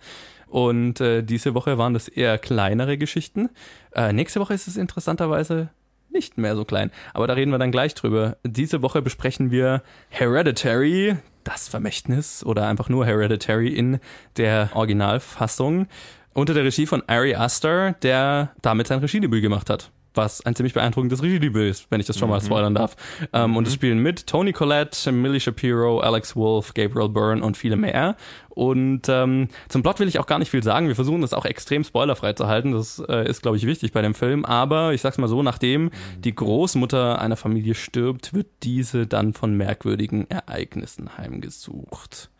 Und 0.49 1.01
äh, 1.01 1.23
diese 1.23 1.55
Woche 1.55 1.79
waren 1.79 1.95
das 1.95 2.09
eher 2.09 2.37
kleinere 2.37 2.99
Geschichten. 2.99 3.49
Äh, 3.95 4.13
nächste 4.13 4.41
Woche 4.41 4.53
ist 4.53 4.69
es 4.69 4.77
interessanterweise 4.77 5.71
nicht 6.18 6.37
mehr 6.37 6.57
so 6.57 6.64
klein. 6.64 6.90
Aber 7.14 7.28
da 7.28 7.35
reden 7.35 7.52
wir 7.52 7.59
dann 7.59 7.70
gleich 7.70 7.94
drüber. 7.94 8.37
Diese 8.44 8.83
Woche 8.83 9.02
besprechen 9.02 9.52
wir 9.52 9.83
Hereditary, 10.09 11.16
das 11.44 11.68
Vermächtnis 11.68 12.44
oder 12.44 12.66
einfach 12.66 12.88
nur 12.88 13.07
Hereditary 13.07 13.68
in 13.68 14.00
der 14.37 14.70
Originalfassung. 14.74 15.87
Unter 16.35 16.54
der 16.54 16.64
Regie 16.64 16.87
von 16.87 17.02
Ari 17.07 17.37
Aster, 17.37 17.92
der 18.02 18.50
damit 18.62 18.88
sein 18.88 18.98
Regiedebüt 18.98 19.42
gemacht 19.42 19.70
hat 19.70 19.92
was 20.14 20.44
ein 20.44 20.55
ziemlich 20.55 20.75
beeindruckendes 20.75 21.23
Regiedebüt 21.23 21.71
ist, 21.71 21.87
wenn 21.90 22.01
ich 22.01 22.07
das 22.07 22.18
schon 22.18 22.29
mal 22.29 22.40
mhm. 22.40 22.44
spoilern 22.44 22.75
darf. 22.75 22.97
Ähm, 23.33 23.51
mhm. 23.51 23.57
Und 23.57 23.68
es 23.68 23.75
spielen 23.75 23.99
mit 24.01 24.27
Tony 24.27 24.53
Collette, 24.53 25.12
Millie 25.12 25.40
Shapiro, 25.40 26.01
Alex 26.01 26.37
Wolf, 26.37 26.75
Gabriel 26.75 27.09
Byrne 27.09 27.42
und 27.42 27.57
viele 27.57 27.77
mehr. 27.77 28.16
Und 28.49 29.09
ähm, 29.09 29.49
zum 29.68 29.83
Plot 29.83 30.01
will 30.01 30.09
ich 30.09 30.18
auch 30.18 30.27
gar 30.27 30.40
nicht 30.40 30.51
viel 30.51 30.64
sagen. 30.64 30.88
Wir 30.88 30.97
versuchen 30.97 31.21
das 31.21 31.33
auch 31.33 31.44
extrem 31.44 31.85
spoilerfrei 31.85 32.33
zu 32.33 32.49
halten. 32.49 32.73
Das 32.73 33.01
äh, 33.09 33.29
ist, 33.29 33.42
glaube 33.42 33.57
ich, 33.57 33.66
wichtig 33.66 33.92
bei 33.92 34.03
dem 34.03 34.14
Film. 34.14 34.44
Aber 34.44 34.92
ich 34.92 35.01
sag's 35.01 35.18
mal 35.18 35.29
so, 35.29 35.42
nachdem 35.42 35.85
mhm. 35.85 35.90
die 36.18 36.35
Großmutter 36.35 37.21
einer 37.21 37.37
Familie 37.37 37.75
stirbt, 37.75 38.35
wird 38.35 38.49
diese 38.64 39.07
dann 39.07 39.33
von 39.33 39.57
merkwürdigen 39.57 40.29
Ereignissen 40.29 41.16
heimgesucht. 41.16 42.31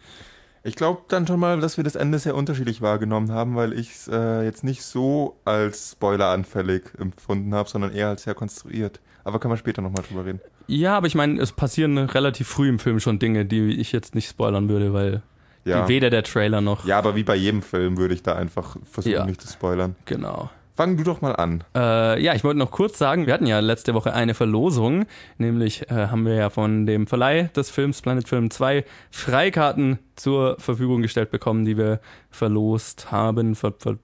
Ich 0.69 0.77
glaube 0.77 1.01
dann 1.09 1.27
schon 1.27 1.41
mal, 1.41 1.61
dass 1.61 1.79
wir 1.79 1.85
das 1.85 1.97
Ende 1.97 2.19
sehr 2.19 2.35
unterschiedlich 2.35 2.83
wahrgenommen 2.83 3.33
haben, 3.33 3.57
weil 3.57 3.73
ich 3.73 3.91
es 3.93 4.09
äh, 4.09 4.43
jetzt 4.45 4.65
nicht 4.65 4.83
so 4.83 5.39
als 5.47 5.93
spoileranfällig 5.93 6.83
empfunden 6.99 7.55
habe, 7.55 7.69
sondern 7.71 7.93
eher 7.93 8.09
als 8.09 8.25
sehr 8.25 8.35
konstruiert. 8.35 9.01
Aber 9.25 9.39
kann 9.39 9.49
man 9.49 9.57
später 9.57 9.81
nochmal 9.81 10.05
drüber 10.07 10.27
reden. 10.27 10.41
Ja, 10.67 10.99
aber 10.99 11.07
ich 11.07 11.15
meine, 11.15 11.41
es 11.41 11.53
passieren 11.53 11.97
relativ 11.97 12.49
früh 12.49 12.69
im 12.69 12.79
Film 12.79 13.01
schon 13.01 13.19
Dinge, 13.19 13.47
die 13.47 13.81
ich 13.81 13.93
jetzt 13.93 14.15
nicht 14.15 14.29
spoilern 14.29 14.69
würde, 14.69 14.93
weil 14.93 15.23
ja. 15.65 15.89
weder 15.89 16.11
der 16.11 16.23
Trailer 16.23 16.61
noch. 16.61 16.85
Ja, 16.85 16.99
aber 16.99 17.17
wie 17.17 17.25
bei 17.25 17.37
jedem 17.37 17.63
Film 17.63 17.97
würde 17.97 18.13
ich 18.13 18.23
da 18.23 18.35
einfach 18.35 18.77
versuchen, 18.85 19.15
ja. 19.15 19.25
nicht 19.25 19.41
zu 19.41 19.49
spoilern. 19.51 19.97
Genau. 20.05 20.51
Fang 20.79 20.97
du 20.97 21.03
doch 21.03 21.21
mal 21.21 21.35
an. 21.35 21.65
Äh, 21.75 22.23
ja, 22.23 22.37
ich 22.37 22.45
wollte 22.45 22.61
noch 22.61 22.71
kurz 22.71 22.99
sagen, 22.99 23.27
wir 23.27 23.35
hatten 23.35 23.49
ja 23.49 23.59
letzte 23.59 23.95
Woche 23.95 24.13
eine 24.15 24.35
Verlosung, 24.35 25.07
nämlich 25.37 25.91
äh, 25.91 26.07
haben 26.07 26.25
wir 26.25 26.37
ja 26.37 26.51
von 26.51 26.87
dem 26.87 27.09
Verleih 27.09 27.51
des 27.57 27.69
Films 27.69 28.01
Planet 28.01 28.29
Film 28.29 28.49
2 28.49 28.85
Freikarten 29.11 29.99
zur 30.15 30.55
Verfügung 30.61 31.03
gestellt 31.03 31.33
bekommen, 31.33 31.65
die 31.65 31.77
wir 31.77 31.99
verlost 32.31 33.11
haben, 33.11 33.57
ver, 33.57 33.75
ver, 33.77 33.97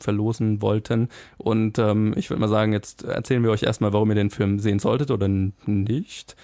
verlosen 0.00 0.62
wollten. 0.62 1.10
Und 1.36 1.78
ähm, 1.78 2.14
ich 2.16 2.30
würde 2.30 2.40
mal 2.40 2.48
sagen, 2.48 2.72
jetzt 2.72 3.04
erzählen 3.04 3.42
wir 3.42 3.50
euch 3.50 3.64
erstmal, 3.64 3.92
warum 3.92 4.08
ihr 4.08 4.14
den 4.14 4.30
Film 4.30 4.58
sehen 4.58 4.78
solltet 4.78 5.10
oder 5.10 5.28
nicht. 5.28 6.34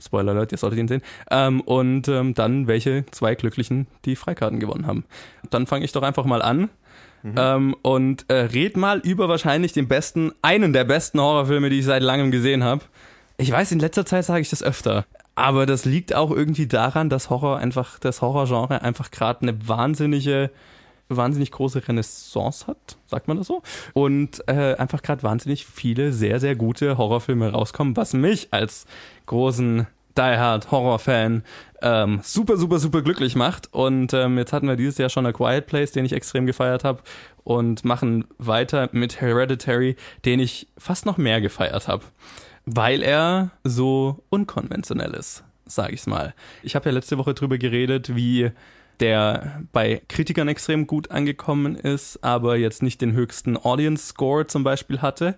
Spoiler 0.00 0.32
Alert, 0.32 0.50
ihr 0.50 0.58
solltet 0.58 0.80
ihn 0.80 0.88
sehen. 0.88 1.02
Ähm, 1.30 1.60
und 1.60 2.08
ähm, 2.08 2.34
dann, 2.34 2.66
welche 2.66 3.04
zwei 3.12 3.36
Glücklichen 3.36 3.86
die 4.04 4.16
Freikarten 4.16 4.58
gewonnen 4.58 4.88
haben. 4.88 5.04
Dann 5.50 5.68
fange 5.68 5.84
ich 5.84 5.92
doch 5.92 6.02
einfach 6.02 6.24
mal 6.24 6.42
an. 6.42 6.68
Mhm. 7.22 7.34
Ähm, 7.36 7.76
und 7.82 8.24
äh, 8.28 8.34
red 8.34 8.76
mal 8.76 8.98
über 8.98 9.28
wahrscheinlich 9.28 9.72
den 9.72 9.88
besten, 9.88 10.32
einen 10.42 10.72
der 10.72 10.84
besten 10.84 11.20
Horrorfilme, 11.20 11.70
die 11.70 11.80
ich 11.80 11.84
seit 11.84 12.02
langem 12.02 12.30
gesehen 12.30 12.64
habe. 12.64 12.82
Ich 13.36 13.50
weiß, 13.50 13.72
in 13.72 13.78
letzter 13.78 14.04
Zeit 14.04 14.24
sage 14.24 14.40
ich 14.40 14.50
das 14.50 14.62
öfter. 14.62 15.06
Aber 15.34 15.64
das 15.64 15.84
liegt 15.84 16.14
auch 16.14 16.30
irgendwie 16.30 16.66
daran, 16.66 17.08
dass 17.08 17.30
Horror 17.30 17.58
einfach, 17.58 17.98
das 17.98 18.20
Horrorgenre 18.20 18.82
einfach 18.82 19.10
gerade 19.10 19.42
eine 19.42 19.68
wahnsinnige, 19.68 20.50
wahnsinnig 21.08 21.50
große 21.50 21.86
Renaissance 21.88 22.66
hat, 22.66 22.98
sagt 23.06 23.28
man 23.28 23.36
das 23.36 23.46
so? 23.46 23.62
Und 23.94 24.46
äh, 24.48 24.74
einfach 24.76 25.02
gerade 25.02 25.22
wahnsinnig 25.22 25.66
viele 25.66 26.12
sehr, 26.12 26.40
sehr 26.40 26.56
gute 26.56 26.98
Horrorfilme 26.98 27.50
rauskommen, 27.52 27.96
was 27.96 28.12
mich 28.12 28.48
als 28.50 28.86
großen 29.26 29.86
Die 30.16 30.20
Hard 30.20 30.70
Horror-Fan 30.70 31.44
ähm, 31.82 32.20
super, 32.22 32.56
super, 32.56 32.78
super 32.78 33.02
glücklich 33.02 33.36
macht. 33.36 33.72
Und 33.72 34.12
ähm, 34.12 34.38
jetzt 34.38 34.52
hatten 34.52 34.68
wir 34.68 34.76
dieses 34.76 34.98
Jahr 34.98 35.08
schon 35.08 35.26
A 35.26 35.32
Quiet 35.32 35.66
Place, 35.66 35.92
den 35.92 36.04
ich 36.04 36.12
extrem 36.12 36.46
gefeiert 36.46 36.84
habe. 36.84 37.02
Und 37.44 37.84
machen 37.84 38.24
weiter 38.38 38.88
mit 38.92 39.20
Hereditary, 39.20 39.96
den 40.24 40.40
ich 40.40 40.68
fast 40.76 41.06
noch 41.06 41.16
mehr 41.16 41.40
gefeiert 41.40 41.88
habe. 41.88 42.04
Weil 42.66 43.02
er 43.02 43.50
so 43.64 44.22
unkonventionell 44.28 45.14
ist, 45.14 45.42
sage 45.64 45.94
ich's 45.94 46.06
mal. 46.06 46.34
Ich 46.62 46.74
habe 46.76 46.88
ja 46.88 46.94
letzte 46.94 47.18
Woche 47.18 47.34
drüber 47.34 47.58
geredet, 47.58 48.14
wie 48.14 48.50
der 49.00 49.62
bei 49.72 50.02
Kritikern 50.08 50.48
extrem 50.48 50.86
gut 50.86 51.10
angekommen 51.10 51.74
ist, 51.74 52.22
aber 52.22 52.56
jetzt 52.56 52.82
nicht 52.82 53.00
den 53.00 53.14
höchsten 53.14 53.56
Audience 53.56 54.08
Score 54.08 54.46
zum 54.46 54.62
Beispiel 54.62 55.00
hatte 55.00 55.36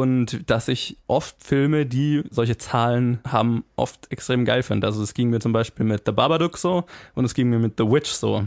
und 0.00 0.48
dass 0.48 0.68
ich 0.68 0.96
oft 1.06 1.36
Filme, 1.44 1.84
die 1.84 2.22
solche 2.30 2.56
Zahlen 2.56 3.18
haben, 3.28 3.62
oft 3.76 4.10
extrem 4.10 4.46
geil 4.46 4.62
finde. 4.62 4.86
Also 4.86 5.02
es 5.02 5.12
ging 5.12 5.28
mir 5.28 5.40
zum 5.40 5.52
Beispiel 5.52 5.84
mit 5.84 6.04
The 6.06 6.12
Babadook 6.12 6.56
so 6.56 6.84
und 7.14 7.26
es 7.26 7.34
ging 7.34 7.50
mir 7.50 7.58
mit 7.58 7.74
The 7.76 7.84
Witch 7.84 8.10
so. 8.10 8.46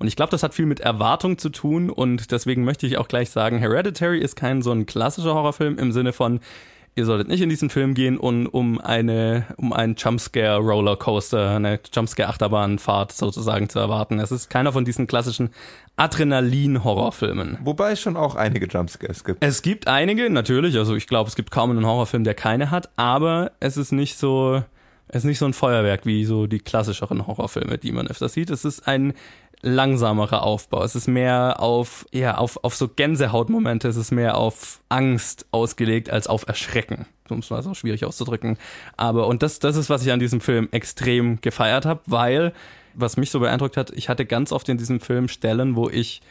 Und 0.00 0.08
ich 0.08 0.16
glaube, 0.16 0.30
das 0.30 0.42
hat 0.42 0.54
viel 0.54 0.66
mit 0.66 0.80
Erwartung 0.80 1.38
zu 1.38 1.50
tun 1.50 1.88
und 1.88 2.32
deswegen 2.32 2.64
möchte 2.64 2.88
ich 2.88 2.98
auch 2.98 3.06
gleich 3.06 3.30
sagen, 3.30 3.58
Hereditary 3.58 4.18
ist 4.18 4.34
kein 4.34 4.60
so 4.60 4.72
ein 4.72 4.84
klassischer 4.84 5.34
Horrorfilm 5.34 5.78
im 5.78 5.92
Sinne 5.92 6.12
von, 6.12 6.40
ihr 6.94 7.06
solltet 7.06 7.28
nicht 7.28 7.40
in 7.40 7.48
diesen 7.48 7.70
Film 7.70 7.94
gehen, 7.94 8.18
und, 8.18 8.46
um 8.46 8.80
eine, 8.80 9.46
um 9.56 9.72
einen 9.72 9.94
Jumpscare 9.96 10.58
Rollercoaster, 10.58 11.56
eine 11.56 11.80
Jumpscare 11.92 12.28
Achterbahnfahrt 12.28 13.12
sozusagen 13.12 13.68
zu 13.68 13.78
erwarten. 13.78 14.18
Es 14.18 14.30
ist 14.30 14.50
keiner 14.50 14.72
von 14.72 14.84
diesen 14.84 15.06
klassischen 15.06 15.50
Adrenalin-Horrorfilmen. 15.96 17.58
Wobei 17.64 17.92
es 17.92 18.00
schon 18.00 18.16
auch 18.16 18.34
einige 18.34 18.66
Jumpscares 18.66 19.24
gibt. 19.24 19.42
Es 19.42 19.62
gibt 19.62 19.88
einige, 19.88 20.28
natürlich. 20.30 20.76
Also 20.76 20.94
ich 20.94 21.06
glaube, 21.06 21.28
es 21.28 21.36
gibt 21.36 21.50
kaum 21.50 21.70
einen 21.70 21.86
Horrorfilm, 21.86 22.24
der 22.24 22.34
keine 22.34 22.70
hat, 22.70 22.90
aber 22.96 23.52
es 23.60 23.76
ist 23.76 23.92
nicht 23.92 24.18
so, 24.18 24.62
es 25.12 25.18
ist 25.18 25.24
nicht 25.24 25.38
so 25.38 25.44
ein 25.44 25.52
Feuerwerk 25.52 26.06
wie 26.06 26.24
so 26.24 26.46
die 26.46 26.58
klassischeren 26.58 27.26
Horrorfilme, 27.26 27.76
die 27.76 27.92
man 27.92 28.08
öfter 28.08 28.30
sieht. 28.30 28.48
Es 28.48 28.64
ist 28.64 28.88
ein 28.88 29.12
langsamerer 29.60 30.42
Aufbau. 30.42 30.82
Es 30.82 30.96
ist 30.96 31.06
mehr 31.06 31.60
auf, 31.60 32.06
ja, 32.12 32.38
auf, 32.38 32.58
auf 32.64 32.74
so 32.74 32.88
Gänsehautmomente, 32.88 33.88
es 33.88 33.96
ist 33.96 34.10
mehr 34.10 34.38
auf 34.38 34.80
Angst 34.88 35.46
ausgelegt 35.50 36.10
als 36.10 36.26
auf 36.26 36.48
Erschrecken. 36.48 37.04
Um 37.28 37.40
es 37.40 37.50
mal 37.50 37.62
so 37.62 37.74
schwierig 37.74 38.06
auszudrücken. 38.06 38.56
Aber, 38.96 39.26
und 39.26 39.42
das, 39.42 39.58
das 39.58 39.76
ist, 39.76 39.90
was 39.90 40.04
ich 40.04 40.12
an 40.12 40.18
diesem 40.18 40.40
Film 40.40 40.68
extrem 40.72 41.42
gefeiert 41.42 41.84
habe, 41.84 42.00
weil, 42.06 42.54
was 42.94 43.18
mich 43.18 43.30
so 43.30 43.38
beeindruckt 43.38 43.76
hat, 43.76 43.90
ich 43.90 44.08
hatte 44.08 44.24
ganz 44.24 44.50
oft 44.50 44.68
in 44.70 44.78
diesem 44.78 44.98
Film 44.98 45.28
Stellen, 45.28 45.76
wo 45.76 45.90
ich 45.90 46.22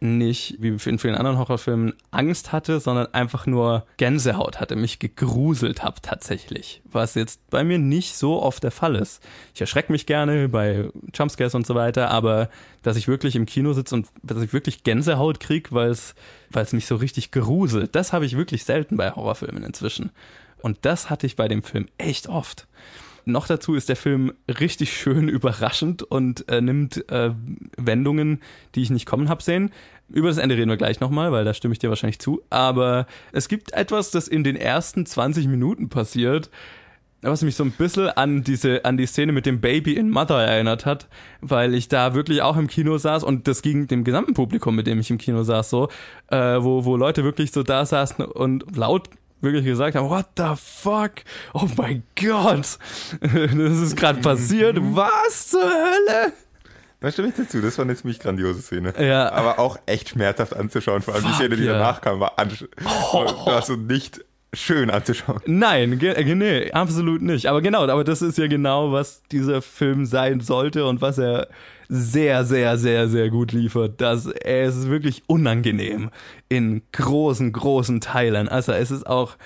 nicht, 0.00 0.56
wie 0.60 0.68
in 0.68 0.98
vielen 0.98 1.14
anderen 1.14 1.38
Horrorfilmen, 1.38 1.94
Angst 2.10 2.52
hatte, 2.52 2.80
sondern 2.80 3.12
einfach 3.14 3.46
nur 3.46 3.86
Gänsehaut 3.96 4.60
hatte, 4.60 4.76
mich 4.76 4.98
gegruselt 4.98 5.82
habe 5.82 6.00
tatsächlich. 6.00 6.82
Was 6.84 7.14
jetzt 7.14 7.40
bei 7.50 7.64
mir 7.64 7.78
nicht 7.78 8.16
so 8.16 8.42
oft 8.42 8.62
der 8.62 8.70
Fall 8.70 8.96
ist. 8.96 9.22
Ich 9.54 9.60
erschrecke 9.60 9.92
mich 9.92 10.06
gerne 10.06 10.48
bei 10.48 10.88
Jumpscares 11.14 11.54
und 11.54 11.66
so 11.66 11.74
weiter, 11.74 12.10
aber 12.10 12.48
dass 12.82 12.96
ich 12.96 13.08
wirklich 13.08 13.36
im 13.36 13.46
Kino 13.46 13.72
sitze 13.72 13.94
und 13.94 14.06
dass 14.22 14.42
ich 14.42 14.52
wirklich 14.52 14.84
Gänsehaut 14.84 15.40
kriege, 15.40 15.72
weil 15.72 15.90
es 15.90 16.72
mich 16.72 16.86
so 16.86 16.96
richtig 16.96 17.30
geruselt, 17.30 17.94
das 17.94 18.12
habe 18.12 18.26
ich 18.26 18.36
wirklich 18.36 18.64
selten 18.64 18.96
bei 18.96 19.10
Horrorfilmen 19.10 19.64
inzwischen. 19.64 20.10
Und 20.60 20.78
das 20.82 21.08
hatte 21.10 21.26
ich 21.26 21.36
bei 21.36 21.48
dem 21.48 21.62
Film 21.62 21.86
echt 21.98 22.28
oft. 22.28 22.66
Noch 23.24 23.46
dazu 23.46 23.74
ist 23.74 23.88
der 23.88 23.96
Film 23.96 24.32
richtig 24.48 24.92
schön 24.92 25.28
überraschend 25.28 26.02
und 26.02 26.48
äh, 26.48 26.60
nimmt 26.60 27.08
äh, 27.10 27.32
Wendungen, 27.76 28.40
die 28.74 28.82
ich 28.82 28.90
nicht 28.90 29.06
kommen 29.06 29.28
hab 29.28 29.42
sehen. 29.42 29.70
Über 30.08 30.28
das 30.28 30.38
Ende 30.38 30.56
reden 30.56 30.70
wir 30.70 30.78
gleich 30.78 31.00
nochmal, 31.00 31.32
weil 31.32 31.44
da 31.44 31.52
stimme 31.52 31.72
ich 31.72 31.78
dir 31.78 31.90
wahrscheinlich 31.90 32.18
zu. 32.18 32.40
Aber 32.48 33.06
es 33.32 33.48
gibt 33.48 33.72
etwas, 33.72 34.10
das 34.10 34.26
in 34.26 34.42
den 34.42 34.56
ersten 34.56 35.04
20 35.04 35.48
Minuten 35.48 35.90
passiert, 35.90 36.50
was 37.20 37.42
mich 37.42 37.56
so 37.56 37.64
ein 37.64 37.72
bisschen 37.72 38.08
an 38.10 38.44
diese, 38.44 38.84
an 38.84 38.96
die 38.96 39.06
Szene 39.06 39.32
mit 39.32 39.44
dem 39.44 39.60
Baby 39.60 39.94
in 39.94 40.10
Mother 40.10 40.40
erinnert 40.40 40.86
hat, 40.86 41.08
weil 41.40 41.74
ich 41.74 41.88
da 41.88 42.14
wirklich 42.14 42.42
auch 42.42 42.56
im 42.56 42.68
Kino 42.68 42.96
saß 42.96 43.24
und 43.24 43.48
das 43.48 43.62
ging 43.62 43.88
dem 43.88 44.04
gesamten 44.04 44.34
Publikum, 44.34 44.76
mit 44.76 44.86
dem 44.86 45.00
ich 45.00 45.10
im 45.10 45.18
Kino 45.18 45.42
saß, 45.42 45.68
so, 45.68 45.88
äh, 46.28 46.36
wo, 46.36 46.84
wo 46.84 46.96
Leute 46.96 47.24
wirklich 47.24 47.50
so 47.50 47.62
da 47.62 47.84
saßen 47.84 48.24
und 48.24 48.76
laut 48.76 49.10
wirklich 49.40 49.64
gesagt 49.64 49.96
haben, 49.96 50.08
what 50.08 50.26
the 50.36 50.54
fuck? 50.56 51.12
Oh 51.54 51.68
mein 51.76 52.02
Gott, 52.20 52.78
das 53.20 53.78
ist 53.78 53.96
gerade 53.96 54.20
passiert. 54.20 54.78
Was 54.80 55.48
zur 55.48 55.62
Hölle? 55.62 56.32
Da 57.00 57.12
stimme 57.12 57.28
ich 57.28 57.34
dazu, 57.34 57.60
das 57.60 57.78
war 57.78 57.84
eine 57.84 57.94
ziemlich 57.94 58.18
grandiose 58.18 58.60
Szene. 58.60 58.92
Ja. 58.98 59.30
Aber 59.30 59.60
auch 59.60 59.78
echt 59.86 60.08
schmerzhaft 60.08 60.56
anzuschauen, 60.56 61.00
vor 61.00 61.14
allem 61.14 61.22
Fuck, 61.22 61.32
die 61.32 61.36
Szene, 61.36 61.56
die 61.56 61.62
yeah. 61.62 61.74
danach 61.74 62.00
kam, 62.00 62.18
war, 62.18 62.32
oh. 63.12 63.46
war 63.46 63.62
so 63.62 63.76
nicht 63.76 64.24
schön 64.52 64.90
anzuschauen. 64.90 65.40
Nein, 65.46 65.98
nee, 66.00 66.70
absolut 66.72 67.22
nicht. 67.22 67.46
Aber 67.46 67.60
genau, 67.60 67.86
aber 67.86 68.04
das 68.04 68.22
ist 68.22 68.38
ja 68.38 68.46
genau, 68.46 68.92
was 68.92 69.22
dieser 69.30 69.62
Film 69.62 70.06
sein 70.06 70.40
sollte 70.40 70.86
und 70.86 71.00
was 71.00 71.18
er 71.18 71.48
sehr, 71.88 72.44
sehr, 72.44 72.76
sehr, 72.76 73.08
sehr 73.08 73.30
gut 73.30 73.52
liefert. 73.52 74.00
Das, 74.00 74.26
es 74.26 74.76
ist 74.76 74.90
wirklich 74.90 75.22
unangenehm 75.26 76.10
in 76.48 76.82
großen, 76.92 77.52
großen 77.52 78.00
Teilen. 78.00 78.48
Also 78.48 78.72
es 78.72 78.90
ist 78.90 79.06
auch 79.06 79.36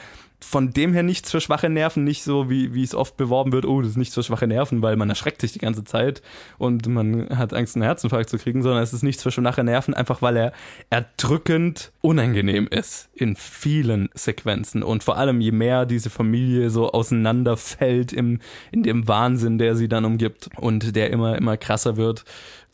von 0.42 0.72
dem 0.72 0.92
her 0.92 1.02
nichts 1.02 1.30
für 1.30 1.40
schwache 1.40 1.68
Nerven, 1.68 2.04
nicht 2.04 2.24
so 2.24 2.50
wie, 2.50 2.74
wie 2.74 2.82
es 2.82 2.94
oft 2.94 3.16
beworben 3.16 3.52
wird, 3.52 3.64
oh, 3.64 3.80
das 3.80 3.92
ist 3.92 3.96
nichts 3.96 4.14
für 4.14 4.22
schwache 4.22 4.46
Nerven, 4.46 4.82
weil 4.82 4.96
man 4.96 5.08
erschreckt 5.08 5.40
sich 5.40 5.52
die 5.52 5.60
ganze 5.60 5.84
Zeit 5.84 6.20
und 6.58 6.86
man 6.88 7.28
hat 7.38 7.54
Angst, 7.54 7.76
einen 7.76 7.84
Herzinfarkt 7.84 8.28
zu 8.28 8.38
kriegen, 8.38 8.62
sondern 8.62 8.82
es 8.82 8.92
ist 8.92 9.02
nichts 9.02 9.22
für 9.22 9.30
schwache 9.30 9.62
Nerven, 9.62 9.94
einfach 9.94 10.20
weil 10.20 10.36
er 10.36 10.52
erdrückend 10.90 11.92
unangenehm 12.00 12.66
ist 12.68 13.08
in 13.14 13.36
vielen 13.36 14.08
Sequenzen. 14.14 14.82
Und 14.82 15.04
vor 15.04 15.16
allem 15.16 15.40
je 15.40 15.52
mehr 15.52 15.86
diese 15.86 16.10
Familie 16.10 16.70
so 16.70 16.90
auseinanderfällt 16.90 18.12
im, 18.12 18.40
in 18.72 18.82
dem 18.82 19.06
Wahnsinn, 19.06 19.58
der 19.58 19.76
sie 19.76 19.88
dann 19.88 20.04
umgibt 20.04 20.50
und 20.56 20.96
der 20.96 21.10
immer, 21.10 21.38
immer 21.38 21.56
krasser 21.56 21.96
wird, 21.96 22.24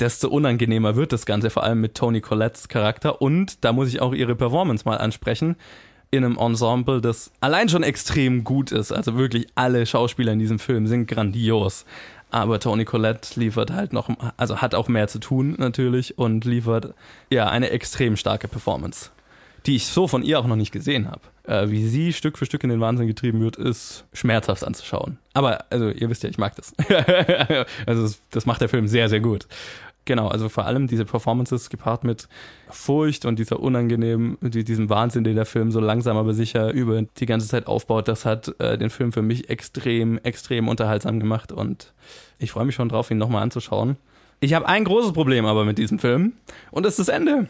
desto 0.01 0.29
unangenehmer 0.29 0.97
wird 0.97 1.13
das 1.13 1.27
Ganze, 1.27 1.51
vor 1.51 1.65
allem 1.65 1.81
mit 1.81 1.95
Tony 1.95 2.21
Colettes 2.21 2.69
Charakter. 2.69 3.21
Und 3.21 3.65
da 3.65 3.73
muss 3.73 3.89
ich 3.89 4.01
auch 4.01 4.15
ihre 4.15 4.37
Performance 4.37 4.85
mal 4.85 4.97
ansprechen 4.97 5.57
in 6.11 6.25
einem 6.25 6.39
Ensemble, 6.39 7.01
das 7.01 7.31
allein 7.41 7.69
schon 7.69 7.83
extrem 7.83 8.45
gut 8.45 8.73
ist. 8.73 8.93
Also 8.93 9.17
wirklich 9.17 9.47
alle 9.55 9.85
Schauspieler 9.87 10.33
in 10.33 10.39
diesem 10.39 10.59
Film 10.59 10.87
sind 10.87 11.07
grandios. 11.07 11.85
Aber 12.31 12.61
Tony 12.61 12.85
Collette 12.85 13.41
liefert 13.41 13.73
halt 13.73 13.93
noch, 13.93 14.11
also 14.37 14.59
hat 14.59 14.75
auch 14.75 14.89
mehr 14.89 15.09
zu 15.09 15.19
tun 15.19 15.55
natürlich 15.59 16.19
und 16.19 16.45
liefert 16.45 16.95
ja 17.31 17.49
eine 17.49 17.71
extrem 17.71 18.17
starke 18.17 18.49
Performance, 18.49 19.11
die 19.65 19.77
ich 19.77 19.87
so 19.87 20.07
von 20.09 20.23
ihr 20.23 20.39
auch 20.39 20.47
noch 20.47 20.57
nicht 20.57 20.73
gesehen 20.73 21.11
habe. 21.11 21.23
Äh, 21.45 21.71
wie 21.71 21.87
sie 21.87 22.13
Stück 22.13 22.37
für 22.37 22.45
Stück 22.45 22.63
in 22.65 22.71
den 22.71 22.81
Wahnsinn 22.81 23.07
getrieben 23.07 23.41
wird, 23.41 23.57
ist 23.57 24.05
schmerzhaft 24.13 24.63
anzuschauen. 24.63 25.17
Aber 25.33 25.65
also 25.71 25.89
ihr 25.89 26.11
wisst 26.11 26.23
ja, 26.23 26.29
ich 26.29 26.37
mag 26.37 26.55
das. 26.57 26.75
also 27.87 28.03
das, 28.03 28.21
das 28.31 28.45
macht 28.45 28.61
der 28.61 28.69
Film 28.69 28.89
sehr, 28.89 29.09
sehr 29.09 29.21
gut. 29.21 29.47
Genau, 30.09 30.29
also 30.29 30.49
vor 30.49 30.65
allem 30.65 30.87
diese 30.87 31.05
Performances 31.05 31.69
gepaart 31.69 32.03
mit 32.03 32.29
Furcht 32.71 33.27
und 33.27 33.39
dieser 33.39 33.61
unangenehmen, 33.61 34.39
diesem 34.41 34.89
Wahnsinn, 34.89 35.23
den 35.23 35.37
der 35.37 35.45
Film 35.45 35.71
so 35.71 35.81
langsam 35.81 36.17
aber 36.17 36.33
sicher 36.33 36.73
über 36.73 37.03
die 37.03 37.27
ganze 37.27 37.47
Zeit 37.47 37.67
aufbaut, 37.67 38.09
das 38.09 38.25
hat 38.25 38.59
äh, 38.59 38.79
den 38.79 38.89
Film 38.89 39.13
für 39.13 39.21
mich 39.21 39.51
extrem, 39.51 40.17
extrem 40.23 40.67
unterhaltsam 40.69 41.21
gemacht 41.21 41.53
und 41.53 41.93
ich 42.39 42.53
freue 42.53 42.65
mich 42.65 42.75
schon 42.75 42.89
drauf, 42.89 43.11
ihn 43.11 43.19
nochmal 43.19 43.43
anzuschauen. 43.43 43.99
Ich 44.41 44.55
habe 44.55 44.67
ein 44.67 44.85
großes 44.85 45.13
Problem 45.13 45.45
aber 45.45 45.67
mit 45.67 45.77
diesem 45.77 45.99
Film 45.99 46.33
und 46.71 46.85
das 46.87 46.99
ist 46.99 47.07
das 47.07 47.15
Ende. 47.15 47.47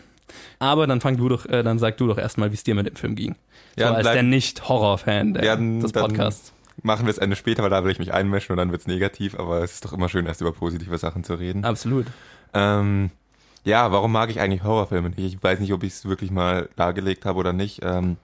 Aber 0.58 0.88
dann 0.88 1.00
fang 1.00 1.16
du 1.16 1.28
doch, 1.28 1.46
äh, 1.46 1.62
dann 1.62 1.78
sag 1.78 1.96
du 1.98 2.08
doch 2.08 2.18
erstmal, 2.18 2.50
wie 2.50 2.54
es 2.56 2.64
dir 2.64 2.74
mit 2.74 2.88
dem 2.88 2.96
Film 2.96 3.14
ging. 3.14 3.36
Ja, 3.78 3.90
so 3.90 3.94
als 3.94 4.02
bleib- 4.02 4.14
der 4.14 4.22
Nicht-Horror-Fan 4.24 5.38
Ja, 5.44 5.54
des 5.54 5.92
Podcasts. 5.92 6.52
Machen 6.82 7.06
wir 7.06 7.12
das 7.12 7.18
Ende 7.18 7.34
später, 7.36 7.62
weil 7.62 7.70
da 7.70 7.84
will 7.84 7.90
ich 7.90 7.98
mich 7.98 8.12
einmischen 8.12 8.52
und 8.52 8.56
dann 8.58 8.70
wird's 8.70 8.86
negativ, 8.86 9.36
aber 9.38 9.62
es 9.64 9.74
ist 9.74 9.84
doch 9.84 9.92
immer 9.92 10.08
schön, 10.08 10.26
erst 10.26 10.40
über 10.40 10.52
positive 10.52 10.96
Sachen 10.98 11.22
zu 11.24 11.34
reden. 11.34 11.64
Absolut. 11.64 12.06
Ähm, 12.54 13.10
ja, 13.64 13.92
warum 13.92 14.12
mag 14.12 14.30
ich 14.30 14.40
eigentlich 14.40 14.62
Horrorfilme 14.62 15.10
nicht? 15.10 15.18
Ich 15.18 15.42
weiß 15.42 15.60
nicht, 15.60 15.72
ob 15.72 15.82
ich 15.82 15.92
es 15.92 16.04
wirklich 16.06 16.30
mal 16.30 16.68
dargelegt 16.76 17.24
habe 17.24 17.38
oder 17.38 17.52
nicht. 17.52 17.80
Ähm, 17.82 18.16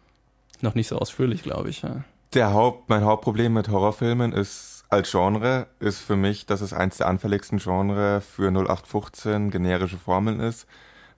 Noch 0.60 0.74
nicht 0.74 0.88
so 0.88 0.98
ausführlich, 0.98 1.42
glaube 1.42 1.68
ich. 1.70 1.82
Ja. 1.82 2.04
der 2.32 2.52
Haupt, 2.52 2.88
mein 2.88 3.04
Hauptproblem 3.04 3.52
mit 3.52 3.68
Horrorfilmen 3.68 4.32
ist 4.32 4.84
als 4.88 5.10
Genre, 5.10 5.66
ist 5.80 6.00
für 6.00 6.16
mich, 6.16 6.46
dass 6.46 6.60
es 6.60 6.72
eins 6.72 6.96
der 6.98 7.08
anfälligsten 7.08 7.58
Genre 7.58 8.20
für 8.20 8.48
0815 8.50 9.50
generische 9.50 9.98
Formeln 9.98 10.40
ist, 10.40 10.66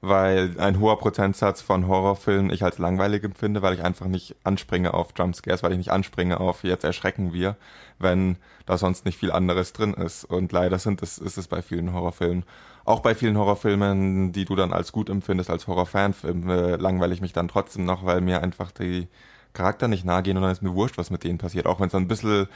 weil 0.00 0.58
ein 0.58 0.78
hoher 0.80 0.98
Prozentsatz 0.98 1.60
von 1.62 1.86
Horrorfilmen 1.88 2.50
ich 2.50 2.62
als 2.64 2.78
langweilig 2.78 3.24
empfinde, 3.24 3.62
weil 3.62 3.74
ich 3.74 3.82
einfach 3.82 4.06
nicht 4.06 4.36
anspringe 4.44 4.94
auf 4.94 5.08
Jumpscares, 5.16 5.62
weil 5.62 5.72
ich 5.72 5.78
nicht 5.78 5.90
anspringe 5.92 6.38
auf 6.40 6.64
jetzt 6.64 6.84
erschrecken 6.84 7.32
wir, 7.32 7.56
wenn 7.98 8.36
da 8.66 8.78
sonst 8.78 9.04
nicht 9.04 9.18
viel 9.18 9.32
anderes 9.32 9.72
drin 9.72 9.94
ist. 9.94 10.24
Und 10.24 10.52
leider 10.52 10.78
sind 10.78 11.02
es, 11.02 11.18
ist 11.18 11.38
es 11.38 11.48
bei 11.48 11.60
vielen 11.62 11.92
Horrorfilmen. 11.92 12.44
Auch 12.86 13.00
bei 13.00 13.16
vielen 13.16 13.36
Horrorfilmen, 13.36 14.30
die 14.30 14.44
du 14.44 14.54
dann 14.54 14.72
als 14.72 14.92
gut 14.92 15.10
empfindest, 15.10 15.50
als 15.50 15.66
Horrorfanfilm, 15.66 16.48
äh, 16.48 16.76
langweile 16.76 17.12
ich 17.12 17.20
mich 17.20 17.32
dann 17.32 17.48
trotzdem 17.48 17.84
noch, 17.84 18.04
weil 18.04 18.20
mir 18.20 18.42
einfach 18.42 18.70
die 18.70 19.08
Charakter 19.54 19.88
nicht 19.88 20.04
nahe 20.04 20.22
gehen 20.22 20.36
und 20.36 20.44
dann 20.44 20.52
ist 20.52 20.62
mir 20.62 20.72
wurscht, 20.72 20.96
was 20.96 21.10
mit 21.10 21.24
denen 21.24 21.38
passiert. 21.38 21.66
Auch 21.66 21.80
wenn 21.80 21.88
es 21.88 21.94
ein 21.96 22.06
bisschen 22.06 22.46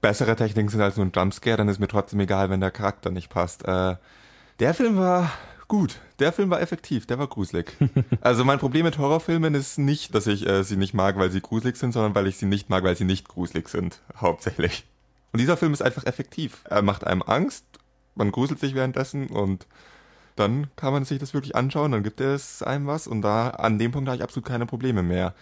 bessere 0.00 0.36
Techniken 0.36 0.68
sind 0.68 0.80
als 0.80 0.96
nur 0.96 1.06
ein 1.06 1.12
Jumpscare, 1.14 1.56
dann 1.56 1.68
ist 1.68 1.80
mir 1.80 1.88
trotzdem 1.88 2.20
egal, 2.20 2.50
wenn 2.50 2.60
der 2.60 2.70
Charakter 2.70 3.10
nicht 3.10 3.30
passt. 3.30 3.66
Äh, 3.66 3.96
der 4.60 4.74
Film 4.74 4.96
war 4.96 5.32
gut. 5.66 5.98
Der 6.20 6.32
Film 6.32 6.50
war 6.50 6.60
effektiv, 6.60 7.06
der 7.06 7.18
war 7.18 7.26
gruselig. 7.26 7.72
also 8.20 8.44
mein 8.44 8.60
Problem 8.60 8.84
mit 8.84 8.98
Horrorfilmen 8.98 9.56
ist 9.56 9.76
nicht, 9.76 10.14
dass 10.14 10.28
ich 10.28 10.46
äh, 10.46 10.62
sie 10.62 10.76
nicht 10.76 10.94
mag, 10.94 11.18
weil 11.18 11.32
sie 11.32 11.40
gruselig 11.40 11.76
sind, 11.78 11.90
sondern 11.90 12.14
weil 12.14 12.28
ich 12.28 12.36
sie 12.36 12.46
nicht 12.46 12.70
mag, 12.70 12.84
weil 12.84 12.96
sie 12.96 13.04
nicht 13.04 13.26
gruselig 13.26 13.68
sind, 13.68 14.02
hauptsächlich. 14.20 14.84
Und 15.32 15.40
dieser 15.40 15.56
Film 15.56 15.72
ist 15.72 15.82
einfach 15.82 16.04
effektiv. 16.04 16.62
Er 16.64 16.82
macht 16.82 17.04
einem 17.04 17.22
Angst, 17.22 17.64
man 18.14 18.32
gruselt 18.32 18.60
sich 18.60 18.74
währenddessen 18.74 19.28
und 19.28 19.66
dann 20.36 20.68
kann 20.76 20.92
man 20.92 21.04
sich 21.04 21.18
das 21.18 21.34
wirklich 21.34 21.56
anschauen, 21.56 21.92
dann 21.92 22.02
gibt 22.02 22.20
es 22.20 22.62
einem 22.62 22.86
was 22.86 23.06
und 23.06 23.22
da 23.22 23.50
an 23.50 23.78
dem 23.78 23.92
Punkt 23.92 24.08
habe 24.08 24.16
ich 24.16 24.22
absolut 24.22 24.48
keine 24.48 24.66
Probleme 24.66 25.02
mehr. 25.02 25.34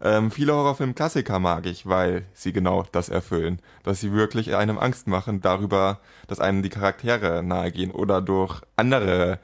Ähm, 0.00 0.30
viele 0.30 0.54
Horrorfilm-Klassiker 0.54 1.38
mag 1.40 1.66
ich, 1.66 1.86
weil 1.86 2.24
sie 2.32 2.52
genau 2.52 2.84
das 2.92 3.08
erfüllen, 3.08 3.60
dass 3.82 4.00
sie 4.00 4.12
wirklich 4.12 4.54
einem 4.54 4.78
Angst 4.78 5.08
machen 5.08 5.40
darüber, 5.40 5.98
dass 6.28 6.40
einem 6.40 6.62
die 6.62 6.68
Charaktere 6.68 7.42
nahegehen 7.42 7.90
oder 7.90 8.20
durch 8.20 8.62
andere 8.76 9.40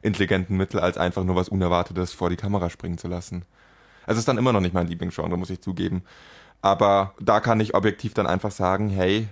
intelligenten 0.00 0.56
Mittel 0.56 0.80
als 0.80 0.96
einfach 0.96 1.24
nur 1.24 1.36
was 1.36 1.48
Unerwartetes 1.48 2.12
vor 2.12 2.30
die 2.30 2.36
Kamera 2.36 2.70
springen 2.70 2.98
zu 2.98 3.08
lassen. 3.08 3.44
Es 4.06 4.16
ist 4.16 4.28
dann 4.28 4.38
immer 4.38 4.52
noch 4.52 4.60
nicht 4.60 4.74
mein 4.74 4.86
Lieblingsgenre, 4.86 5.36
muss 5.36 5.50
ich 5.50 5.60
zugeben. 5.60 6.02
Aber 6.62 7.14
da 7.20 7.40
kann 7.40 7.60
ich 7.60 7.74
objektiv 7.74 8.14
dann 8.14 8.26
einfach 8.26 8.50
sagen, 8.50 8.88
hey, 8.88 9.28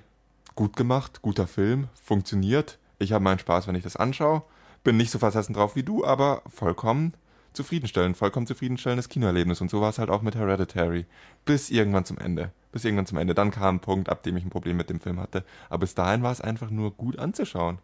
gut 0.54 0.76
gemacht, 0.76 1.22
guter 1.22 1.46
Film, 1.46 1.88
funktioniert. 2.02 2.78
Ich 2.98 3.12
habe 3.12 3.24
meinen 3.24 3.38
Spaß, 3.38 3.66
wenn 3.66 3.74
ich 3.74 3.84
das 3.84 3.96
anschaue. 3.96 4.42
Bin 4.84 4.96
nicht 4.96 5.10
so 5.10 5.18
versessen 5.18 5.52
drauf 5.52 5.76
wie 5.76 5.82
du, 5.82 6.04
aber 6.04 6.42
vollkommen 6.46 7.14
zufriedenstellend, 7.52 8.16
vollkommen 8.16 8.46
zufriedenstellendes 8.46 9.08
Kinoerlebnis. 9.08 9.60
Und 9.60 9.70
so 9.70 9.80
war 9.80 9.90
es 9.90 9.98
halt 9.98 10.10
auch 10.10 10.22
mit 10.22 10.36
Hereditary. 10.36 11.06
Bis 11.44 11.70
irgendwann 11.70 12.04
zum 12.04 12.18
Ende. 12.18 12.52
Bis 12.70 12.84
irgendwann 12.84 13.06
zum 13.06 13.18
Ende. 13.18 13.34
Dann 13.34 13.50
kam 13.50 13.76
ein 13.76 13.80
Punkt, 13.80 14.08
ab 14.08 14.22
dem 14.22 14.36
ich 14.36 14.44
ein 14.44 14.50
Problem 14.50 14.76
mit 14.76 14.90
dem 14.90 15.00
Film 15.00 15.18
hatte. 15.18 15.44
Aber 15.68 15.80
bis 15.80 15.94
dahin 15.94 16.22
war 16.22 16.32
es 16.32 16.40
einfach 16.40 16.70
nur 16.70 16.92
gut 16.92 17.18
anzuschauen. 17.18 17.78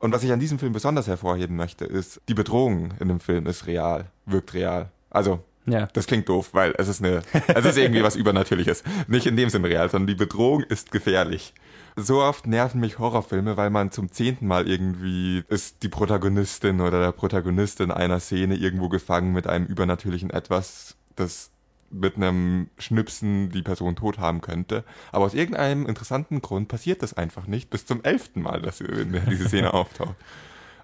Und 0.00 0.12
was 0.12 0.22
ich 0.22 0.32
an 0.32 0.40
diesem 0.40 0.58
Film 0.58 0.72
besonders 0.72 1.06
hervorheben 1.06 1.56
möchte, 1.56 1.84
ist, 1.84 2.20
die 2.28 2.34
Bedrohung 2.34 2.92
in 3.00 3.08
dem 3.08 3.20
Film 3.20 3.46
ist 3.46 3.66
real, 3.66 4.06
wirkt 4.26 4.54
real. 4.54 4.90
Also, 5.10 5.42
Ja. 5.70 5.88
das 5.92 6.06
klingt 6.06 6.28
doof, 6.28 6.50
weil 6.52 6.74
es 6.78 6.88
ist 6.88 7.02
eine, 7.04 7.22
es 7.46 7.64
ist 7.64 7.78
irgendwie 7.78 8.02
was 8.02 8.16
Übernatürliches. 8.16 8.82
Nicht 9.06 9.26
in 9.26 9.36
dem 9.36 9.50
Sinne 9.50 9.68
real, 9.68 9.88
sondern 9.90 10.06
die 10.06 10.14
Bedrohung 10.14 10.62
ist 10.62 10.92
gefährlich. 10.92 11.54
So 11.96 12.22
oft 12.22 12.46
nerven 12.46 12.80
mich 12.80 12.98
Horrorfilme, 12.98 13.56
weil 13.56 13.70
man 13.70 13.90
zum 13.90 14.12
zehnten 14.12 14.46
Mal 14.46 14.68
irgendwie 14.68 15.42
ist 15.48 15.82
die 15.82 15.88
Protagonistin 15.88 16.80
oder 16.80 17.00
der 17.00 17.12
Protagonist 17.12 17.80
in 17.80 17.90
einer 17.90 18.20
Szene 18.20 18.54
irgendwo 18.54 18.88
gefangen 18.88 19.32
mit 19.32 19.46
einem 19.46 19.66
übernatürlichen 19.66 20.30
Etwas, 20.30 20.96
das 21.16 21.50
mit 21.90 22.16
einem 22.16 22.68
Schnipsen 22.78 23.50
die 23.50 23.62
Person 23.62 23.96
tot 23.96 24.18
haben 24.18 24.40
könnte. 24.40 24.84
Aber 25.10 25.24
aus 25.24 25.34
irgendeinem 25.34 25.86
interessanten 25.86 26.40
Grund 26.40 26.68
passiert 26.68 27.02
das 27.02 27.14
einfach 27.14 27.46
nicht 27.46 27.70
bis 27.70 27.86
zum 27.86 28.04
elften 28.04 28.42
Mal, 28.42 28.62
dass 28.62 28.78
diese 28.78 29.48
Szene 29.48 29.72
auftaucht. 29.74 30.14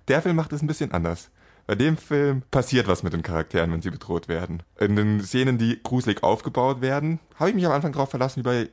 Der 0.08 0.22
Film 0.22 0.36
macht 0.36 0.52
es 0.52 0.62
ein 0.62 0.66
bisschen 0.66 0.92
anders. 0.92 1.30
Bei 1.66 1.74
dem 1.74 1.96
Film 1.96 2.42
passiert 2.50 2.88
was 2.88 3.02
mit 3.02 3.14
den 3.14 3.22
Charakteren, 3.22 3.72
wenn 3.72 3.80
sie 3.80 3.90
bedroht 3.90 4.28
werden. 4.28 4.62
In 4.78 4.96
den 4.96 5.22
Szenen, 5.22 5.56
die 5.56 5.80
gruselig 5.82 6.22
aufgebaut 6.22 6.82
werden, 6.82 7.20
habe 7.36 7.50
ich 7.50 7.54
mich 7.56 7.64
am 7.64 7.72
Anfang 7.72 7.92
darauf 7.92 8.10
verlassen, 8.10 8.40
wie 8.40 8.42
bei 8.42 8.68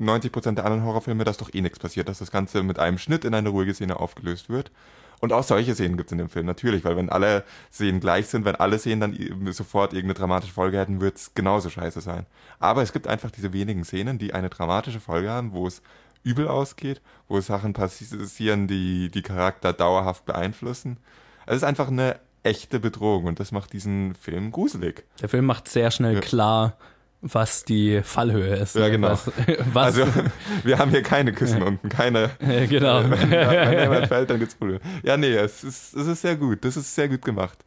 90% 0.00 0.54
der 0.54 0.64
anderen 0.64 0.84
Horrorfilme, 0.84 1.22
dass 1.22 1.36
doch 1.36 1.54
eh 1.54 1.60
nichts 1.60 1.78
passiert, 1.78 2.08
dass 2.08 2.18
das 2.18 2.32
Ganze 2.32 2.64
mit 2.64 2.80
einem 2.80 2.98
Schnitt 2.98 3.24
in 3.24 3.34
eine 3.34 3.50
ruhige 3.50 3.74
Szene 3.74 4.00
aufgelöst 4.00 4.48
wird. 4.48 4.72
Und 5.20 5.32
auch 5.32 5.44
solche 5.44 5.74
Szenen 5.74 5.96
gibt 5.96 6.08
es 6.08 6.12
in 6.12 6.18
dem 6.18 6.28
Film, 6.28 6.46
natürlich, 6.46 6.84
weil 6.84 6.96
wenn 6.96 7.08
alle 7.08 7.44
Szenen 7.72 8.00
gleich 8.00 8.26
sind, 8.26 8.44
wenn 8.44 8.56
alle 8.56 8.80
Szenen 8.80 9.00
dann 9.00 9.52
sofort 9.52 9.92
irgendeine 9.92 10.18
dramatische 10.18 10.52
Folge 10.52 10.80
hätten, 10.80 11.00
wird 11.00 11.18
es 11.18 11.34
genauso 11.34 11.70
scheiße 11.70 12.00
sein. 12.00 12.26
Aber 12.58 12.82
es 12.82 12.92
gibt 12.92 13.06
einfach 13.06 13.30
diese 13.30 13.52
wenigen 13.52 13.84
Szenen, 13.84 14.18
die 14.18 14.34
eine 14.34 14.48
dramatische 14.48 14.98
Folge 14.98 15.30
haben, 15.30 15.52
wo 15.52 15.68
es 15.68 15.80
übel 16.24 16.48
ausgeht, 16.48 17.00
wo 17.28 17.40
Sachen 17.40 17.72
passieren, 17.72 18.66
die 18.66 19.10
die 19.10 19.22
Charakter 19.22 19.72
dauerhaft 19.72 20.24
beeinflussen. 20.24 20.96
Es 21.46 21.56
ist 21.56 21.64
einfach 21.64 21.86
eine 21.86 22.18
echte 22.42 22.80
Bedrohung 22.80 23.24
und 23.24 23.40
das 23.40 23.52
macht 23.52 23.72
diesen 23.72 24.14
Film 24.14 24.50
gruselig. 24.50 25.04
Der 25.20 25.28
Film 25.28 25.44
macht 25.46 25.68
sehr 25.68 25.90
schnell 25.90 26.14
Ja. 26.14 26.20
klar, 26.20 26.76
was 27.20 27.64
die 27.64 28.00
Fallhöhe 28.02 28.56
ist. 28.56 28.74
Ja, 28.74 28.88
genau. 28.88 29.10
Was, 29.10 29.30
was, 29.72 30.00
Also, 30.00 30.06
wir 30.64 30.78
haben 30.78 30.90
hier 30.90 31.02
keine 31.02 31.32
Küssen 31.32 31.62
unten, 31.62 31.88
keine. 31.88 32.30
Äh, 32.40 32.66
genau. 32.66 33.04
Wenn, 33.04 33.30
wenn 33.30 33.78
jemand 33.78 34.06
fällt, 34.08 34.28
dann 34.30 34.40
gibt's 34.40 34.56
Probleme. 34.56 34.80
Ja, 35.04 35.16
nee, 35.16 35.32
es 35.34 35.62
ist, 35.62 35.94
es 35.94 36.06
ist 36.06 36.22
sehr 36.22 36.34
gut. 36.36 36.64
Das 36.64 36.76
ist 36.76 36.92
sehr 36.94 37.08
gut 37.08 37.22
gemacht. 37.22 37.58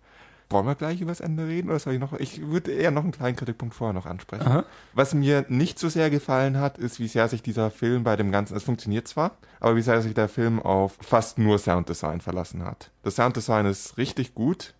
Wollen 0.49 0.67
wir 0.67 0.75
gleich 0.75 1.01
über 1.01 1.12
das 1.12 1.21
Ende 1.21 1.47
reden 1.47 1.69
oder 1.69 1.79
soll 1.79 1.93
ich 1.93 1.99
noch? 1.99 2.13
Ich 2.13 2.45
würde 2.47 2.71
eher 2.71 2.91
noch 2.91 3.03
einen 3.03 3.12
kleinen 3.12 3.36
Kritikpunkt 3.36 3.73
vorher 3.73 3.93
noch 3.93 4.05
ansprechen. 4.05 4.45
Aha. 4.45 4.63
Was 4.93 5.13
mir 5.13 5.45
nicht 5.49 5.79
so 5.79 5.89
sehr 5.89 6.10
gefallen 6.10 6.60
hat, 6.60 6.77
ist, 6.77 6.99
wie 6.99 7.08
sehr 7.08 7.27
sich 7.27 7.41
dieser 7.41 7.71
Film 7.71 8.03
bei 8.03 8.15
dem 8.15 8.31
Ganzen, 8.31 8.55
es 8.55 8.63
funktioniert 8.63 9.08
zwar, 9.08 9.31
aber 9.60 9.75
wie 9.75 9.81
sehr 9.81 10.01
sich 10.01 10.13
der 10.13 10.29
Film 10.29 10.62
auf 10.62 10.97
fast 11.01 11.39
nur 11.39 11.58
Sounddesign 11.58 12.21
verlassen 12.21 12.63
hat. 12.63 12.91
Das 13.01 13.15
Sounddesign 13.15 13.65
ist 13.65 13.97
richtig 13.97 14.36
gut, 14.36 14.75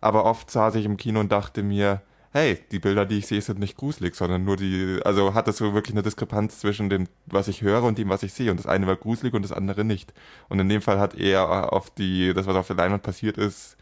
aber 0.00 0.24
oft 0.24 0.50
saß 0.50 0.76
ich 0.76 0.84
im 0.84 0.96
Kino 0.96 1.18
und 1.18 1.32
dachte 1.32 1.64
mir, 1.64 2.02
hey, 2.30 2.58
die 2.70 2.78
Bilder, 2.78 3.06
die 3.06 3.18
ich 3.18 3.26
sehe, 3.26 3.40
sind 3.40 3.58
nicht 3.58 3.76
gruselig, 3.76 4.14
sondern 4.14 4.44
nur 4.44 4.56
die, 4.56 5.00
also 5.04 5.34
hat 5.34 5.48
das 5.48 5.56
so 5.56 5.74
wirklich 5.74 5.94
eine 5.94 6.02
Diskrepanz 6.02 6.58
zwischen 6.58 6.90
dem, 6.90 7.08
was 7.26 7.48
ich 7.48 7.62
höre 7.62 7.82
und 7.82 7.98
dem, 7.98 8.08
was 8.08 8.22
ich 8.22 8.32
sehe. 8.32 8.50
Und 8.50 8.58
das 8.58 8.66
eine 8.66 8.86
war 8.86 8.96
gruselig 8.96 9.34
und 9.34 9.42
das 9.42 9.52
andere 9.52 9.84
nicht. 9.84 10.12
Und 10.48 10.58
in 10.58 10.68
dem 10.68 10.82
Fall 10.82 11.00
hat 11.00 11.14
er 11.14 11.72
auf 11.72 11.90
die, 11.90 12.34
das, 12.34 12.46
was 12.46 12.56
auf 12.56 12.66
der 12.66 12.76
Leinwand 12.76 13.02
passiert 13.02 13.38
ist, 13.38 13.76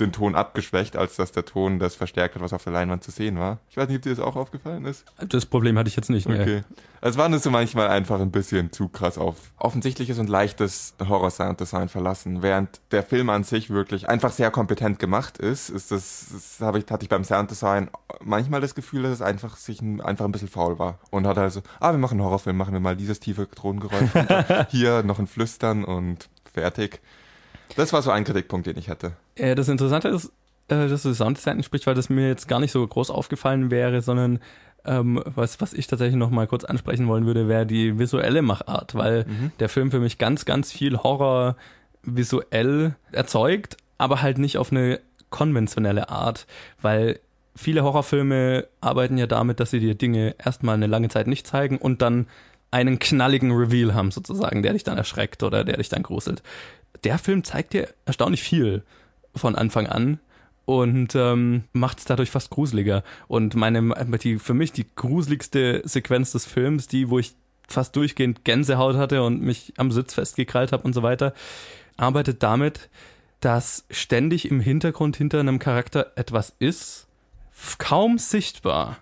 den 0.00 0.12
Ton 0.12 0.34
abgeschwächt, 0.34 0.96
als 0.96 1.16
dass 1.16 1.30
der 1.30 1.44
Ton 1.44 1.78
das 1.78 1.94
verstärkt 1.94 2.34
hat, 2.34 2.42
was 2.42 2.52
auf 2.52 2.64
der 2.64 2.72
Leinwand 2.72 3.04
zu 3.04 3.12
sehen 3.12 3.38
war. 3.38 3.58
Ich 3.70 3.76
weiß 3.76 3.88
nicht, 3.88 3.98
ob 3.98 4.02
dir 4.02 4.10
das 4.10 4.18
auch 4.18 4.34
aufgefallen 4.34 4.84
ist. 4.86 5.04
Das 5.28 5.46
Problem 5.46 5.78
hatte 5.78 5.88
ich 5.88 5.96
jetzt 5.96 6.10
nicht. 6.10 6.28
Nee. 6.28 6.40
Okay. 6.40 6.62
Es 7.00 7.16
war 7.16 7.28
nur 7.28 7.38
so 7.38 7.50
manchmal 7.50 7.88
einfach 7.88 8.18
ein 8.18 8.30
bisschen 8.30 8.72
zu 8.72 8.88
krass 8.88 9.18
auf 9.18 9.36
offensichtliches 9.58 10.18
und 10.18 10.28
leichtes 10.28 10.94
Horror-Sound-Design 11.06 11.88
verlassen. 11.88 12.42
Während 12.42 12.80
der 12.90 13.02
Film 13.02 13.28
an 13.30 13.44
sich 13.44 13.70
wirklich 13.70 14.08
einfach 14.08 14.32
sehr 14.32 14.50
kompetent 14.50 14.98
gemacht 14.98 15.38
ist, 15.38 15.68
ist 15.68 15.90
das, 15.90 16.26
das 16.32 16.60
habe 16.60 16.78
ich, 16.78 16.90
hatte 16.90 17.04
ich 17.04 17.08
beim 17.08 17.22
Sounddesign 17.22 17.90
manchmal 18.22 18.60
das 18.62 18.74
Gefühl, 18.74 19.02
dass 19.02 19.12
es 19.12 19.22
einfach 19.22 19.56
sich 19.56 19.80
ein, 19.80 20.00
einfach 20.00 20.24
ein 20.24 20.32
bisschen 20.32 20.48
faul 20.48 20.78
war. 20.78 20.98
Und 21.10 21.26
hat 21.26 21.38
also, 21.38 21.60
ah, 21.78 21.92
wir 21.92 21.98
machen 21.98 22.14
einen 22.14 22.24
Horrorfilm, 22.26 22.56
machen 22.56 22.72
wir 22.72 22.80
mal 22.80 22.96
dieses 22.96 23.20
tiefe 23.20 23.46
Drohnengeräusch. 23.46 24.10
Hier 24.70 25.02
noch 25.02 25.18
ein 25.18 25.26
Flüstern 25.26 25.84
und 25.84 26.28
fertig. 26.52 27.00
Das 27.76 27.92
war 27.92 28.02
so 28.02 28.10
ein 28.10 28.24
Kritikpunkt, 28.24 28.66
den 28.66 28.78
ich 28.78 28.88
hatte. 28.88 29.12
Äh, 29.36 29.54
das 29.54 29.68
Interessante 29.68 30.08
ist, 30.08 30.26
äh, 30.68 30.88
dass 30.88 31.02
du 31.02 31.12
Sounddesign 31.14 31.62
sprichst, 31.62 31.86
weil 31.86 31.94
das 31.94 32.08
mir 32.08 32.28
jetzt 32.28 32.48
gar 32.48 32.60
nicht 32.60 32.72
so 32.72 32.86
groß 32.86 33.10
aufgefallen 33.10 33.70
wäre, 33.70 34.00
sondern 34.02 34.40
ähm, 34.86 35.22
was, 35.24 35.60
was 35.60 35.72
ich 35.72 35.86
tatsächlich 35.86 36.16
noch 36.16 36.30
mal 36.30 36.46
kurz 36.46 36.64
ansprechen 36.64 37.08
wollen 37.08 37.26
würde, 37.26 37.48
wäre 37.48 37.64
die 37.66 37.98
visuelle 37.98 38.42
Machart, 38.42 38.94
weil 38.94 39.24
Mhm. 39.26 39.52
der 39.58 39.68
Film 39.68 39.90
für 39.90 40.00
mich 40.00 40.18
ganz, 40.18 40.44
ganz 40.44 40.72
viel 40.72 40.98
Horror 40.98 41.56
visuell 42.02 42.94
erzeugt, 43.12 43.76
aber 43.98 44.22
halt 44.22 44.38
nicht 44.38 44.58
auf 44.58 44.70
eine 44.72 45.00
konventionelle 45.30 46.10
Art, 46.10 46.46
weil 46.82 47.20
viele 47.56 47.82
Horrorfilme 47.82 48.66
arbeiten 48.80 49.16
ja 49.16 49.26
damit, 49.26 49.58
dass 49.60 49.70
sie 49.70 49.80
dir 49.80 49.94
Dinge 49.94 50.34
erstmal 50.44 50.74
eine 50.74 50.86
lange 50.86 51.08
Zeit 51.08 51.26
nicht 51.26 51.46
zeigen 51.46 51.78
und 51.78 52.02
dann 52.02 52.26
einen 52.70 52.98
knalligen 52.98 53.52
Reveal 53.52 53.94
haben 53.94 54.10
sozusagen, 54.10 54.62
der 54.62 54.72
dich 54.72 54.84
dann 54.84 54.98
erschreckt 54.98 55.42
oder 55.42 55.64
der 55.64 55.76
dich 55.76 55.88
dann 55.88 56.02
gruselt. 56.02 56.42
Der 57.04 57.18
Film 57.18 57.44
zeigt 57.44 57.72
dir 57.72 57.88
erstaunlich 58.04 58.42
viel 58.42 58.82
von 59.34 59.56
Anfang 59.56 59.86
an 59.86 60.18
und 60.64 61.14
ähm, 61.14 61.64
macht 61.72 61.98
es 61.98 62.04
dadurch 62.04 62.30
fast 62.30 62.50
gruseliger. 62.50 63.02
Und 63.28 63.54
meine, 63.54 63.94
die, 64.22 64.38
für 64.38 64.54
mich 64.54 64.72
die 64.72 64.86
gruseligste 64.96 65.82
Sequenz 65.84 66.32
des 66.32 66.46
Films, 66.46 66.88
die, 66.88 67.10
wo 67.10 67.18
ich 67.18 67.34
fast 67.68 67.96
durchgehend 67.96 68.44
Gänsehaut 68.44 68.96
hatte 68.96 69.22
und 69.22 69.40
mich 69.42 69.74
am 69.76 69.90
Sitz 69.90 70.14
festgekrallt 70.14 70.72
habe 70.72 70.84
und 70.84 70.92
so 70.92 71.02
weiter, 71.02 71.34
arbeitet 71.96 72.42
damit, 72.42 72.88
dass 73.40 73.84
ständig 73.90 74.50
im 74.50 74.60
Hintergrund 74.60 75.16
hinter 75.16 75.40
einem 75.40 75.58
Charakter 75.58 76.12
etwas 76.16 76.54
ist, 76.58 77.06
kaum 77.78 78.18
sichtbar, 78.18 78.98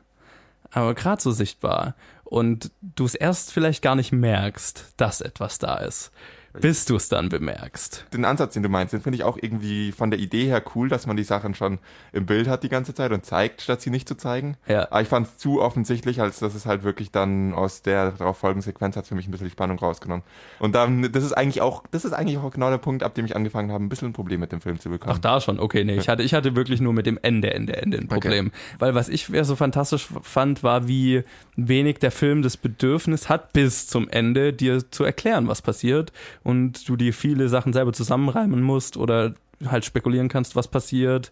aber 0.71 0.95
gerade 0.95 1.23
so 1.23 1.31
sichtbar. 1.31 1.95
Und 2.25 2.71
du 2.81 3.05
es 3.05 3.15
erst 3.15 3.53
vielleicht 3.53 3.83
gar 3.83 3.95
nicht 3.95 4.11
merkst, 4.11 4.95
dass 4.97 5.21
etwas 5.21 5.59
da 5.59 5.77
ist, 5.77 6.13
bis 6.61 6.85
du 6.85 6.97
es 6.97 7.09
dann 7.09 7.29
bemerkst. 7.29 8.07
Den 8.13 8.25
Ansatz, 8.25 8.55
den 8.55 8.63
du 8.63 8.69
meinst, 8.69 8.93
den 8.93 9.01
finde 9.01 9.17
ich 9.17 9.25
auch 9.25 9.39
irgendwie 9.41 9.93
von 9.93 10.11
der 10.11 10.21
Idee 10.21 10.47
her 10.47 10.63
cool, 10.75 10.89
dass 10.89 11.07
man 11.07 11.17
die 11.17 11.25
Sachen 11.25 11.55
schon 11.55 11.79
im 12.13 12.27
Bild 12.27 12.49
hat 12.49 12.63
die 12.63 12.69
ganze 12.69 12.95
Zeit 12.95 13.13
und 13.13 13.25
zeigt, 13.25 13.63
statt 13.63 13.81
sie 13.81 13.91
nicht 13.91 14.09
zu 14.09 14.17
zeigen. 14.17 14.57
Ja. 14.67 14.87
Aber 14.91 15.01
ich 15.01 15.09
fand 15.09 15.27
es 15.27 15.37
zu 15.39 15.61
offensichtlich, 15.61 16.21
als 16.21 16.41
dass 16.41 16.55
es 16.55 16.67
halt 16.67 16.83
wirklich 16.83 17.11
dann 17.11 17.55
aus 17.55 17.83
der 17.83 18.13
darauf 18.13 18.39
folgenden 18.39 18.63
Sequenz 18.63 18.97
hat 18.97 19.07
für 19.07 19.15
mich 19.15 19.29
ein 19.29 19.31
bisschen 19.31 19.47
die 19.47 19.53
Spannung 19.53 19.79
rausgenommen. 19.79 20.25
Und 20.59 20.75
dann, 20.75 21.11
das 21.13 21.25
ist 21.25 21.33
eigentlich 21.33 21.63
auch, 21.63 21.85
das 21.91 22.05
ist 22.05 22.13
eigentlich 22.13 22.39
auch 22.39 22.51
genau 22.51 22.71
der 22.71 22.79
Punkt, 22.79 23.03
ab 23.03 23.15
dem 23.15 23.25
ich 23.25 23.35
angefangen 23.35 23.73
habe, 23.73 23.83
ein 23.83 23.89
bisschen 23.89 24.09
ein 24.09 24.13
Problem 24.13 24.41
mit 24.41 24.53
dem 24.53 24.61
Film 24.61 24.79
zu 24.79 24.91
bekommen. 24.91 25.15
Ach, 25.17 25.21
da 25.21 25.41
schon. 25.41 25.59
Okay, 25.59 25.85
nee, 25.85 25.97
ich 25.97 26.09
hatte, 26.09 26.23
ich 26.23 26.35
hatte 26.35 26.55
wirklich 26.57 26.81
nur 26.81 26.93
mit 26.93 27.07
dem 27.07 27.19
Ende, 27.23 27.53
Ende, 27.53 27.77
Ende 27.77 27.99
ein 27.99 28.09
Problem. 28.09 28.53
Weil 28.79 28.95
was 28.95 29.09
ich 29.09 29.31
so 29.43 29.57
fantastisch 29.57 30.09
fand, 30.23 30.63
war, 30.63 30.87
wie 30.89 31.25
wenig 31.57 31.99
der 31.99 32.11
Film 32.11 32.43
das 32.43 32.57
Bedürfnis 32.57 33.29
hat, 33.29 33.53
bis 33.53 33.87
zum 33.87 34.09
Ende 34.09 34.53
dir 34.53 34.91
zu 34.91 35.05
erklären, 35.05 35.49
was 35.49 35.63
passiert. 35.63 36.13
Und 36.43 36.89
du 36.89 36.97
dir 36.97 37.13
viele 37.13 37.49
Sachen 37.49 37.73
selber 37.73 37.93
zusammenreimen 37.93 38.63
musst 38.63 38.97
oder 38.97 39.35
halt 39.67 39.85
spekulieren 39.85 40.29
kannst, 40.29 40.57
was 40.57 40.69
passiert. 40.69 41.31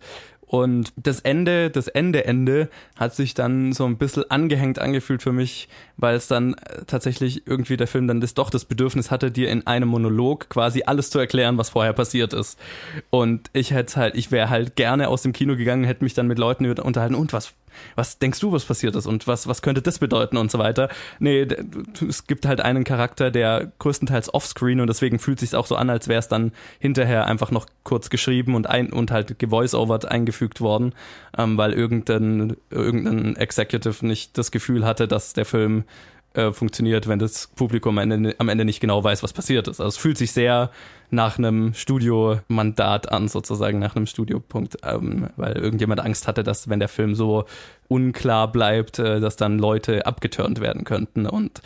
Und 0.51 0.93
das 0.97 1.21
Ende, 1.21 1.71
das 1.71 1.87
Ende, 1.87 2.25
Ende 2.25 2.71
hat 2.99 3.15
sich 3.15 3.35
dann 3.35 3.73
so 3.73 3.85
ein 3.85 3.99
bisschen 3.99 4.29
angehängt 4.33 4.81
angefühlt 4.81 5.23
für 5.23 5.31
mich, 5.31 5.69
weil 5.97 6.17
es 6.17 6.27
dann 6.27 6.55
äh, 6.55 6.85
tatsächlich 6.89 7.47
irgendwie 7.47 7.77
der 7.77 7.87
Film 7.87 8.09
dann 8.09 8.21
das 8.21 8.35
doch 8.35 8.51
das 8.51 8.65
Bedürfnis 8.65 9.13
hatte, 9.13 9.31
dir 9.31 9.49
in 9.49 9.69
einem 9.69 9.89
Monolog 9.89 10.49
quasi 10.49 10.83
alles 10.85 11.11
zu 11.11 11.21
erklären, 11.21 11.57
was 11.57 11.71
vorher 11.71 11.93
passiert 11.93 12.33
ist. 12.33 12.59
Und 13.11 13.49
ich 13.53 13.71
hätte 13.71 13.95
halt, 13.95 14.17
ich 14.17 14.33
wäre 14.33 14.51
halt 14.51 14.75
gerne 14.75 15.07
aus 15.07 15.23
dem 15.23 15.33
Kino 15.33 15.55
gegangen, 15.55 15.85
hätte 15.85 16.03
mich 16.03 16.15
dann 16.15 16.27
mit 16.27 16.41
Leuten 16.41 16.67
unterhalten 16.81 17.15
und 17.15 17.33
was, 17.33 17.53
was 17.95 18.19
denkst 18.19 18.41
du, 18.41 18.51
was 18.51 18.65
passiert 18.65 18.97
ist 18.97 19.07
und 19.07 19.27
was, 19.27 19.47
was 19.47 19.63
könnte 19.63 19.83
das 19.83 20.01
bedeuten 20.01 20.37
und 20.37 20.51
so 20.51 20.59
weiter. 20.59 20.89
Nee, 21.21 21.47
es 22.09 22.27
gibt 22.27 22.47
halt 22.47 22.61
einen 22.61 22.83
Charakter, 22.83 23.31
der 23.31 23.71
größtenteils 23.79 24.35
offscreen 24.35 24.81
und 24.81 24.89
deswegen 24.89 25.21
fühlt 25.21 25.41
sich 25.41 25.55
auch 25.55 25.67
so 25.67 25.77
an, 25.77 25.91
als 25.91 26.09
wäre 26.09 26.19
es 26.19 26.27
dann 26.27 26.53
hinterher 26.81 27.27
einfach 27.27 27.53
noch 27.53 27.67
kurz 27.85 28.11
geschrieben 28.11 28.55
und 28.55 28.69
ein 28.69 28.93
und 28.93 29.11
halt 29.11 29.39
gevoice-overt 29.39 30.07
eingefügt 30.41 30.61
worden, 30.61 30.95
ähm, 31.37 31.57
weil 31.57 31.73
irgendein, 31.73 32.57
irgendein 32.71 33.37
Executive 33.37 34.07
nicht 34.07 34.37
das 34.39 34.51
Gefühl 34.51 34.85
hatte, 34.85 35.07
dass 35.07 35.33
der 35.33 35.45
Film 35.45 35.85
äh, 36.35 36.53
funktioniert, 36.53 37.09
wenn 37.09 37.19
das 37.19 37.49
Publikum 37.49 37.99
am 37.99 38.11
Ende, 38.11 38.35
am 38.39 38.49
Ende 38.49 38.65
nicht 38.65 38.81
genau 38.81 39.03
weiß, 39.03 39.23
was 39.23 39.33
passiert 39.33 39.67
ist. 39.69 39.81
Also 39.81 39.89
es 39.89 39.97
fühlt 39.97 40.17
sich 40.17 40.33
sehr 40.33 40.71
nach 41.11 41.39
einem 41.39 41.75
Studiomandat 41.75 43.11
an, 43.11 43.27
sozusagen 43.27 43.81
nach 43.81 43.97
einem 43.97 44.07
Studiopunkt, 44.07 44.79
ähm, 44.85 45.29
weil 45.37 45.57
irgendjemand 45.57 46.01
Angst 46.01 46.29
hatte, 46.29 46.45
dass 46.45 46.69
wenn 46.69 46.79
der 46.79 46.89
Film 46.89 47.17
so 47.17 47.47
unklar 47.89 48.51
bleibt, 48.53 49.01
äh, 49.01 49.21
dass 49.21 49.37
dann 49.37 49.59
Leute 49.59 50.07
abgeturnt 50.07 50.61
werden 50.61 50.85
könnten 50.85 51.27
und 51.27 51.63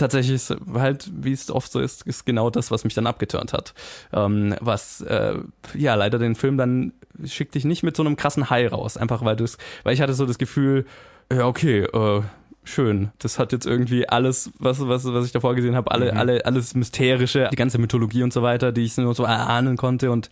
tatsächlich 0.00 0.36
ist 0.36 0.56
halt, 0.74 1.10
wie 1.12 1.32
es 1.32 1.50
oft 1.50 1.70
so 1.70 1.80
ist, 1.80 2.06
ist 2.06 2.24
genau 2.24 2.50
das, 2.50 2.70
was 2.70 2.84
mich 2.84 2.94
dann 2.94 3.06
abgeturnt 3.06 3.52
hat. 3.52 3.74
Ähm, 4.12 4.54
was 4.60 5.00
äh, 5.02 5.36
ja 5.74 5.94
leider 5.94 6.18
den 6.18 6.34
Film 6.34 6.56
dann 6.56 6.92
schickt 7.24 7.54
dich 7.54 7.64
nicht 7.64 7.82
mit 7.82 7.96
so 7.96 8.02
einem 8.02 8.16
krassen 8.16 8.50
High 8.50 8.70
raus, 8.72 8.96
einfach 8.96 9.24
weil 9.24 9.36
du 9.36 9.44
weil 9.84 9.94
ich 9.94 10.00
hatte 10.00 10.14
so 10.14 10.26
das 10.26 10.38
Gefühl, 10.38 10.86
ja 11.32 11.46
okay, 11.46 11.80
äh, 11.82 12.22
schön. 12.64 13.10
Das 13.18 13.38
hat 13.38 13.52
jetzt 13.52 13.66
irgendwie 13.66 14.08
alles, 14.08 14.50
was, 14.58 14.86
was, 14.86 15.04
was 15.04 15.26
ich 15.26 15.32
davor 15.32 15.54
gesehen 15.54 15.74
habe, 15.74 15.90
alle, 15.90 16.12
Mhm. 16.12 16.18
alle, 16.18 16.44
alles 16.46 16.74
Mysterische, 16.74 17.48
die 17.50 17.56
ganze 17.56 17.78
Mythologie 17.78 18.22
und 18.22 18.32
so 18.32 18.42
weiter, 18.42 18.72
die 18.72 18.82
ich 18.82 18.96
nur 18.96 19.14
so 19.14 19.24
erahnen 19.24 19.76
konnte 19.76 20.10
und 20.10 20.30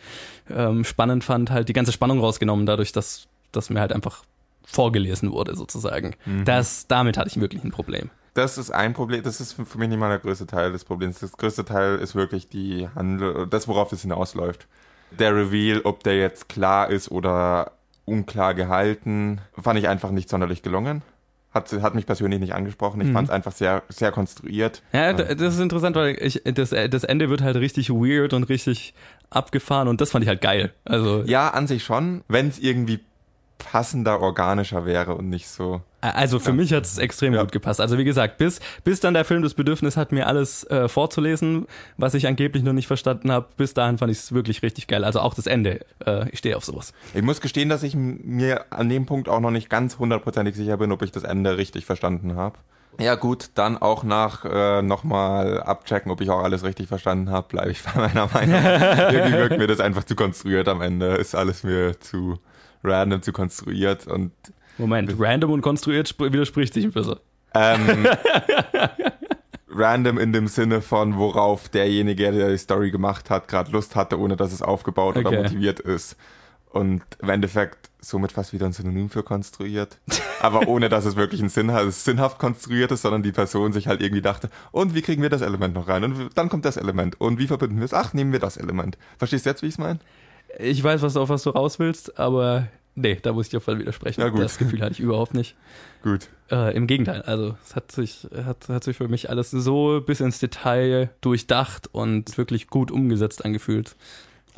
ähm, 0.51 0.85
spannend 0.85 1.25
fand, 1.25 1.51
halt 1.51 1.69
die 1.69 1.73
ganze 1.73 1.93
Spannung 1.93 2.21
rausgenommen, 2.21 2.67
dadurch, 2.67 2.93
dass, 2.93 3.27
dass 3.53 3.71
mir 3.71 3.81
halt 3.81 3.93
einfach 3.93 4.25
vorgelesen 4.65 5.33
wurde, 5.33 5.57
sozusagen. 5.57 6.15
Mhm. 6.27 6.45
Das, 6.45 6.87
damit 6.87 7.17
hatte 7.17 7.29
ich 7.29 7.41
wirklich 7.41 7.65
ein 7.65 7.71
Problem. 7.71 8.11
Das 8.35 8.59
ist 8.59 8.71
ein 8.71 8.93
Problem, 8.93 9.23
das 9.23 9.41
ist 9.41 9.55
für 9.55 9.65
für 9.65 9.79
mich 9.79 9.89
nicht 9.89 9.99
mal 9.99 10.11
der 10.11 10.19
größte 10.19 10.47
Teil 10.47 10.71
des 10.71 10.85
Problems. 10.85 11.19
Das 11.19 11.33
größte 11.33 11.65
Teil 11.65 11.97
ist 11.99 12.15
wirklich 12.15 12.49
die 12.49 12.89
Handel, 12.95 13.47
das, 13.49 13.67
worauf 13.67 13.91
es 13.93 14.03
hinausläuft. 14.03 14.69
Der 15.11 15.35
Reveal, 15.35 15.81
ob 15.85 16.03
der 16.05 16.19
jetzt 16.19 16.49
klar 16.49 16.91
ist 16.91 17.11
oder 17.11 17.73
unklar 18.05 18.55
gehalten, 18.55 19.41
fand 19.61 19.79
ich 19.79 19.89
einfach 19.89 20.11
nicht 20.11 20.29
sonderlich 20.29 20.63
gelungen. 20.63 21.03
Hat, 21.53 21.73
hat 21.83 21.95
mich 21.95 22.05
persönlich 22.07 22.41
nicht 22.41 22.55
angesprochen. 22.55 23.01
Ich 23.01 23.09
Mhm. 23.09 23.13
fand 23.15 23.29
es 23.29 23.35
einfach 23.35 23.53
sehr, 23.53 23.83
sehr 23.89 24.13
konstruiert. 24.13 24.83
Ja, 24.93 25.13
das 25.15 25.55
ist 25.55 25.61
interessant, 25.61 25.97
weil 25.97 26.17
ich, 26.21 26.43
das, 26.45 26.71
das 26.71 27.05
Ende 27.05 27.31
wird 27.31 27.41
halt 27.43 27.57
richtig 27.57 27.89
weird 27.91 28.35
und 28.35 28.45
richtig 28.45 28.95
abgefahren 29.31 29.89
und 29.89 30.01
das 30.01 30.11
fand 30.11 30.25
ich 30.25 30.29
halt 30.29 30.41
geil. 30.43 30.73
Also, 30.85 31.23
Ja, 31.25 31.49
an 31.51 31.67
sich 31.67 31.85
schon, 31.85 32.23
wenn 32.29 32.49
es 32.49 32.59
irgendwie 32.59 33.01
passender, 33.59 34.21
organischer 34.21 34.85
wäre 34.87 35.15
und 35.15 35.31
nicht 35.31 35.49
so. 35.49 35.81
Also 36.01 36.39
für 36.39 36.53
mich 36.53 36.73
hat 36.73 36.85
es 36.85 36.97
extrem 36.99 37.35
Ja. 37.35 37.43
gut 37.43 37.51
gepasst. 37.51 37.81
Also 37.81 37.99
wie 37.99 38.05
gesagt, 38.05 38.39
bis, 38.39 38.61
bis 38.85 39.01
dann 39.01 39.15
der 39.15 39.25
Film 39.25 39.43
das 39.43 39.55
Bedürfnis 39.55 39.97
hat, 39.97 40.13
mir 40.13 40.29
alles 40.29 40.63
äh, 40.65 40.87
vorzulesen, 40.89 41.67
was 41.97 42.15
ich 42.15 42.27
angeblich 42.29 42.63
noch 42.63 42.73
nicht 42.73 42.87
verstanden 42.87 43.33
habe, 43.33 43.49
bis 43.57 43.75
dahin 43.75 43.99
fand 43.99 44.13
ich 44.13 44.19
es 44.19 44.33
wirklich 44.33 44.63
richtig 44.63 44.87
geil. 44.87 45.03
Also 45.05 45.19
auch 45.21 45.35
das 45.35 45.47
Ende. 45.47 45.81
Äh, 46.07 46.29
ich 46.31 46.39
stehe 46.39 46.57
auf 46.57 46.65
sowas. 46.65 46.93
Ich 47.15 47.23
muss 47.23 47.41
gestehen, 47.41 47.69
dass 47.69 47.83
ich 47.83 47.97
mir 47.97 48.67
an 48.71 48.89
dem 48.89 49.07
Punkt 49.07 49.29
auch 49.29 49.41
noch 49.41 49.51
nicht 49.51 49.69
ganz 49.71 49.99
hundertprozentig 49.99 50.55
sicher 50.55 50.77
bin, 50.77 50.93
ob 50.93 51.03
ich 51.03 51.11
das 51.11 51.25
Ende 51.25 51.57
richtig 51.59 51.85
verstanden 51.85 52.37
habe. 52.37 52.59
Ja 53.01 53.15
gut, 53.15 53.51
dann 53.55 53.77
auch 53.79 54.03
nach 54.05 54.45
äh, 54.45 54.83
nochmal 54.83 55.61
abchecken, 55.63 56.11
ob 56.11 56.21
ich 56.21 56.31
auch 56.31 56.43
alles 56.43 56.65
richtig 56.65 56.89
verstanden 56.89 57.31
habe, 57.31 57.49
bleibe 57.49 57.71
ich 57.71 57.83
bei 57.95 58.01
meiner 58.01 58.27
Meinung. 58.33 58.55
Irgendwie 59.13 59.33
wirkt 59.39 59.59
mir 59.59 59.67
das 59.67 59.81
einfach 59.81 60.05
zu 60.05 60.15
konstruiert 60.15 60.69
am 60.69 60.81
Ende. 60.81 61.15
Ist 61.17 61.35
alles 61.35 61.63
mir 61.65 61.99
zu 62.01 62.39
random, 62.85 63.23
zu 63.23 63.33
konstruiert 63.33 64.07
und 64.07 64.31
Moment, 64.79 65.15
random 65.19 65.51
und 65.53 65.63
konstruiert 65.63 66.07
sp 66.11 66.33
widerspricht 66.33 66.73
sich 66.75 66.85
ein 66.85 66.93
bisschen. 66.93 67.17
ähm, 67.55 68.07
random 69.71 70.19
in 70.19 70.33
dem 70.33 70.47
Sinne 70.49 70.81
von, 70.81 71.17
worauf 71.17 71.69
derjenige, 71.69 72.31
der 72.33 72.51
die 72.51 72.59
Story 72.59 72.91
gemacht 72.91 73.31
hat, 73.31 73.49
gerade 73.49 73.71
Lust 73.71 73.97
hatte, 73.97 74.19
ohne 74.19 74.37
dass 74.37 74.53
es 74.53 74.63
aufgebaut 74.63 75.17
oder 75.17 75.29
Okay. 75.29 75.43
motiviert 75.43 75.81
ist. 75.81 76.17
Und 76.71 77.03
im 77.21 77.31
Endeffekt 77.31 77.89
somit 78.01 78.31
fast 78.33 78.53
wieder 78.53 78.67
ein 78.67 78.73
Synonym 78.73 79.09
für 79.09 79.23
konstruiert. 79.23 79.99
Aber 80.41 80.69
ohne, 80.69 80.89
dass 80.89 81.05
es 81.07 81.17
wirklich 81.17 81.41
einen 81.41 81.49
Sinn 81.49 81.73
hat, 81.73 81.85
es 81.85 82.05
sinnhaft 82.05 82.39
konstruiert 82.39 82.93
ist, 82.93 83.03
sondern 83.03 83.23
die 83.23 83.33
Person 83.33 83.73
sich 83.73 83.89
halt 83.89 84.01
irgendwie 84.03 84.23
dachte, 84.23 84.51
und 84.71 84.95
wie 84.95 85.03
kriegen 85.03 85.23
wir 85.23 85.31
das 85.31 85.41
Element 85.41 85.75
noch 85.75 85.89
rein? 85.89 86.05
Und 86.05 86.31
dann 86.37 86.49
kommt 86.49 86.65
das 86.65 86.77
Element. 86.77 87.21
Und 87.21 87.39
wie 87.39 87.47
verbinden 87.47 87.79
wir 87.79 87.85
es? 87.87 87.95
Ach, 87.95 88.13
nehmen 88.13 88.33
wir 88.33 88.39
das 88.39 88.57
Element. 88.59 88.99
Verstehst 89.17 89.47
du 89.47 89.51
jetzt, 89.51 89.63
wie 89.63 89.67
ich 89.67 89.75
es 89.75 89.79
meine? 89.79 89.99
Ich 90.59 90.83
weiß, 90.85 91.03
was 91.03 91.15
du, 91.15 91.21
auf 91.21 91.29
was 91.31 91.43
du 91.43 91.51
raus 91.51 91.79
willst, 91.79 92.19
aber 92.19 92.69
nee, 93.01 93.19
da 93.21 93.33
muss 93.33 93.47
ich 93.47 93.51
dir 93.51 93.61
voll 93.61 93.79
widersprechen. 93.79 94.21
Ja, 94.21 94.29
gut. 94.29 94.41
Das 94.41 94.59
Gefühl 94.59 94.81
hatte 94.81 94.93
ich 94.93 95.01
überhaupt 95.01 95.35
nicht. 95.35 95.57
Gut. 96.03 96.29
Äh, 96.49 96.77
Im 96.77 96.87
Gegenteil, 96.87 97.23
also 97.23 97.57
es 97.65 97.75
hat 97.75 97.91
sich, 97.91 98.29
hat, 98.45 98.69
hat 98.69 98.85
sich 98.85 98.97
für 98.97 99.09
mich 99.09 99.31
alles 99.31 99.51
so 99.51 100.01
bis 100.01 100.21
ins 100.21 100.39
Detail 100.39 101.11
durchdacht 101.21 101.89
und 101.93 102.39
wirklich 102.39 102.69
gut 102.69 102.93
umgesetzt 102.93 103.45
angefühlt. 103.45 103.97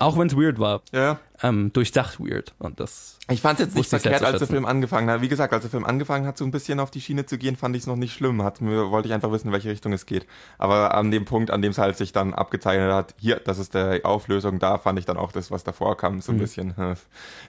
Auch 0.01 0.19
wenn 0.19 0.27
es 0.29 0.37
weird 0.37 0.59
war. 0.59 0.83
Ja. 0.93 1.19
Ähm, 1.43 1.73
durchdacht 1.73 2.19
weird. 2.21 2.55
Und 2.59 2.81
das 2.81 3.19
Ich 3.29 3.41
fand 3.41 3.59
es 3.61 3.67
jetzt 3.67 3.77
nicht 3.77 3.89
verkehrt, 3.89 4.23
als 4.25 4.39
der. 4.39 4.49
Film 4.49 4.65
angefangen 4.67 5.09
hat. 5.11 5.21
Wie 5.23 5.29
gesagt, 5.29 5.53
als 5.53 5.63
der 5.63 5.71
Film 5.71 5.85
angefangen 5.85 6.27
hat, 6.27 6.37
so 6.37 6.45
ein 6.45 6.51
bisschen 6.51 6.81
auf 6.81 6.91
die 6.91 7.01
Schiene 7.01 7.25
zu 7.27 7.39
gehen, 7.39 7.55
fand 7.57 7.77
ich 7.77 7.83
es 7.83 7.87
noch 7.87 7.97
nicht 7.97 8.13
schlimm. 8.13 8.43
Hat 8.43 8.61
mir, 8.61 8.91
wollte 8.91 9.09
ich 9.09 9.15
einfach 9.15 9.31
wissen, 9.31 9.49
in 9.49 9.53
welche 9.53 9.69
Richtung 9.71 9.93
es 9.93 10.07
geht. 10.07 10.27
Aber 10.59 10.95
an 10.95 11.11
dem 11.11 11.25
Punkt, 11.27 11.51
an 11.51 11.63
dem 11.63 11.71
es 11.73 11.79
halt 11.79 11.97
sich 11.97 12.13
dann 12.13 12.35
abgezeichnet 12.35 12.93
hat, 12.93 13.15
hier, 13.19 13.37
das 13.37 13.59
ist 13.59 13.75
der 13.75 14.01
Auflösung, 14.05 14.59
da 14.59 14.79
fand 14.79 14.99
ich 14.99 15.05
dann 15.07 15.17
auch 15.19 15.33
das, 15.33 15.51
was 15.51 15.65
davor 15.65 15.97
kam, 15.97 16.21
so 16.21 16.33
ein 16.33 16.37
Mhm. 16.37 16.41
bisschen. 16.41 16.71
äh, 16.79 16.95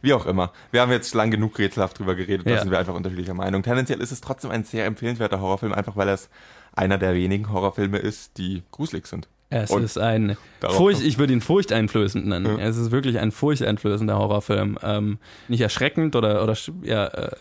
Wie 0.01 0.13
auch 0.13 0.25
immer. 0.25 0.51
Wir 0.71 0.81
haben 0.81 0.91
jetzt 0.91 1.13
lang 1.15 1.31
genug 1.31 1.57
rätselhaft 1.57 1.99
drüber 1.99 2.15
geredet, 2.15 2.45
da 2.47 2.51
Ja. 2.51 2.59
sind 2.61 2.71
wir 2.71 2.79
einfach 2.79 2.93
unterschiedlicher 2.95 3.33
Meinung. 3.33 3.63
Tendenziell 3.63 3.99
ist 4.01 4.11
es 4.11 4.21
trotzdem 4.21 4.51
ein 4.51 4.63
sehr 4.65 4.85
empfehlenswerter 4.85 5.39
Horrorfilm, 5.41 5.73
einfach 5.73 5.95
weil 5.95 6.09
es 6.09 6.29
einer 6.75 6.97
der 6.97 7.13
wenigen 7.13 7.51
Horrorfilme 7.51 7.97
ist, 7.97 8.37
die 8.37 8.63
gruselig 8.71 9.07
sind. 9.07 9.27
Es 9.53 9.69
Und 9.69 9.83
ist 9.83 9.97
ein 9.97 10.37
Furcht, 10.61 11.03
ich 11.03 11.17
würde 11.17 11.33
ihn 11.33 11.41
furchteinflößend 11.41 12.25
nennen. 12.25 12.57
Ja. 12.57 12.65
Es 12.65 12.77
ist 12.77 12.91
wirklich 12.91 13.19
ein 13.19 13.31
furchteinflößender 13.31 14.17
Horrorfilm. 14.17 14.79
Ähm, 14.81 15.17
nicht 15.49 15.59
erschreckend 15.59 16.15
oder, 16.15 16.41
oder 16.41 16.55
ja, 16.83 17.07
äh, 17.07 17.31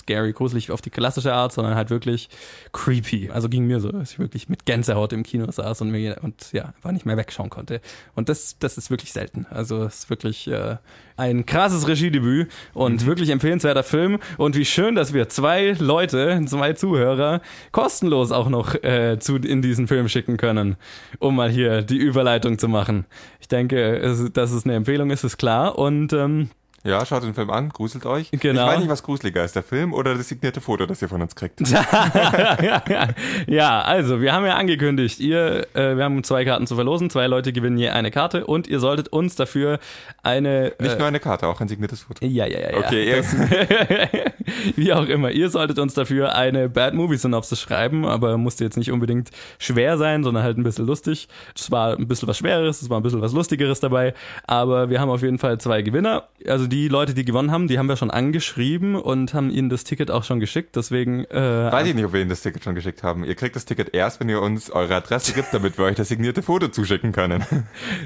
scary, 0.00 0.32
gruselig 0.32 0.70
auf 0.70 0.80
die 0.80 0.90
klassische 0.90 1.32
Art, 1.32 1.52
sondern 1.52 1.74
halt 1.74 1.90
wirklich 1.90 2.28
creepy. 2.72 3.30
Also 3.30 3.48
ging 3.48 3.66
mir 3.66 3.80
so, 3.80 3.92
dass 3.92 4.12
ich 4.12 4.18
wirklich 4.18 4.48
mit 4.48 4.66
Gänsehaut 4.66 5.12
im 5.12 5.22
Kino 5.22 5.50
saß 5.50 5.80
und 5.82 5.90
mir 5.90 6.18
und 6.22 6.52
ja, 6.52 6.74
war 6.82 6.92
nicht 6.92 7.06
mehr 7.06 7.16
wegschauen 7.16 7.50
konnte. 7.50 7.80
Und 8.14 8.28
das, 8.28 8.58
das 8.58 8.78
ist 8.78 8.90
wirklich 8.90 9.12
selten. 9.12 9.46
Also 9.50 9.84
es 9.84 10.00
ist 10.00 10.10
wirklich 10.10 10.48
äh, 10.48 10.76
ein 11.16 11.46
krasses 11.46 11.86
Regiedebüt 11.86 12.50
und 12.72 13.02
mhm. 13.02 13.06
wirklich 13.06 13.30
empfehlenswerter 13.30 13.82
Film. 13.82 14.18
Und 14.38 14.56
wie 14.56 14.64
schön, 14.64 14.94
dass 14.94 15.12
wir 15.12 15.28
zwei 15.28 15.76
Leute, 15.78 16.40
zwei 16.46 16.72
Zuhörer, 16.72 17.40
kostenlos 17.72 18.32
auch 18.32 18.48
noch 18.48 18.74
äh, 18.82 19.18
zu, 19.20 19.36
in 19.36 19.62
diesen 19.62 19.86
Film 19.86 20.08
schicken 20.08 20.36
können, 20.36 20.76
um 21.18 21.36
mal 21.36 21.50
hier 21.50 21.82
die 21.82 21.98
Überleitung 21.98 22.58
zu 22.58 22.68
machen. 22.68 23.06
Ich 23.40 23.48
denke, 23.48 23.98
es, 23.98 24.32
dass 24.32 24.52
es 24.52 24.64
eine 24.64 24.74
Empfehlung 24.74 25.10
ist, 25.10 25.24
ist 25.24 25.36
klar. 25.36 25.78
Und 25.78 26.12
ähm, 26.12 26.50
ja, 26.82 27.04
schaut 27.04 27.22
den 27.22 27.34
Film 27.34 27.50
an, 27.50 27.68
gruselt 27.68 28.06
euch. 28.06 28.30
Genau. 28.30 28.62
Ich 28.62 28.68
weiß 28.72 28.78
nicht, 28.78 28.88
was 28.88 29.02
gruseliger 29.02 29.44
ist, 29.44 29.54
der 29.54 29.62
Film 29.62 29.92
oder 29.92 30.14
das 30.14 30.28
signierte 30.28 30.62
Foto, 30.62 30.86
das 30.86 31.02
ihr 31.02 31.08
von 31.08 31.20
uns 31.20 31.34
kriegt. 31.34 31.60
ja, 33.46 33.82
also, 33.82 34.22
wir 34.22 34.32
haben 34.32 34.46
ja 34.46 34.54
angekündigt, 34.56 35.20
ihr, 35.20 35.66
äh, 35.74 35.96
wir 35.96 36.04
haben 36.04 36.24
zwei 36.24 36.46
Karten 36.46 36.66
zu 36.66 36.76
verlosen, 36.76 37.10
zwei 37.10 37.26
Leute 37.26 37.52
gewinnen 37.52 37.76
je 37.76 37.90
eine 37.90 38.10
Karte 38.10 38.46
und 38.46 38.66
ihr 38.66 38.80
solltet 38.80 39.08
uns 39.08 39.36
dafür 39.36 39.78
eine... 40.22 40.72
Nicht 40.80 40.94
äh, 40.94 40.98
nur 40.98 41.06
eine 41.06 41.20
Karte, 41.20 41.48
auch 41.48 41.60
ein 41.60 41.68
signiertes 41.68 42.00
Foto. 42.02 42.24
Ja, 42.24 42.46
ja, 42.46 42.70
ja. 42.70 42.78
Okay, 42.78 43.14
das, 43.14 43.34
Wie 44.76 44.92
auch 44.92 45.06
immer, 45.06 45.30
ihr 45.30 45.50
solltet 45.50 45.78
uns 45.78 45.94
dafür 45.94 46.34
eine 46.34 46.68
Bad 46.68 46.94
Movie 46.94 47.16
Synopsis 47.16 47.60
schreiben, 47.60 48.04
aber 48.04 48.36
musste 48.38 48.64
jetzt 48.64 48.76
nicht 48.76 48.90
unbedingt 48.90 49.30
schwer 49.58 49.98
sein, 49.98 50.24
sondern 50.24 50.42
halt 50.42 50.58
ein 50.58 50.62
bisschen 50.62 50.86
lustig. 50.86 51.28
Es 51.54 51.70
war 51.70 51.96
ein 51.96 52.08
bisschen 52.08 52.28
was 52.28 52.38
Schwereres, 52.38 52.82
es 52.82 52.90
war 52.90 52.98
ein 52.98 53.02
bisschen 53.02 53.20
was 53.20 53.32
Lustigeres 53.32 53.80
dabei, 53.80 54.14
aber 54.46 54.90
wir 54.90 55.00
haben 55.00 55.10
auf 55.10 55.22
jeden 55.22 55.38
Fall 55.38 55.58
zwei 55.58 55.82
Gewinner. 55.82 56.28
Also 56.46 56.66
die 56.66 56.88
Leute, 56.88 57.14
die 57.14 57.24
gewonnen 57.24 57.50
haben, 57.50 57.68
die 57.68 57.78
haben 57.78 57.88
wir 57.88 57.96
schon 57.96 58.10
angeschrieben 58.10 58.94
und 58.96 59.34
haben 59.34 59.50
ihnen 59.50 59.68
das 59.70 59.84
Ticket 59.84 60.10
auch 60.10 60.24
schon 60.24 60.40
geschickt. 60.40 60.76
Deswegen. 60.76 61.24
Äh, 61.26 61.72
Weiß 61.72 61.86
ich 61.86 61.94
nicht, 61.94 62.04
ob 62.04 62.12
wir 62.12 62.20
ihnen 62.20 62.30
das 62.30 62.42
Ticket 62.42 62.64
schon 62.64 62.74
geschickt 62.74 63.02
haben. 63.02 63.24
Ihr 63.24 63.34
kriegt 63.34 63.56
das 63.56 63.64
Ticket 63.64 63.94
erst, 63.94 64.20
wenn 64.20 64.28
ihr 64.28 64.40
uns 64.40 64.70
eure 64.70 64.94
Adresse 64.94 65.32
gibt, 65.32 65.52
damit 65.52 65.78
wir 65.78 65.84
euch 65.84 65.96
das 65.96 66.08
signierte 66.08 66.42
Foto 66.42 66.68
zuschicken 66.68 67.12
können. 67.12 67.44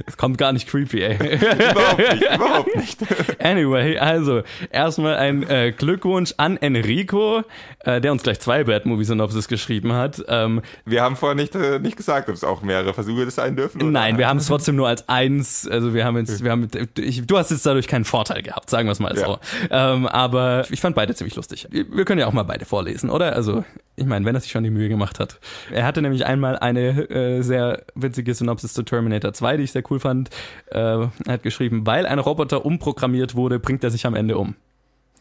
Es 0.07 0.17
kommt 0.17 0.39
gar 0.39 0.53
nicht 0.53 0.69
creepy, 0.69 1.03
ey. 1.03 1.17
überhaupt 1.17 1.99
nicht, 1.99 2.35
überhaupt 2.35 2.77
nicht. 2.77 2.99
Anyway, 3.39 3.99
also 3.99 4.43
erstmal 4.71 5.17
ein 5.17 5.43
äh, 5.49 5.73
Glückwunsch 5.73 6.34
an 6.39 6.57
Enrico, 6.57 7.43
äh, 7.81 8.01
der 8.01 8.13
uns 8.13 8.23
gleich 8.23 8.41
zwei 8.41 8.65
Bad 8.65 8.87
Movie 8.87 9.05
Synopsis 9.05 9.49
geschrieben 9.49 9.93
hat. 9.93 10.25
Ähm, 10.29 10.63
wir 10.85 11.03
haben 11.03 11.17
vorher 11.17 11.35
nicht, 11.35 11.55
äh, 11.55 11.79
nicht 11.79 11.97
gesagt, 11.97 12.29
ob 12.29 12.35
es 12.35 12.45
auch 12.45 12.63
mehrere 12.63 12.95
Versuche 12.95 13.27
das 13.27 13.35
sein 13.35 13.57
dürfen. 13.57 13.83
Oder? 13.83 13.91
Nein, 13.91 14.19
wir 14.19 14.27
haben 14.27 14.39
es 14.39 14.47
trotzdem 14.47 14.77
nur 14.77 14.89
als 14.89 15.09
eins. 15.09 15.69
Also 15.69 15.93
wir 15.93 16.05
haben 16.05 16.17
jetzt, 16.17 16.43
wir 16.43 16.51
haben, 16.51 16.69
ich, 16.99 17.27
du 17.27 17.37
hast 17.37 17.51
jetzt 17.51 17.67
dadurch 17.67 17.89
keinen 17.89 18.05
Vorteil 18.05 18.43
gehabt 18.43 18.55
gehabt, 18.55 18.71
sagen 18.71 18.89
wir 18.89 18.93
es 18.93 19.01
mal 19.01 19.17
ja. 19.17 19.27
so. 19.27 19.39
Ähm, 19.71 20.07
aber 20.07 20.65
ich 20.71 20.81
fand 20.81 20.97
beide 20.97 21.15
ziemlich 21.15 21.37
lustig. 21.37 21.69
Wir 21.71 22.05
können 22.05 22.21
ja 22.21 22.27
auch 22.27 22.33
mal 22.33 22.45
beide 22.45 22.65
vorlesen, 22.65 23.11
oder? 23.11 23.35
Also, 23.35 23.65
ich 23.97 24.07
meine, 24.07 24.25
wenn 24.25 24.35
er 24.35 24.41
sich 24.41 24.51
schon 24.51 24.65
die 24.65 24.71
Mühe 24.71 24.89
gemacht 24.89 25.21
hat. 25.21 25.39
Er 25.73 25.85
hatte 25.85 26.03
nämlich 26.03 26.27
einmal 26.27 26.59
eine 26.59 27.11
äh, 27.11 27.43
sehr 27.43 27.85
witzige 27.95 28.35
Synopsis 28.35 28.75
zu 28.75 28.83
Terminator 28.83 29.33
2, 29.33 29.57
die 29.57 29.65
ich 29.65 29.73
sehr 29.73 29.83
cool 29.91 30.01
fand. 30.01 30.31
Äh, 30.71 30.79
er 30.79 31.11
hat 31.29 31.43
geschrieben, 31.43 31.87
weil 31.87 32.07
ein 32.07 32.19
Roboter 32.19 32.65
umprogrammiert 32.65 33.35
wurde, 33.35 33.59
bringt 33.59 33.85
er 33.85 33.91
sich 33.91 34.07
am 34.07 34.15
Ende 34.15 34.39
um. 34.39 34.55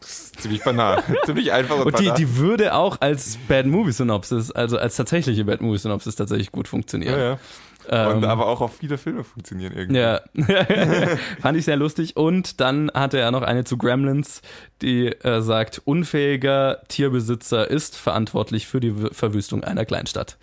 Ziemlich 0.00 0.62
banal. 0.62 1.02
Ziemlich 1.24 1.52
einfach 1.52 1.78
und, 1.78 1.86
und 1.86 1.98
die, 1.98 2.12
die 2.12 2.36
würde 2.36 2.74
auch 2.74 3.00
als 3.00 3.38
Bad 3.48 3.66
Movie 3.66 3.92
Synopsis, 3.92 4.50
also 4.50 4.76
als 4.78 4.96
tatsächliche 4.96 5.44
Bad 5.44 5.60
Movie 5.60 5.78
Synopsis 5.78 6.16
tatsächlich 6.16 6.52
gut 6.52 6.68
funktionieren. 6.68 7.18
Ja, 7.18 7.24
ja. 7.24 7.38
Und 7.86 8.22
ähm, 8.22 8.24
aber 8.24 8.46
auch 8.46 8.60
auf 8.60 8.76
viele 8.76 8.96
Filme 8.96 9.24
funktionieren 9.24 9.74
irgendwie. 9.74 10.00
Ja, 10.00 10.20
fand 11.40 11.58
ich 11.58 11.64
sehr 11.64 11.76
lustig. 11.76 12.16
Und 12.16 12.60
dann 12.60 12.90
hatte 12.94 13.18
er 13.18 13.30
noch 13.30 13.42
eine 13.42 13.64
zu 13.64 13.76
Gremlins, 13.76 14.40
die 14.80 15.08
äh, 15.08 15.42
sagt, 15.42 15.82
unfähiger 15.84 16.82
Tierbesitzer 16.88 17.70
ist 17.70 17.96
verantwortlich 17.96 18.66
für 18.66 18.80
die 18.80 18.94
Verwüstung 19.12 19.64
einer 19.64 19.84
Kleinstadt. 19.84 20.38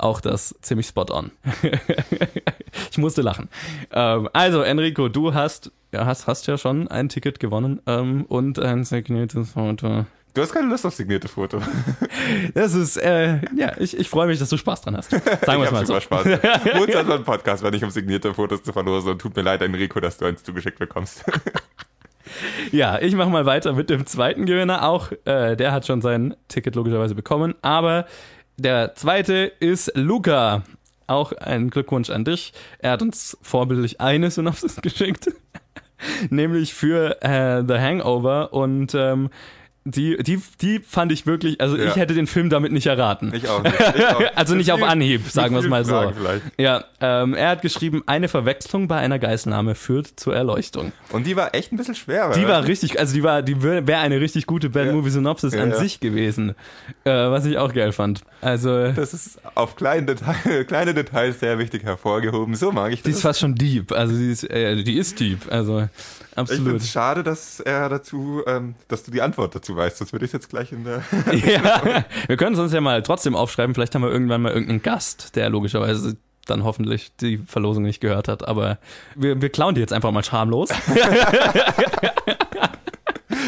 Auch 0.00 0.20
das 0.20 0.54
ziemlich 0.62 0.86
spot 0.86 1.06
on. 1.10 1.30
ich 2.90 2.98
musste 2.98 3.20
lachen. 3.20 3.48
Ähm, 3.92 4.28
also, 4.32 4.62
Enrico, 4.62 5.08
du 5.08 5.34
hast, 5.34 5.70
ja, 5.92 6.06
hast, 6.06 6.26
hast 6.26 6.46
ja 6.46 6.56
schon 6.56 6.88
ein 6.88 7.10
Ticket 7.10 7.38
gewonnen 7.38 7.82
ähm, 7.86 8.24
und 8.26 8.58
ein 8.58 8.84
signiertes 8.84 9.52
Foto. 9.52 10.06
Du 10.32 10.42
hast 10.42 10.52
keine 10.52 10.68
Lust 10.68 10.86
auf 10.86 10.94
signierte 10.94 11.28
Foto. 11.28 11.60
Das 12.54 12.74
ist, 12.74 12.96
äh, 12.96 13.40
ja, 13.56 13.72
ich, 13.78 13.96
ich 13.96 14.08
freue 14.08 14.26
mich, 14.26 14.38
dass 14.38 14.48
du 14.48 14.56
Spaß 14.56 14.82
dran 14.82 14.96
hast. 14.96 15.10
Sagen 15.10 15.60
wir 15.60 15.64
es 15.64 15.72
mal 15.72 15.84
so. 15.84 15.98
Spaß. 15.98 16.24
Wohnst 16.24 16.96
also 16.96 17.12
ein 17.12 17.24
Podcast, 17.24 17.62
wenn 17.62 17.74
ich 17.74 17.82
um 17.82 17.90
signierte 17.90 18.32
Fotos 18.32 18.62
zu 18.62 18.72
verlosen. 18.72 19.12
Und 19.12 19.18
tut 19.20 19.34
mir 19.34 19.42
leid, 19.42 19.62
Enrico, 19.62 20.00
dass 20.00 20.18
du 20.18 20.26
eins 20.26 20.44
zugeschickt 20.44 20.78
bekommst. 20.78 21.24
ja, 22.72 23.00
ich 23.00 23.14
mache 23.14 23.30
mal 23.30 23.46
weiter 23.46 23.72
mit 23.72 23.90
dem 23.90 24.06
zweiten 24.06 24.46
Gewinner. 24.46 24.88
Auch 24.88 25.10
äh, 25.24 25.56
der 25.56 25.72
hat 25.72 25.86
schon 25.86 26.00
sein 26.00 26.36
Ticket 26.48 26.76
logischerweise 26.76 27.14
bekommen. 27.14 27.54
Aber 27.62 28.06
der 28.60 28.94
zweite 28.94 29.52
ist 29.60 29.92
Luca. 29.94 30.62
Auch 31.06 31.32
ein 31.32 31.70
Glückwunsch 31.70 32.10
an 32.10 32.24
dich. 32.24 32.52
Er 32.78 32.92
hat 32.92 33.02
uns 33.02 33.36
vorbildlich 33.42 34.00
eine 34.00 34.30
Synopsis 34.30 34.76
geschickt. 34.82 35.32
Nämlich 36.28 36.74
für 36.74 37.22
äh, 37.22 37.64
The 37.66 37.78
Hangover. 37.78 38.52
Und 38.52 38.94
ähm, 38.94 39.30
die, 39.84 40.18
die, 40.22 40.42
die 40.60 40.78
fand 40.78 41.10
ich 41.10 41.26
wirklich, 41.26 41.58
also 41.60 41.76
ja. 41.76 41.84
ich 41.88 41.96
hätte 41.96 42.12
den 42.12 42.26
Film 42.26 42.50
damit 42.50 42.70
nicht 42.70 42.86
erraten. 42.86 43.32
Ich 43.34 43.48
auch 43.48 43.62
nicht. 43.62 43.74
Ich 43.80 44.06
auch. 44.06 44.22
also 44.34 44.54
nicht 44.54 44.72
auf 44.72 44.82
Anhieb, 44.82 45.26
sagen 45.28 45.54
wir 45.54 45.60
es 45.60 45.68
mal 45.68 45.86
so. 45.86 46.12
Vielleicht. 46.14 46.42
Ja, 46.58 46.84
ähm, 47.00 47.32
er 47.32 47.48
hat 47.48 47.62
geschrieben, 47.62 48.02
eine 48.04 48.28
Verwechslung 48.28 48.88
bei 48.88 48.98
einer 48.98 49.18
Geiselnahme 49.18 49.74
führt 49.74 50.20
zur 50.20 50.36
Erleuchtung. 50.36 50.92
Und 51.12 51.26
die 51.26 51.34
war 51.34 51.54
echt 51.54 51.72
ein 51.72 51.78
bisschen 51.78 51.94
schwer. 51.94 52.30
Die 52.32 52.46
war 52.46 52.66
richtig, 52.66 53.00
also 53.00 53.14
die 53.14 53.22
war, 53.22 53.40
die 53.40 53.62
wäre 53.62 54.00
eine 54.00 54.20
richtig 54.20 54.46
gute 54.46 54.68
Bad 54.68 54.86
ja. 54.86 54.92
Movie 54.92 55.10
Synopsis 55.10 55.54
ja, 55.54 55.62
an 55.62 55.72
sich 55.72 55.98
gewesen, 55.98 56.54
äh, 57.04 57.10
was 57.10 57.46
ich 57.46 57.56
auch 57.56 57.72
geil 57.72 57.92
fand. 57.92 58.20
Also 58.42 58.92
das 58.92 59.14
ist 59.14 59.40
auf 59.54 59.76
kleine, 59.76 60.04
Detail, 60.04 60.64
kleine 60.68 60.92
Details 60.92 61.40
sehr 61.40 61.58
wichtig 61.58 61.84
hervorgehoben. 61.84 62.54
So 62.54 62.70
mag 62.70 62.92
ich 62.92 63.00
das. 63.00 63.04
Die 63.04 63.10
ist 63.12 63.22
fast 63.22 63.40
schon 63.40 63.54
deep, 63.54 63.92
also 63.92 64.14
die 64.14 64.30
ist, 64.30 64.44
äh, 64.50 64.82
die 64.82 64.98
ist 64.98 65.18
deep, 65.20 65.50
also 65.50 65.88
absolut. 66.36 66.50
Ich 66.50 66.68
finde 66.68 66.76
es 66.76 66.90
schade, 66.90 67.22
dass 67.22 67.60
er 67.60 67.88
dazu, 67.88 68.42
ähm, 68.46 68.74
dass 68.88 69.02
du 69.02 69.10
die 69.10 69.22
Antwort 69.22 69.54
dazu 69.54 69.76
weißt, 69.76 69.98
sonst 69.98 70.12
würde 70.12 70.26
ich 70.26 70.32
jetzt 70.32 70.48
gleich 70.48 70.72
in 70.72 70.84
der. 70.84 71.02
ja, 71.32 72.04
wir 72.26 72.36
können 72.36 72.54
es 72.54 72.60
uns 72.60 72.72
ja 72.72 72.80
mal 72.80 73.02
trotzdem 73.02 73.34
aufschreiben. 73.34 73.74
Vielleicht 73.74 73.94
haben 73.94 74.02
wir 74.02 74.10
irgendwann 74.10 74.42
mal 74.42 74.52
irgendeinen 74.52 74.82
Gast, 74.82 75.36
der 75.36 75.50
logischerweise 75.50 76.16
dann 76.46 76.64
hoffentlich 76.64 77.12
die 77.20 77.38
Verlosung 77.38 77.84
nicht 77.84 78.00
gehört 78.00 78.28
hat. 78.28 78.46
Aber 78.46 78.78
wir, 79.14 79.40
wir 79.40 79.48
klauen 79.50 79.74
die 79.74 79.80
jetzt 79.80 79.92
einfach 79.92 80.10
mal 80.10 80.24
schamlos. 80.24 80.70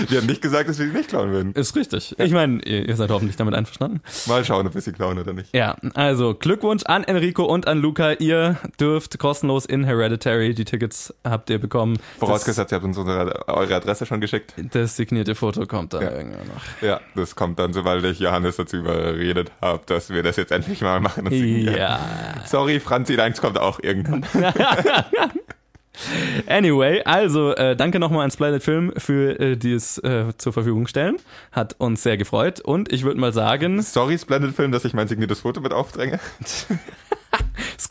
Wir 0.09 0.19
haben 0.19 0.27
nicht 0.27 0.43
gesagt, 0.43 0.69
dass 0.69 0.79
wir 0.79 0.87
die 0.87 0.93
nicht 0.93 1.09
klauen 1.09 1.31
würden. 1.31 1.53
Ist 1.53 1.77
richtig. 1.77 2.15
Ich 2.19 2.33
meine, 2.33 2.63
ihr, 2.65 2.89
ihr 2.89 2.97
seid 2.97 3.11
hoffentlich 3.11 3.37
damit 3.37 3.55
einverstanden. 3.55 4.01
Mal 4.27 4.45
schauen, 4.45 4.67
ob 4.67 4.75
wir 4.75 4.81
sie 4.81 4.93
klauen 4.93 5.19
oder 5.19 5.33
nicht. 5.33 5.55
Ja, 5.55 5.77
also 5.95 6.35
Glückwunsch 6.35 6.83
an 6.85 7.05
Enrico 7.05 7.45
und 7.45 7.67
an 7.67 7.79
Luca. 7.79 8.13
Ihr 8.13 8.59
dürft 8.81 9.19
kostenlos 9.19 9.67
in 9.67 9.85
Hereditary. 9.85 10.55
Die 10.55 10.65
Tickets 10.65 11.15
habt 11.25 11.51
ihr 11.51 11.59
bekommen. 11.59 11.99
Vorausgesetzt, 12.19 12.73
ihr 12.73 12.77
habt 12.77 12.85
uns 12.85 12.99
unsere, 12.99 13.49
eure 13.49 13.75
Adresse 13.75 14.07
schon 14.07 14.21
geschickt. 14.21 14.55
Das 14.73 14.97
signierte 14.97 15.35
Foto 15.35 15.67
kommt 15.67 15.95
dann 15.95 16.03
ja. 16.03 16.11
irgendwann 16.13 16.49
noch. 16.49 16.83
Ja, 16.83 17.01
das 17.15 17.35
kommt 17.37 17.59
dann, 17.59 17.73
sobald 17.73 18.05
ich 18.05 18.19
Johannes 18.19 18.57
dazu 18.57 18.77
überredet 18.77 19.51
habe, 19.61 19.83
dass 19.87 20.11
wir 20.11 20.23
das 20.23 20.37
jetzt 20.37 20.53
endlich 20.53 20.81
mal 20.81 21.01
machen. 21.01 21.29
Ja. 21.33 22.01
Sorry, 22.47 22.81
Franzi, 22.81 23.17
deins 23.17 23.41
kommt 23.41 23.59
auch 23.59 23.81
irgendwann. 23.83 24.25
Anyway, 26.47 27.03
also 27.05 27.55
äh, 27.55 27.77
danke 27.77 27.99
nochmal 27.99 28.25
an 28.25 28.31
Splendid 28.31 28.63
Film 28.63 28.93
für 28.97 29.39
äh, 29.39 29.57
dieses 29.57 29.99
äh, 29.99 30.33
zur 30.39 30.53
Verfügung 30.53 30.87
stellen. 30.87 31.17
Hat 31.51 31.75
uns 31.79 32.03
sehr 32.03 32.17
gefreut 32.17 32.61
und 32.61 32.93
ich 32.93 33.05
würde 33.05 33.21
mal 33.21 33.33
sagen. 33.33 33.83
Sorry, 33.83 34.19
Splendid 34.19 34.55
Film, 34.55 34.73
dass 34.73 34.85
ich 34.85 34.95
mein 34.95 35.09
signiertes 35.09 35.41
Foto 35.41 35.61
mit 35.61 35.73
aufdränge. 35.73 36.19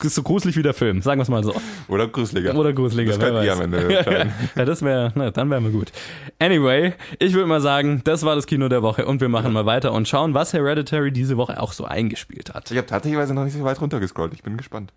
Ist 0.01 0.15
so 0.15 0.23
gruselig 0.23 0.55
wie 0.57 0.63
der 0.63 0.73
Film, 0.73 1.01
sagen 1.01 1.19
wir 1.19 1.23
es 1.23 1.29
mal 1.29 1.43
so. 1.43 1.53
Oder 1.87 2.07
gruseliger. 2.07 2.55
Oder 2.55 2.73
gruseliger. 2.73 3.11
Das 3.11 3.19
könnt 3.19 3.43
ihr 3.43 3.53
am 3.53 3.61
Ende 3.61 4.31
ja, 4.55 4.65
das 4.65 4.81
wäre, 4.81 5.11
na, 5.15 5.29
dann 5.29 5.49
wären 5.49 5.63
wir 5.63 5.71
gut. 5.71 5.91
Anyway, 6.39 6.93
ich 7.19 7.33
würde 7.33 7.47
mal 7.47 7.61
sagen, 7.61 8.01
das 8.03 8.23
war 8.23 8.35
das 8.35 8.47
Kino 8.47 8.67
der 8.67 8.81
Woche 8.81 9.05
und 9.05 9.21
wir 9.21 9.29
machen 9.29 9.53
mal 9.53 9.67
weiter 9.67 9.93
und 9.93 10.07
schauen, 10.07 10.33
was 10.33 10.53
Hereditary 10.53 11.11
diese 11.11 11.37
Woche 11.37 11.61
auch 11.61 11.73
so 11.73 11.85
eingespielt 11.85 12.53
hat. 12.53 12.71
Ich 12.71 12.77
habe 12.77 12.87
tatsächlich 12.87 13.29
noch 13.29 13.43
nicht 13.43 13.53
so 13.53 13.63
weit 13.63 13.79
runtergescrollt. 13.79 14.33
Ich 14.33 14.41
bin 14.41 14.57
gespannt 14.57 14.91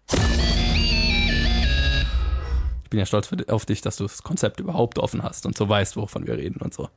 bin 2.95 3.01
ja 3.01 3.07
stolz 3.07 3.29
auf 3.49 3.67
dich, 3.67 3.81
dass 3.81 3.97
du 3.97 4.05
das 4.05 4.23
Konzept 4.23 4.61
überhaupt 4.61 5.01
offen 5.01 5.25
hast 5.25 5.47
und 5.47 5.59
so 5.59 5.69
weißt, 5.69 5.97
wovon 5.97 6.29
wir 6.29 6.37
reden 6.39 6.61
und 6.63 6.73
so. 6.73 6.89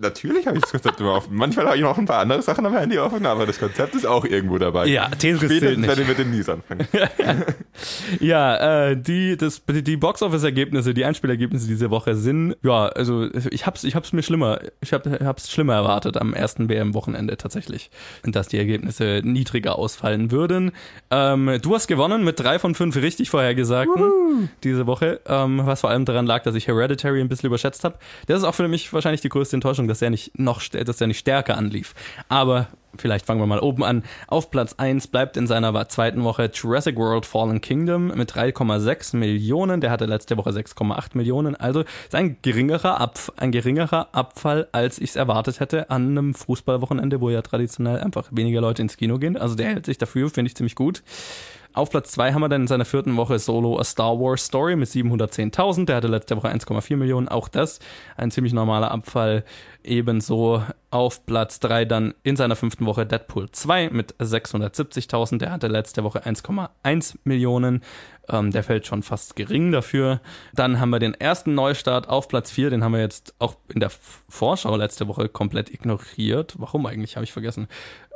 Natürlich 0.00 0.46
habe 0.46 0.56
ich 0.56 0.62
das 0.62 0.70
Konzept 0.70 1.00
immer 1.00 1.14
offen. 1.14 1.34
Manchmal 1.34 1.66
habe 1.66 1.76
ich 1.76 1.82
noch 1.82 1.98
ein 1.98 2.06
paar 2.06 2.20
andere 2.20 2.40
Sachen 2.40 2.64
am 2.64 2.72
Handy 2.72 2.98
offen, 2.98 3.26
aber 3.26 3.46
das 3.46 3.58
Konzept 3.58 3.96
ist 3.96 4.06
auch 4.06 4.24
irgendwo 4.24 4.56
dabei. 4.56 4.86
Ja, 4.86 5.08
Tetris 5.08 5.58
zählt 5.58 5.76
nicht. 5.76 5.90
wenn 5.90 6.00
ich 6.00 6.06
mit 6.06 6.18
den 6.18 6.30
Nies 6.30 6.48
anfange. 6.48 6.86
ja, 8.20 8.90
äh, 8.90 8.96
die, 8.96 9.36
das, 9.36 9.60
die 9.66 9.96
Box-Office-Ergebnisse, 9.96 10.94
die 10.94 11.04
Einspielergebnisse 11.04 11.66
diese 11.66 11.90
Woche 11.90 12.14
sind, 12.14 12.54
ja, 12.62 12.86
also 12.86 13.28
ich 13.50 13.66
hab's, 13.66 13.82
ich 13.82 13.96
hab's 13.96 14.12
mir 14.12 14.22
schlimmer, 14.22 14.60
ich 14.80 14.92
hab, 14.92 15.04
hab's 15.04 15.50
schlimmer 15.50 15.74
erwartet 15.74 16.16
am 16.16 16.32
ersten 16.32 16.68
WM-Wochenende 16.68 17.36
tatsächlich, 17.36 17.90
dass 18.22 18.46
die 18.46 18.58
Ergebnisse 18.58 19.22
niedriger 19.24 19.80
ausfallen 19.80 20.30
würden. 20.30 20.70
Ähm, 21.10 21.58
du 21.60 21.74
hast 21.74 21.88
gewonnen 21.88 22.22
mit 22.22 22.38
drei 22.38 22.60
von 22.60 22.76
fünf 22.76 22.94
richtig 22.94 23.30
vorhergesagten 23.30 24.48
diese 24.62 24.86
Woche, 24.86 25.20
ähm, 25.26 25.62
was 25.64 25.80
vor 25.80 25.90
allem 25.90 26.04
daran 26.04 26.26
lag, 26.26 26.44
dass 26.44 26.54
ich 26.54 26.68
Hereditary 26.68 27.20
ein 27.20 27.28
bisschen 27.28 27.48
überschätzt 27.48 27.82
habe. 27.82 27.98
Das 28.26 28.38
ist 28.38 28.44
auch 28.44 28.54
für 28.54 28.68
mich 28.68 28.92
wahrscheinlich 28.92 29.22
die 29.22 29.28
größte 29.28 29.56
Enttäuschung 29.56 29.87
sagen, 29.88 29.98
dass 29.98 30.02
er 30.02 30.10
nicht 30.10 30.38
noch, 30.38 30.62
dass 30.68 31.00
er 31.00 31.06
nicht 31.06 31.18
stärker 31.18 31.56
anlief. 31.56 31.94
Aber 32.28 32.68
vielleicht 32.96 33.26
fangen 33.26 33.40
wir 33.40 33.46
mal 33.46 33.60
oben 33.60 33.84
an. 33.84 34.02
Auf 34.26 34.50
Platz 34.50 34.74
1 34.74 35.08
bleibt 35.08 35.36
in 35.36 35.46
seiner 35.46 35.88
zweiten 35.88 36.24
Woche 36.24 36.50
Jurassic 36.52 36.96
World 36.96 37.26
Fallen 37.26 37.60
Kingdom 37.60 38.08
mit 38.08 38.32
3,6 38.32 39.16
Millionen. 39.16 39.80
Der 39.80 39.90
hatte 39.90 40.06
letzte 40.06 40.36
Woche 40.36 40.50
6,8 40.50 41.10
Millionen. 41.14 41.56
Also 41.56 41.80
ist 41.80 42.14
ein 42.14 42.36
geringerer, 42.42 43.00
Abf 43.00 43.30
ein 43.36 43.52
geringerer 43.52 44.08
Abfall, 44.12 44.68
als 44.72 44.98
ich 44.98 45.10
es 45.10 45.16
erwartet 45.16 45.60
hätte 45.60 45.90
an 45.90 46.10
einem 46.10 46.34
Fußballwochenende, 46.34 47.20
wo 47.20 47.30
ja 47.30 47.42
traditionell 47.42 48.00
einfach 48.00 48.28
weniger 48.30 48.60
Leute 48.60 48.82
ins 48.82 48.96
Kino 48.96 49.18
gehen. 49.18 49.36
Also 49.36 49.54
der 49.54 49.68
hält 49.68 49.86
sich 49.86 49.98
dafür, 49.98 50.30
finde 50.30 50.48
ich 50.48 50.56
ziemlich 50.56 50.74
gut. 50.74 51.02
Auf 51.74 51.90
Platz 51.90 52.12
2 52.12 52.32
haben 52.32 52.40
wir 52.40 52.48
dann 52.48 52.62
in 52.62 52.66
seiner 52.66 52.84
vierten 52.84 53.16
Woche 53.16 53.38
Solo 53.38 53.78
A 53.78 53.84
Star 53.84 54.18
Wars 54.18 54.46
Story 54.46 54.74
mit 54.74 54.88
710.000. 54.88 55.84
Der 55.84 55.96
hatte 55.96 56.08
letzte 56.08 56.36
Woche 56.36 56.48
1,4 56.48 56.96
Millionen. 56.96 57.28
Auch 57.28 57.48
das 57.48 57.78
ein 58.16 58.30
ziemlich 58.30 58.52
normaler 58.52 58.90
Abfall. 58.90 59.44
Ebenso 59.84 60.62
auf 60.90 61.24
Platz 61.26 61.60
3 61.60 61.84
dann 61.84 62.14
in 62.22 62.36
seiner 62.36 62.56
fünften 62.56 62.86
Woche 62.86 63.06
Deadpool 63.06 63.50
2 63.50 63.90
mit 63.90 64.14
670.000. 64.16 65.38
Der 65.38 65.52
hatte 65.52 65.68
letzte 65.68 66.02
Woche 66.04 66.24
1,1 66.24 67.16
Millionen. 67.24 67.82
Ähm, 68.28 68.50
der 68.50 68.62
fällt 68.62 68.86
schon 68.86 69.02
fast 69.02 69.36
gering 69.36 69.70
dafür. 69.70 70.20
Dann 70.54 70.80
haben 70.80 70.90
wir 70.90 70.98
den 70.98 71.14
ersten 71.14 71.54
Neustart 71.54 72.08
auf 72.08 72.28
Platz 72.28 72.50
4. 72.50 72.70
Den 72.70 72.82
haben 72.82 72.92
wir 72.92 73.00
jetzt 73.00 73.34
auch 73.38 73.56
in 73.68 73.80
der 73.80 73.90
Vorschau 73.90 74.74
letzte 74.76 75.08
Woche 75.08 75.28
komplett 75.28 75.70
ignoriert. 75.72 76.54
Warum 76.58 76.86
eigentlich? 76.86 77.16
Habe 77.16 77.24
ich 77.24 77.32
vergessen. 77.32 77.68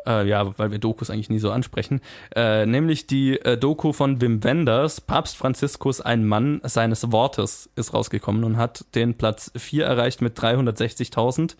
Äh, 0.07 0.27
ja, 0.27 0.59
weil 0.59 0.71
wir 0.71 0.79
Dokus 0.79 1.11
eigentlich 1.11 1.31
nie 1.31 1.39
so 1.39 1.51
ansprechen. 1.51 2.01
Äh, 2.35 2.67
nämlich 2.67 3.07
die 3.07 3.39
äh, 3.39 3.57
Doku 3.57 3.93
von 3.93 4.21
Wim 4.21 4.43
Wenders, 4.43 5.01
Papst 5.01 5.37
Franziskus, 5.37 6.01
ein 6.01 6.27
Mann 6.27 6.61
seines 6.65 7.13
Wortes, 7.13 7.71
ist 7.77 7.95
rausgekommen 7.95 8.45
und 8.45 8.57
hat 8.57 8.85
den 8.95 9.15
Platz 9.15 9.53
4 9.57 9.85
erreicht 9.85 10.23
mit 10.23 10.39
360.000. 10.39 11.57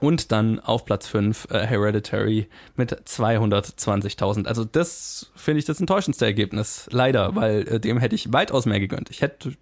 Und 0.00 0.32
dann 0.32 0.60
auf 0.60 0.84
Platz 0.84 1.06
5 1.06 1.48
äh, 1.50 1.66
Hereditary 1.66 2.48
mit 2.76 2.92
220.000. 2.92 4.46
Also 4.46 4.64
das 4.64 5.30
finde 5.34 5.60
ich 5.60 5.64
das 5.64 5.80
enttäuschendste 5.80 6.26
Ergebnis. 6.26 6.88
Leider, 6.90 7.34
weil 7.36 7.66
äh, 7.68 7.80
dem 7.80 7.98
hätte 7.98 8.14
ich 8.14 8.32
weitaus 8.32 8.66
mehr 8.66 8.80
gegönnt. 8.80 9.10
Ich 9.10 9.22
hätte, 9.22 9.52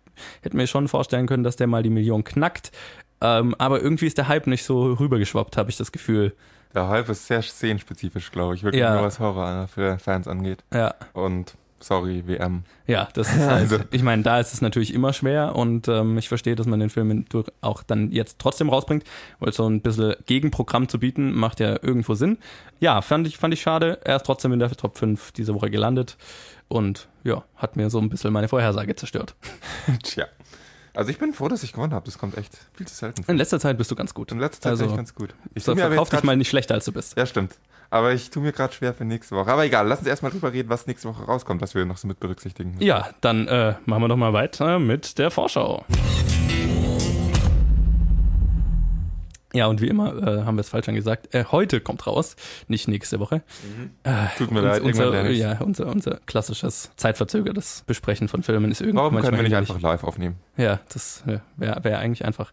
hätte 0.40 0.56
mir 0.56 0.66
schon 0.66 0.88
vorstellen 0.88 1.26
können, 1.26 1.44
dass 1.44 1.56
der 1.56 1.66
mal 1.66 1.82
die 1.82 1.90
Million 1.90 2.24
knackt. 2.24 2.72
Ähm, 3.20 3.54
aber 3.58 3.80
irgendwie 3.80 4.06
ist 4.06 4.18
der 4.18 4.26
Hype 4.26 4.48
nicht 4.48 4.64
so 4.64 4.94
rübergeschwappt, 4.94 5.56
habe 5.56 5.70
ich 5.70 5.76
das 5.76 5.92
Gefühl. 5.92 6.34
Der 6.74 6.88
Hype 6.88 7.08
ist 7.08 7.26
sehr 7.26 7.42
szenenspezifisch, 7.42 8.30
glaube 8.32 8.54
ich. 8.54 8.62
Wirklich 8.62 8.80
Ja. 8.80 8.94
nur 8.94 9.04
was 9.04 9.18
Horror 9.20 9.68
für 9.68 9.98
Fans 9.98 10.26
angeht. 10.28 10.64
Ja. 10.72 10.94
Und 11.12 11.54
sorry, 11.80 12.22
WM. 12.26 12.62
Ja, 12.86 13.08
das 13.12 13.28
ist 13.28 13.40
halt, 13.40 13.72
Also- 13.72 13.78
ich 13.90 14.02
meine, 14.02 14.22
da 14.22 14.38
ist 14.38 14.54
es 14.54 14.62
natürlich 14.62 14.94
immer 14.94 15.12
schwer 15.12 15.54
und 15.56 15.88
ähm, 15.88 16.16
ich 16.16 16.28
verstehe, 16.28 16.54
dass 16.54 16.66
man 16.66 16.78
den 16.80 16.90
Film 16.90 17.24
auch 17.60 17.82
dann 17.82 18.10
jetzt 18.12 18.38
trotzdem 18.38 18.68
rausbringt, 18.68 19.04
weil 19.40 19.52
so 19.52 19.66
ein 19.68 19.80
bisschen 19.80 20.14
Gegenprogramm 20.26 20.88
zu 20.88 20.98
bieten, 21.00 21.34
macht 21.34 21.58
ja 21.60 21.70
irgendwo 21.82 22.14
Sinn. 22.14 22.38
Ja, 22.80 23.02
fand 23.02 23.26
ich, 23.26 23.36
fand 23.36 23.52
ich 23.52 23.60
schade. 23.62 23.98
Er 24.04 24.16
ist 24.16 24.26
trotzdem 24.26 24.52
in 24.52 24.60
der 24.60 24.70
Top 24.70 24.96
5 24.96 25.32
diese 25.32 25.54
Woche 25.54 25.70
gelandet 25.70 26.16
und 26.68 27.08
ja, 27.24 27.42
hat 27.56 27.76
mir 27.76 27.90
so 27.90 27.98
ein 27.98 28.08
bisschen 28.08 28.32
meine 28.32 28.48
Vorhersage 28.48 28.94
zerstört. 28.96 29.34
Tja. 30.04 30.26
Also 30.94 31.10
ich 31.10 31.18
bin 31.18 31.32
froh, 31.32 31.48
dass 31.48 31.62
ich 31.62 31.72
gewonnen 31.72 31.94
habe. 31.94 32.04
Das 32.04 32.18
kommt 32.18 32.36
echt 32.36 32.52
viel 32.74 32.86
zu 32.86 32.94
selten. 32.94 33.22
vor. 33.24 33.32
In 33.32 33.38
letzter 33.38 33.58
Zeit 33.58 33.78
bist 33.78 33.90
du 33.90 33.94
ganz 33.94 34.12
gut. 34.12 34.30
In 34.32 34.38
letzter 34.38 34.60
Zeit 34.62 34.70
Also, 34.72 34.84
bin 34.84 34.90
ich 34.92 34.96
ganz 34.96 35.14
gut. 35.14 35.34
Ich 35.54 35.64
So, 35.64 35.74
verkauf 35.74 36.08
dich 36.10 36.18
grad- 36.18 36.24
mal 36.24 36.36
nicht 36.36 36.50
schlechter, 36.50 36.74
als 36.74 36.84
du 36.84 36.92
bist. 36.92 37.16
Ja, 37.16 37.24
stimmt. 37.26 37.54
Aber 37.88 38.12
ich 38.12 38.30
tue 38.30 38.42
mir 38.42 38.52
gerade 38.52 38.72
schwer 38.72 38.92
für 38.94 39.04
nächste 39.04 39.34
Woche. 39.36 39.50
Aber 39.52 39.64
egal, 39.64 39.86
lass 39.86 39.98
uns 40.00 40.08
erstmal 40.08 40.32
drüber 40.32 40.52
reden, 40.52 40.68
was 40.70 40.86
nächste 40.86 41.08
Woche 41.08 41.24
rauskommt, 41.24 41.60
was 41.62 41.74
wir 41.74 41.84
noch 41.86 41.96
so 41.98 42.08
mit 42.08 42.20
berücksichtigen. 42.20 42.70
müssen. 42.72 42.82
Ja, 42.84 43.08
dann 43.20 43.48
äh, 43.48 43.74
machen 43.86 44.02
wir 44.02 44.08
doch 44.08 44.16
mal 44.16 44.32
weiter 44.32 44.78
mit 44.78 45.18
der 45.18 45.30
Vorschau. 45.30 45.84
Ja, 49.54 49.66
und 49.66 49.80
wie 49.80 49.88
immer 49.88 50.16
äh, 50.16 50.42
haben 50.44 50.56
wir 50.56 50.60
es 50.62 50.70
falsch 50.70 50.88
angesagt. 50.88 51.34
Äh, 51.34 51.44
heute 51.52 51.80
kommt 51.80 52.06
raus, 52.06 52.36
nicht 52.68 52.88
nächste 52.88 53.20
Woche. 53.20 53.42
Äh, 54.02 54.12
Tut 54.38 54.50
mir 54.50 54.60
uns- 54.60 54.68
leid, 54.68 54.82
irgendwann 54.82 55.08
unser, 55.08 55.30
ja, 55.30 55.58
unser, 55.60 55.86
unser 55.86 56.16
klassisches 56.26 56.90
zeitverzögertes 56.96 57.84
Besprechen 57.86 58.28
von 58.28 58.42
Filmen 58.42 58.70
ist 58.70 58.80
irgendwie 58.80 58.98
Warum 58.98 59.20
können 59.20 59.36
wir 59.36 59.42
nicht 59.42 59.54
einfach 59.56 59.80
live 59.80 60.04
aufnehmen? 60.04 60.36
Ja, 60.56 60.80
das 60.92 61.22
wäre 61.26 61.84
wär 61.84 61.98
eigentlich 61.98 62.24
einfach. 62.24 62.50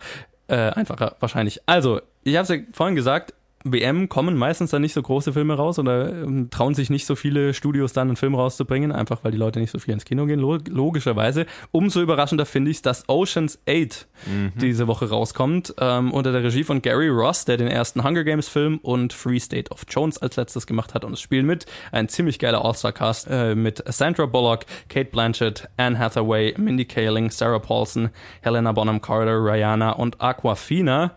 Äh, 0.47 0.71
einfacher 0.71 1.15
wahrscheinlich. 1.19 1.61
Also, 1.67 2.01
ich 2.23 2.35
habe 2.35 2.43
es 2.43 2.49
ja 2.49 2.57
vorhin 2.73 2.95
gesagt, 2.95 3.35
WM 3.73 4.09
kommen 4.09 4.37
meistens 4.37 4.71
dann 4.71 4.81
nicht 4.81 4.93
so 4.93 5.01
große 5.01 5.33
Filme 5.33 5.55
raus 5.55 5.79
oder 5.79 6.09
ähm, 6.09 6.49
trauen 6.49 6.73
sich 6.73 6.89
nicht 6.89 7.05
so 7.05 7.15
viele 7.15 7.53
Studios 7.53 7.93
dann 7.93 8.09
einen 8.09 8.17
Film 8.17 8.35
rauszubringen, 8.35 8.91
einfach 8.91 9.23
weil 9.23 9.31
die 9.31 9.37
Leute 9.37 9.59
nicht 9.59 9.71
so 9.71 9.79
viel 9.79 9.93
ins 9.93 10.05
Kino 10.05 10.25
gehen, 10.25 10.39
lo 10.39 10.57
logischerweise. 10.69 11.45
Umso 11.71 12.01
überraschender 12.01 12.45
finde 12.45 12.71
ich, 12.71 12.81
dass 12.81 13.07
Oceans 13.07 13.59
8 13.67 14.07
diese 14.55 14.87
Woche 14.87 15.09
rauskommt, 15.09 15.73
ähm, 15.79 16.11
unter 16.11 16.31
der 16.31 16.43
Regie 16.43 16.63
von 16.63 16.81
Gary 16.81 17.09
Ross, 17.09 17.45
der 17.45 17.57
den 17.57 17.67
ersten 17.67 18.03
Hunger 18.03 18.23
Games 18.23 18.47
Film 18.47 18.79
und 18.81 19.13
Free 19.13 19.39
State 19.39 19.71
of 19.71 19.83
Jones 19.89 20.17
als 20.17 20.35
letztes 20.35 20.67
gemacht 20.67 20.93
hat. 20.93 21.05
Und 21.05 21.13
es 21.13 21.21
spielen 21.21 21.45
mit 21.45 21.65
ein 21.91 22.09
ziemlich 22.09 22.39
geiler 22.39 22.63
All-Star-Cast 22.63 23.27
äh, 23.29 23.55
mit 23.55 23.83
Sandra 23.87 24.25
Bullock, 24.25 24.65
Kate 24.89 25.09
Blanchett, 25.09 25.69
Anne 25.77 25.97
Hathaway, 25.97 26.53
Mindy 26.57 26.85
Kaling, 26.85 27.29
Sarah 27.31 27.59
Paulson, 27.59 28.09
Helena 28.41 28.71
Bonham 28.71 29.01
Carter, 29.01 29.43
Rihanna 29.43 29.91
und 29.91 30.21
Aquafina 30.21 31.11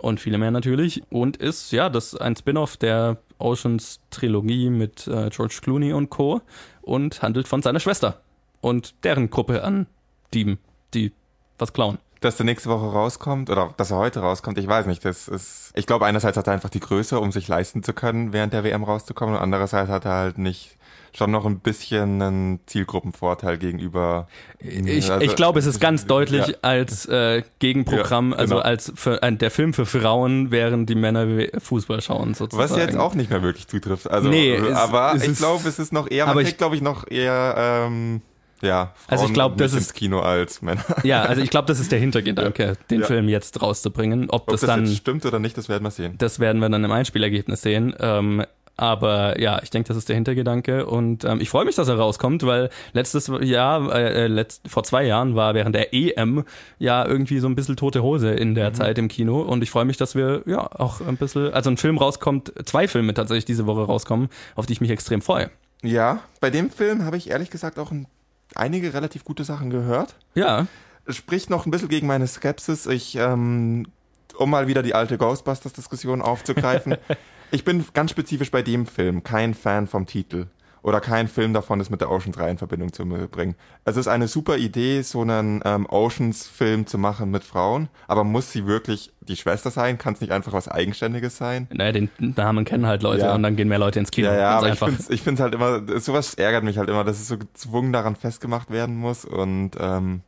und 0.00 0.20
viele 0.20 0.38
mehr 0.38 0.50
natürlich 0.50 1.02
und 1.10 1.36
ist 1.36 1.72
ja 1.72 1.88
das 1.88 2.12
ist 2.12 2.20
ein 2.20 2.36
Spin-off 2.36 2.76
der 2.76 3.18
Oceans 3.38 4.00
Trilogie 4.10 4.70
mit 4.70 5.06
äh, 5.06 5.30
George 5.30 5.58
Clooney 5.62 5.92
und 5.92 6.10
Co. 6.10 6.40
und 6.82 7.22
handelt 7.22 7.48
von 7.48 7.62
seiner 7.62 7.80
Schwester 7.80 8.20
und 8.60 8.94
deren 9.04 9.30
Gruppe 9.30 9.62
an 9.62 9.86
Dieben, 10.34 10.58
die 10.94 11.12
was 11.58 11.72
klauen. 11.72 11.98
Dass 12.20 12.36
der 12.36 12.46
nächste 12.46 12.68
Woche 12.68 12.86
rauskommt 12.86 13.50
oder 13.50 13.74
dass 13.76 13.90
er 13.90 13.98
heute 13.98 14.20
rauskommt, 14.20 14.58
ich 14.58 14.66
weiß 14.66 14.86
nicht. 14.86 15.04
Das 15.04 15.28
ist, 15.28 15.70
ich 15.74 15.86
glaube, 15.86 16.06
einerseits 16.06 16.36
hat 16.36 16.46
er 16.46 16.54
einfach 16.54 16.70
die 16.70 16.80
Größe, 16.80 17.20
um 17.20 17.30
sich 17.30 17.46
leisten 17.46 17.82
zu 17.82 17.92
können, 17.92 18.32
während 18.32 18.52
der 18.52 18.64
WM 18.64 18.82
rauszukommen, 18.82 19.36
und 19.36 19.40
andererseits 19.40 19.90
hat 19.90 20.06
er 20.06 20.12
halt 20.12 20.38
nicht 20.38 20.76
schon 21.16 21.30
noch 21.30 21.46
ein 21.46 21.60
bisschen 21.60 22.20
einen 22.20 22.60
Zielgruppenvorteil 22.66 23.56
gegenüber. 23.58 24.28
Ich, 24.60 25.10
Also, 25.10 25.24
ich 25.24 25.34
glaube, 25.36 25.58
es 25.58 25.66
ist 25.66 25.80
ganz 25.80 26.06
deutlich 26.06 26.46
Ja. 26.46 26.54
als 26.62 27.06
äh, 27.06 27.42
Gegenprogramm, 27.58 28.32
Ja, 28.32 28.36
also 28.38 28.54
genau. 28.56 28.66
als 28.66 28.92
für, 28.94 29.22
ein, 29.22 29.38
der 29.38 29.50
Film 29.50 29.72
für 29.72 29.86
Frauen, 29.86 30.50
während 30.50 30.88
die 30.90 30.94
Männer 30.94 31.26
Fußball 31.58 32.00
schauen 32.02 32.34
sozusagen. 32.34 32.70
Was 32.70 32.76
jetzt 32.76 32.96
auch 32.96 33.14
nicht 33.14 33.30
mehr 33.30 33.42
wirklich 33.42 33.66
zutrifft. 33.66 34.10
Also, 34.10 34.28
Nee, 34.28 34.54
es- 34.54 34.76
aber 34.76 35.14
es 35.16 35.26
ich 35.26 35.36
glaube, 35.38 35.66
es 35.68 35.78
ist 35.78 35.92
noch 35.92 36.10
eher, 36.10 36.26
man 36.26 36.44
kriegt, 36.44 36.58
glaube 36.58 36.76
ich, 36.76 36.82
noch 36.82 37.10
eher, 37.10 37.54
ähm, 37.86 38.20
ja, 38.62 38.92
Frauen 38.94 39.04
Also 39.08 39.24
ich 39.26 39.32
glaub, 39.34 39.56
das 39.58 39.72
ist- 39.74 39.94
Kino 39.94 40.20
als 40.20 40.60
Männer. 40.62 40.82
Ja, 41.04 41.22
also 41.22 41.40
ich 41.42 41.50
glaube, 41.50 41.66
das 41.68 41.78
ist 41.80 41.92
der 41.92 41.98
Hintergedanke, 41.98 42.74
den 42.90 43.00
Ja. 43.00 43.06
Film 43.06 43.28
jetzt 43.28 43.60
rauszubringen. 43.62 44.24
Ob, 44.30 44.42
Ob 44.42 44.48
das 44.48 44.60
das, 44.62 44.68
dann, 44.68 44.86
stimmt 44.86 45.24
oder 45.26 45.38
nicht, 45.38 45.56
das 45.56 45.68
werden 45.68 45.84
wir 45.84 45.90
sehen. 45.90 46.14
das 46.18 46.40
werden 46.40 46.60
wir 46.60 46.68
dann 46.68 46.84
im 46.84 46.90
Einspielergebnis 46.92 47.62
sehen. 47.62 47.94
Ähm, 48.00 48.44
aber 48.76 49.40
ja, 49.40 49.60
ich 49.62 49.70
denke, 49.70 49.88
das 49.88 49.96
ist 49.96 50.08
der 50.08 50.16
Hintergedanke 50.16 50.86
und 50.86 51.24
ähm, 51.24 51.40
ich 51.40 51.48
freue 51.48 51.64
mich, 51.64 51.76
dass 51.76 51.88
er 51.88 51.96
rauskommt, 51.96 52.44
weil 52.44 52.70
letztes 52.92 53.30
Jahr, 53.40 53.94
äh, 53.94 54.24
äh, 54.24 54.26
letzt, 54.26 54.68
vor 54.68 54.84
zwei 54.84 55.04
Jahren 55.04 55.34
war 55.34 55.54
während 55.54 55.74
der 55.74 55.94
EM 55.94 56.44
ja 56.78 57.06
irgendwie 57.06 57.38
so 57.38 57.48
ein 57.48 57.54
bisschen 57.54 57.76
tote 57.76 58.02
Hose 58.02 58.30
in 58.30 58.54
der 58.54 58.72
Zeit 58.72 58.98
im 58.98 59.08
Kino 59.08 59.40
und 59.40 59.62
ich 59.62 59.70
freue 59.70 59.84
mich, 59.84 59.96
dass 59.96 60.14
wir 60.14 60.42
ja 60.46 60.58
auch 60.58 61.00
ein 61.00 61.16
bisschen, 61.16 61.52
also 61.52 61.70
ein 61.70 61.76
Film 61.76 61.98
rauskommt, 61.98 62.52
zwei 62.66 62.88
Filme 62.88 63.14
tatsächlich 63.14 63.44
diese 63.46 63.66
Woche 63.66 63.82
rauskommen, 63.82 64.28
auf 64.54 64.66
die 64.66 64.74
ich 64.74 64.80
mich 64.80 64.90
extrem 64.90 65.22
freue. 65.22 65.50
Ja, 65.82 66.20
bei 66.40 66.50
dem 66.50 66.70
Film 66.70 67.04
habe 67.04 67.16
ich 67.16 67.30
ehrlich 67.30 67.50
gesagt 67.50 67.78
auch 67.78 67.90
ein, 67.90 68.06
einige 68.54 68.92
relativ 68.94 69.24
gute 69.24 69.44
Sachen 69.44 69.70
gehört. 69.70 70.16
Ja, 70.34 70.66
spricht 71.08 71.50
noch 71.50 71.66
ein 71.66 71.70
bisschen 71.70 71.88
gegen 71.88 72.06
meine 72.06 72.26
Skepsis. 72.26 72.86
Ich, 72.86 73.16
ähm, 73.16 73.86
um 74.36 74.50
mal 74.50 74.66
wieder 74.66 74.82
die 74.82 74.94
alte 74.94 75.18
Ghostbusters-Diskussion 75.18 76.22
aufzugreifen. 76.22 76.96
ich 77.50 77.64
bin 77.64 77.84
ganz 77.94 78.10
spezifisch 78.10 78.50
bei 78.50 78.62
dem 78.62 78.86
Film 78.86 79.22
kein 79.22 79.54
Fan 79.54 79.86
vom 79.86 80.06
Titel. 80.06 80.46
Oder 80.82 81.00
kein 81.00 81.26
Film 81.26 81.52
davon, 81.52 81.80
das 81.80 81.90
mit 81.90 82.00
der 82.00 82.12
Oceans 82.12 82.36
3 82.36 82.48
in 82.52 82.58
Verbindung 82.58 82.92
zu 82.92 83.04
bringen. 83.04 83.56
Es 83.84 83.96
ist 83.96 84.06
eine 84.06 84.28
super 84.28 84.56
Idee, 84.56 85.02
so 85.02 85.22
einen 85.22 85.60
ähm, 85.64 85.84
Oceans-Film 85.86 86.86
zu 86.86 86.96
machen 86.96 87.32
mit 87.32 87.42
Frauen. 87.42 87.88
Aber 88.06 88.22
muss 88.22 88.52
sie 88.52 88.66
wirklich 88.66 89.10
die 89.20 89.34
Schwester 89.34 89.72
sein? 89.72 89.98
Kann 89.98 90.14
es 90.14 90.20
nicht 90.20 90.30
einfach 90.32 90.52
was 90.52 90.68
Eigenständiges 90.68 91.36
sein? 91.38 91.66
naja, 91.72 91.90
den 91.90 92.08
Namen 92.18 92.64
kennen 92.64 92.86
halt 92.86 93.02
Leute 93.02 93.22
Ja. 93.24 93.34
und 93.34 93.42
dann 93.42 93.56
gehen 93.56 93.66
mehr 93.66 93.80
Leute 93.80 93.98
ins 93.98 94.12
Kino. 94.12 94.28
Ja, 94.28 94.36
ja, 94.38 94.50
aber 94.58 94.68
ich 94.72 94.78
find's, 94.78 95.10
ich 95.10 95.22
find's 95.22 95.40
halt 95.40 95.56
immer, 95.56 95.82
sowas 95.98 96.34
ärgert 96.34 96.62
mich 96.62 96.78
halt 96.78 96.88
immer, 96.88 97.02
dass 97.02 97.20
es 97.20 97.26
so 97.26 97.36
gezwungen 97.36 97.92
daran 97.92 98.14
festgemacht 98.14 98.70
werden 98.70 98.96
muss 98.96 99.24
und 99.24 99.72
ähm, 99.80 100.20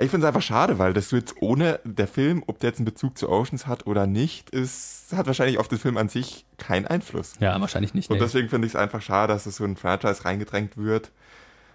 ich 0.00 0.10
find's 0.10 0.26
einfach 0.26 0.42
schade, 0.42 0.78
weil 0.78 0.92
das 0.92 1.10
jetzt 1.10 1.34
ohne 1.40 1.80
der 1.84 2.08
Film, 2.08 2.42
ob 2.46 2.58
der 2.60 2.70
jetzt 2.70 2.78
einen 2.78 2.84
Bezug 2.86 3.16
zu 3.18 3.28
Oceans 3.28 3.66
hat 3.66 3.86
oder 3.86 4.06
nicht, 4.06 4.50
ist, 4.50 5.06
hat 5.14 5.26
wahrscheinlich 5.26 5.58
auf 5.58 5.68
den 5.68 5.78
Film 5.78 5.96
an 5.96 6.08
sich 6.08 6.44
keinen 6.58 6.86
Einfluss. 6.86 7.34
ja, 7.40 7.60
wahrscheinlich 7.60 7.94
nicht. 7.94 8.10
Und 8.10 8.16
Nee. 8.16 8.22
deswegen 8.24 8.48
finde 8.48 8.66
ich 8.66 8.72
es 8.74 8.76
einfach 8.80 9.02
schade, 9.02 9.32
dass 9.32 9.46
es 9.46 9.56
so 9.56 9.64
ein 9.64 9.76
Franchise 9.76 10.24
reingedrängt 10.24 10.76
wird 10.76 11.10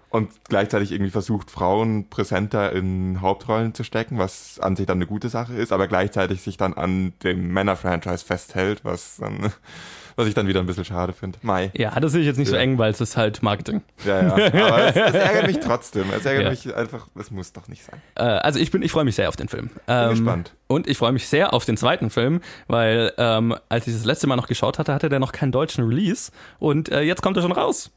und 0.09 0.31
gleichzeitig 0.47 0.91
irgendwie 0.91 1.11
versucht, 1.11 1.51
Frauen 1.51 2.09
präsenter 2.09 2.71
in 2.71 3.21
Hauptrollen 3.21 3.73
zu 3.73 3.83
stecken, 3.83 4.17
was 4.17 4.59
an 4.59 4.75
sich 4.75 4.85
dann 4.85 4.97
eine 4.99 5.07
gute 5.07 5.29
Sache 5.29 5.53
ist, 5.53 5.71
aber 5.73 5.87
gleichzeitig 5.87 6.41
sich 6.41 6.57
dann 6.57 6.73
an 6.73 7.13
dem 7.23 7.51
Männer-Franchise 7.51 8.23
festhält, 8.25 8.85
was 8.85 9.17
dann 9.17 9.51
Was 10.17 10.27
ich 10.27 10.33
dann 10.33 10.47
wieder 10.47 10.61
ein 10.61 10.65
bisschen 10.65 10.85
schade 10.85 11.11
finde. 11.13 11.37
Mai. 11.41 11.71
Ja, 11.75 11.99
das 11.99 12.13
sehe 12.13 12.21
ich 12.21 12.27
jetzt 12.27 12.37
nicht 12.37 12.47
so 12.47 12.55
Ja. 12.55 12.61
eng, 12.61 12.77
weil 12.77 12.91
es 12.91 13.01
ist 13.01 13.17
halt 13.17 13.43
Marketing. 13.43 13.81
Ja, 14.05 14.21
ja. 14.21 14.33
Aber 14.65 14.87
es, 14.87 14.95
es 14.95 15.13
ärgert 15.13 15.47
mich 15.47 15.59
trotzdem. 15.59 16.05
Es 16.15 16.25
ärgert 16.25 16.43
Ja. 16.45 16.49
mich 16.51 16.73
einfach, 16.75 17.07
es 17.19 17.31
muss 17.31 17.51
doch 17.51 17.67
nicht 17.67 17.83
sein. 17.83 18.01
Äh, 18.15 18.23
also 18.23 18.59
ich 18.59 18.71
bin, 18.71 18.81
ich 18.81 18.91
freue 18.91 19.03
mich 19.03 19.15
sehr 19.15 19.27
auf 19.27 19.35
den 19.35 19.49
Film. 19.49 19.67
Bin 19.67 19.79
Ähm, 19.87 20.09
gespannt. 20.11 20.53
Und 20.67 20.87
ich 20.87 20.97
freue 20.97 21.11
mich 21.11 21.27
sehr 21.27 21.53
auf 21.53 21.65
den 21.65 21.75
zweiten 21.77 22.09
Film, 22.09 22.39
weil 22.67 23.11
ähm, 23.17 23.55
als 23.69 23.87
ich 23.87 23.93
das 23.93 24.05
letzte 24.05 24.27
Mal 24.27 24.35
noch 24.37 24.47
geschaut 24.47 24.79
hatte, 24.79 24.93
hatte 24.93 25.09
der 25.09 25.19
noch 25.19 25.31
keinen 25.33 25.51
deutschen 25.51 25.83
Release 25.85 26.31
und 26.59 26.89
äh, 26.89 27.01
jetzt 27.01 27.21
kommt 27.21 27.35
er 27.37 27.43
schon 27.43 27.51
raus. 27.51 27.91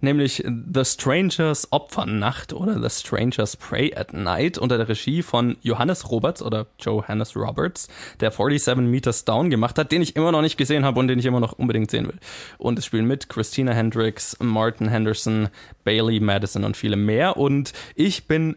Nämlich 0.00 0.44
The 0.44 0.84
Strangers 0.84 1.72
Opfernacht 1.72 2.52
oder 2.52 2.80
The 2.80 2.90
Strangers 2.90 3.56
Pray 3.56 3.94
at 3.94 4.12
Night 4.12 4.58
unter 4.58 4.78
der 4.78 4.88
Regie 4.88 5.22
von 5.22 5.56
Johannes 5.62 6.10
Roberts 6.10 6.42
oder 6.42 6.66
Johannes 6.80 7.36
Roberts, 7.36 7.88
der 8.20 8.30
47 8.30 8.78
Meters 8.78 9.24
Down 9.24 9.50
gemacht 9.50 9.78
hat, 9.78 9.92
den 9.92 10.02
ich 10.02 10.16
immer 10.16 10.32
noch 10.32 10.42
nicht 10.42 10.56
gesehen 10.56 10.84
habe 10.84 10.98
und 11.00 11.08
den 11.08 11.18
ich 11.18 11.26
immer 11.26 11.40
noch 11.40 11.52
unbedingt 11.52 11.90
sehen 11.90 12.06
will. 12.06 12.18
Und 12.58 12.78
es 12.78 12.86
spielen 12.86 13.06
mit 13.06 13.28
Christina 13.28 13.72
Hendricks, 13.72 14.36
Martin 14.40 14.88
Henderson, 14.88 15.48
Bailey 15.84 16.20
Madison 16.20 16.64
und 16.64 16.76
viele 16.76 16.96
mehr. 16.96 17.36
Und 17.36 17.72
ich 17.94 18.26
bin 18.26 18.56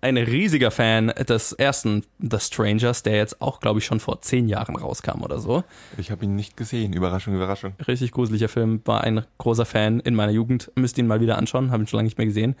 ein 0.00 0.16
riesiger 0.16 0.70
Fan 0.70 1.08
des 1.08 1.52
ersten 1.52 2.04
The 2.18 2.38
Strangers, 2.38 3.02
der 3.02 3.16
jetzt 3.16 3.40
auch, 3.40 3.60
glaube 3.60 3.80
ich, 3.80 3.86
schon 3.86 4.00
vor 4.00 4.20
zehn 4.22 4.48
Jahren 4.48 4.76
rauskam 4.76 5.22
oder 5.22 5.38
so. 5.38 5.64
Ich 5.98 6.10
habe 6.10 6.24
ihn 6.24 6.34
nicht 6.34 6.56
gesehen. 6.56 6.92
Überraschung, 6.92 7.34
Überraschung. 7.34 7.74
Richtig 7.86 8.12
gruseliger 8.12 8.48
Film, 8.48 8.80
war 8.84 9.02
ein 9.02 9.24
großer 9.38 9.64
Fan 9.64 10.00
in 10.00 10.14
meiner 10.14 10.32
Jugend. 10.32 10.70
Müsst 10.76 10.98
ihn 10.98 11.06
mal 11.06 11.20
wieder 11.20 11.38
anschauen, 11.38 11.70
habe 11.70 11.82
ihn 11.82 11.86
schon 11.86 11.98
lange 11.98 12.06
nicht 12.06 12.18
mehr 12.18 12.26
gesehen. 12.26 12.56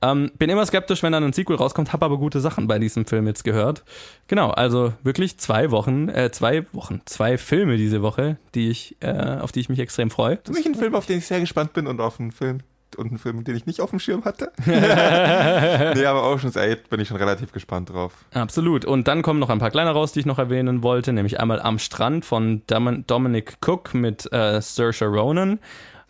Ähm, 0.00 0.30
bin 0.38 0.48
immer 0.48 0.64
skeptisch, 0.64 1.02
wenn 1.02 1.12
dann 1.12 1.24
ein 1.24 1.32
Sequel 1.32 1.56
rauskommt, 1.56 1.92
habe 1.92 2.04
aber 2.04 2.18
gute 2.18 2.40
Sachen 2.40 2.68
bei 2.68 2.78
diesem 2.78 3.04
Film 3.04 3.26
jetzt 3.26 3.42
gehört. 3.42 3.84
Genau, 4.28 4.50
also 4.50 4.92
wirklich 5.02 5.38
zwei 5.38 5.72
Wochen, 5.72 6.08
äh, 6.08 6.30
zwei 6.30 6.66
Wochen, 6.72 7.00
zwei 7.04 7.36
Filme 7.36 7.76
diese 7.76 8.00
Woche, 8.00 8.38
die 8.54 8.68
ich, 8.68 8.96
äh, 9.00 9.38
auf 9.40 9.50
die 9.50 9.60
ich 9.60 9.68
mich 9.68 9.80
extrem 9.80 10.10
freue. 10.10 10.38
Für 10.44 10.52
mich 10.52 10.66
ein 10.66 10.76
Film, 10.76 10.94
auf 10.94 11.06
den 11.06 11.18
ich 11.18 11.26
sehr 11.26 11.40
gespannt 11.40 11.72
bin 11.72 11.88
und 11.88 12.00
auf 12.00 12.20
einen 12.20 12.30
Film 12.30 12.60
und 12.96 13.08
einen 13.08 13.18
Film, 13.18 13.44
den 13.44 13.56
ich 13.56 13.66
nicht 13.66 13.80
auf 13.80 13.90
dem 13.90 13.98
Schirm 13.98 14.24
hatte. 14.24 14.52
nee, 14.66 16.04
aber 16.04 16.30
Ocean's 16.30 16.56
8 16.56 16.88
bin 16.90 17.00
ich 17.00 17.08
schon 17.08 17.16
relativ 17.16 17.52
gespannt 17.52 17.90
drauf. 17.90 18.12
Absolut. 18.32 18.84
Und 18.84 19.08
dann 19.08 19.22
kommen 19.22 19.40
noch 19.40 19.50
ein 19.50 19.58
paar 19.58 19.70
kleine 19.70 19.90
raus, 19.90 20.12
die 20.12 20.20
ich 20.20 20.26
noch 20.26 20.38
erwähnen 20.38 20.82
wollte, 20.82 21.12
nämlich 21.12 21.40
einmal 21.40 21.60
Am 21.60 21.78
Strand 21.78 22.24
von 22.24 22.62
Dom 22.66 23.06
Dominic 23.06 23.58
Cook 23.64 23.94
mit 23.94 24.32
äh, 24.32 24.60
Saoirse 24.60 25.06
Ronan, 25.06 25.58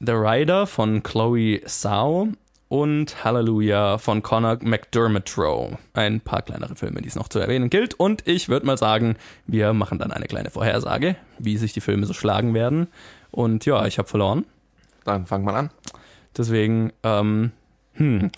The 0.01 0.13
Rider 0.13 0.67
von 0.67 1.03
Chloe 1.03 1.61
Zhao 1.65 2.29
und 2.69 3.25
Hallelujah 3.25 3.99
von 3.99 4.23
Conor 4.23 4.59
McDermott 4.61 5.37
Rowe. 5.39 5.79
Ein 5.95 6.21
paar 6.21 6.43
kleinere 6.43 6.77
Filme, 6.77 7.01
die 7.01 7.09
es 7.09 7.17
noch 7.17 7.29
zu 7.29 7.39
erwähnen 7.39 7.71
gilt. 7.71 7.95
Und 7.95 8.27
ich 8.27 8.49
würde 8.49 8.67
mal 8.67 8.79
sagen, 8.79 9.17
wir 9.47 9.73
machen 9.73 9.99
dann 9.99 10.13
eine 10.13 10.27
kleine 10.27 10.51
Vorhersage, 10.51 11.17
wie 11.39 11.57
sich 11.57 11.73
die 11.73 11.81
Filme 11.81 12.07
so 12.07 12.13
schlagen 12.13 12.55
werden. 12.55 12.89
Und 13.31 13.65
ja, 13.65 13.87
ich 13.87 13.99
habe 13.99 14.09
verloren. 14.09 14.45
Dann 15.05 15.27
fangen 15.27 15.47
wir 15.47 15.55
an. 15.55 15.71
Deswegen, 16.39 16.93
ähm, 17.03 17.53
hm, 17.95 18.31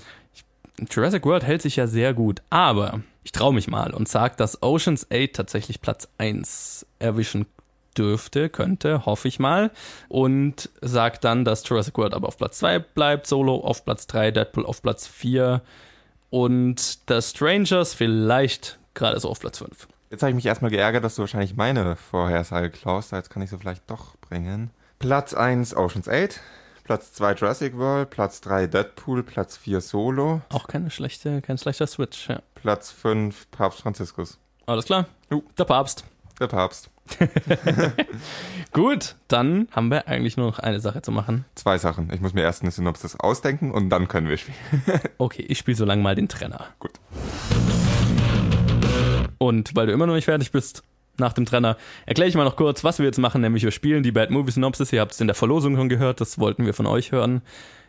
Jurassic 0.90 1.24
World 1.26 1.44
hält 1.44 1.62
sich 1.62 1.76
ja 1.76 1.86
sehr 1.86 2.14
gut, 2.14 2.42
aber 2.48 3.00
ich 3.22 3.32
traue 3.32 3.52
mich 3.52 3.68
mal 3.68 3.92
und 3.92 4.08
sage, 4.08 4.34
dass 4.36 4.62
Ocean's 4.62 5.06
8 5.12 5.34
tatsächlich 5.34 5.82
Platz 5.82 6.08
1 6.18 6.86
erwischen 6.98 7.46
dürfte, 7.96 8.48
könnte, 8.48 9.04
hoffe 9.04 9.28
ich 9.28 9.38
mal. 9.38 9.70
Und 10.08 10.70
sag 10.80 11.20
dann, 11.20 11.44
dass 11.44 11.68
Jurassic 11.68 11.98
World 11.98 12.14
aber 12.14 12.28
auf 12.28 12.38
Platz 12.38 12.58
2 12.58 12.78
bleibt, 12.78 13.26
Solo 13.26 13.56
auf 13.56 13.84
Platz 13.84 14.06
3, 14.06 14.30
Deadpool 14.30 14.64
auf 14.64 14.80
Platz 14.80 15.06
4 15.06 15.60
und 16.30 16.98
The 17.08 17.20
Strangers 17.20 17.92
vielleicht 17.92 18.78
gerade 18.94 19.20
so 19.20 19.28
auf 19.28 19.40
Platz 19.40 19.58
5. 19.58 19.88
Jetzt 20.10 20.22
habe 20.22 20.30
ich 20.30 20.36
mich 20.36 20.46
erstmal 20.46 20.70
geärgert, 20.70 21.04
dass 21.04 21.16
du 21.16 21.20
wahrscheinlich 21.20 21.56
meine 21.56 21.96
Vorhersage 21.96 22.70
klaust. 22.70 23.12
Jetzt 23.12 23.30
kann 23.30 23.42
ich 23.42 23.50
sie 23.50 23.58
vielleicht 23.58 23.88
doch 23.90 24.16
bringen. 24.16 24.70
Platz 24.98 25.34
1 25.34 25.76
Ocean's 25.76 26.08
8. 26.08 26.40
Platz 26.84 27.12
2 27.14 27.34
Jurassic 27.34 27.76
World. 27.76 28.10
Platz 28.10 28.40
3 28.40 28.66
Deadpool. 28.66 29.22
Platz 29.22 29.56
4 29.56 29.80
Solo. 29.80 30.42
Auch 30.50 30.66
keine 30.66 30.90
schlechte, 30.90 31.40
kein 31.42 31.58
schlechter 31.58 31.86
Switch, 31.86 32.28
ja. 32.28 32.40
Platz 32.54 32.90
5 32.90 33.50
Papst 33.50 33.80
Franziskus. 33.80 34.38
Alles 34.66 34.84
klar? 34.84 35.06
Jo. 35.30 35.42
Der 35.58 35.64
Papst. 35.64 36.04
Der 36.40 36.46
Papst. 36.46 36.90
Gut, 38.72 39.16
dann 39.28 39.68
haben 39.72 39.90
wir 39.90 40.06
eigentlich 40.06 40.36
nur 40.36 40.46
noch 40.46 40.58
eine 40.58 40.80
Sache 40.80 41.02
zu 41.02 41.10
machen. 41.10 41.44
Zwei 41.54 41.76
Sachen. 41.78 42.12
Ich 42.12 42.20
muss 42.20 42.34
mir 42.34 42.42
erst 42.42 42.62
eine 42.62 42.70
Synopsis 42.70 43.16
ausdenken 43.16 43.72
und 43.72 43.90
dann 43.90 44.08
können 44.08 44.28
wir 44.28 44.36
spielen. 44.36 44.56
Okay, 45.18 45.44
ich 45.48 45.58
spiele 45.58 45.76
so 45.76 45.84
lange 45.84 46.02
mal 46.02 46.14
den 46.14 46.28
Trenner. 46.28 46.66
Gut. 46.78 46.92
Und 49.38 49.74
weil 49.74 49.86
du 49.86 49.92
immer 49.92 50.06
noch 50.06 50.14
nicht 50.14 50.26
fertig 50.26 50.52
bist 50.52 50.82
nach 51.20 51.32
dem 51.32 51.46
Trenner, 51.46 51.76
erkläre 52.06 52.28
ich 52.28 52.34
mal 52.34 52.44
noch 52.44 52.56
kurz, 52.56 52.82
was 52.82 52.98
wir 52.98 53.06
jetzt 53.06 53.18
machen, 53.18 53.40
nämlich 53.40 53.62
wir 53.62 53.70
spielen 53.70 54.02
die 54.02 54.10
Bad 54.12 54.30
Movie 54.30 54.50
Synopsis. 54.50 54.92
Ihr 54.92 55.00
habt 55.00 55.12
es 55.12 55.20
in 55.20 55.28
der 55.28 55.36
Verlosung 55.36 55.76
schon 55.76 55.88
gehört, 55.88 56.20
das 56.20 56.38
wollten 56.38 56.66
wir 56.66 56.74
von 56.74 56.86
euch 56.86 57.12
hören. 57.12 57.42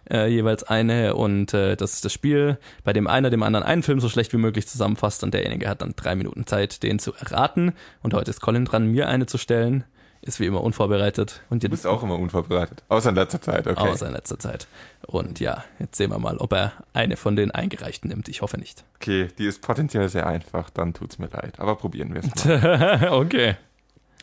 Äh, 0.09 0.27
jeweils 0.27 0.63
eine 0.63 1.15
und 1.15 1.53
äh, 1.53 1.75
das 1.75 1.93
ist 1.93 2.05
das 2.05 2.11
Spiel, 2.11 2.57
bei 2.83 2.91
dem 2.91 3.07
einer 3.07 3.29
dem 3.29 3.43
anderen 3.43 3.63
einen 3.63 3.83
Film 3.83 3.99
so 3.99 4.09
schlecht 4.09 4.33
wie 4.33 4.37
möglich 4.37 4.67
zusammenfasst 4.67 5.23
und 5.23 5.33
derjenige 5.33 5.69
hat 5.69 5.81
dann 5.81 5.93
drei 5.95 6.15
Minuten 6.15 6.47
Zeit, 6.47 6.81
den 6.81 6.97
zu 6.97 7.13
erraten. 7.13 7.73
Und 8.01 8.13
heute 8.13 8.31
ist 8.31 8.41
Colin 8.41 8.65
dran, 8.65 8.87
mir 8.87 9.07
eine 9.07 9.27
zu 9.27 9.37
stellen. 9.37 9.83
Ist 10.23 10.39
wie 10.39 10.45
immer 10.45 10.61
unvorbereitet. 10.61 11.41
Und 11.49 11.63
Du 11.63 11.65
jetzt 11.65 11.71
bist 11.71 11.87
auch 11.87 12.03
immer 12.03 12.19
unvorbereitet. 12.19 12.83
Außer 12.89 13.09
in 13.09 13.15
letzter 13.15 13.41
Zeit, 13.41 13.65
okay. 13.65 13.79
außer 13.79 14.07
in 14.07 14.13
letzter 14.13 14.37
Zeit. 14.37 14.67
Und 15.07 15.39
ja, 15.39 15.63
jetzt 15.79 15.97
sehen 15.97 16.11
wir 16.11 16.19
mal, 16.19 16.37
ob 16.37 16.53
er 16.53 16.73
eine 16.93 17.17
von 17.17 17.35
den 17.35 17.49
eingereichten 17.49 18.09
nimmt. 18.09 18.29
Ich 18.29 18.43
hoffe 18.43 18.59
nicht. 18.59 18.83
Okay, 18.97 19.29
die 19.39 19.47
ist 19.47 19.63
potenziell 19.63 20.09
sehr 20.09 20.27
einfach, 20.27 20.69
dann 20.69 20.93
tut's 20.93 21.17
mir 21.17 21.27
leid. 21.27 21.59
Aber 21.59 21.75
probieren 21.75 22.13
wir 22.13 22.21
es 22.21 22.45
mal. 22.45 23.09
okay. 23.11 23.55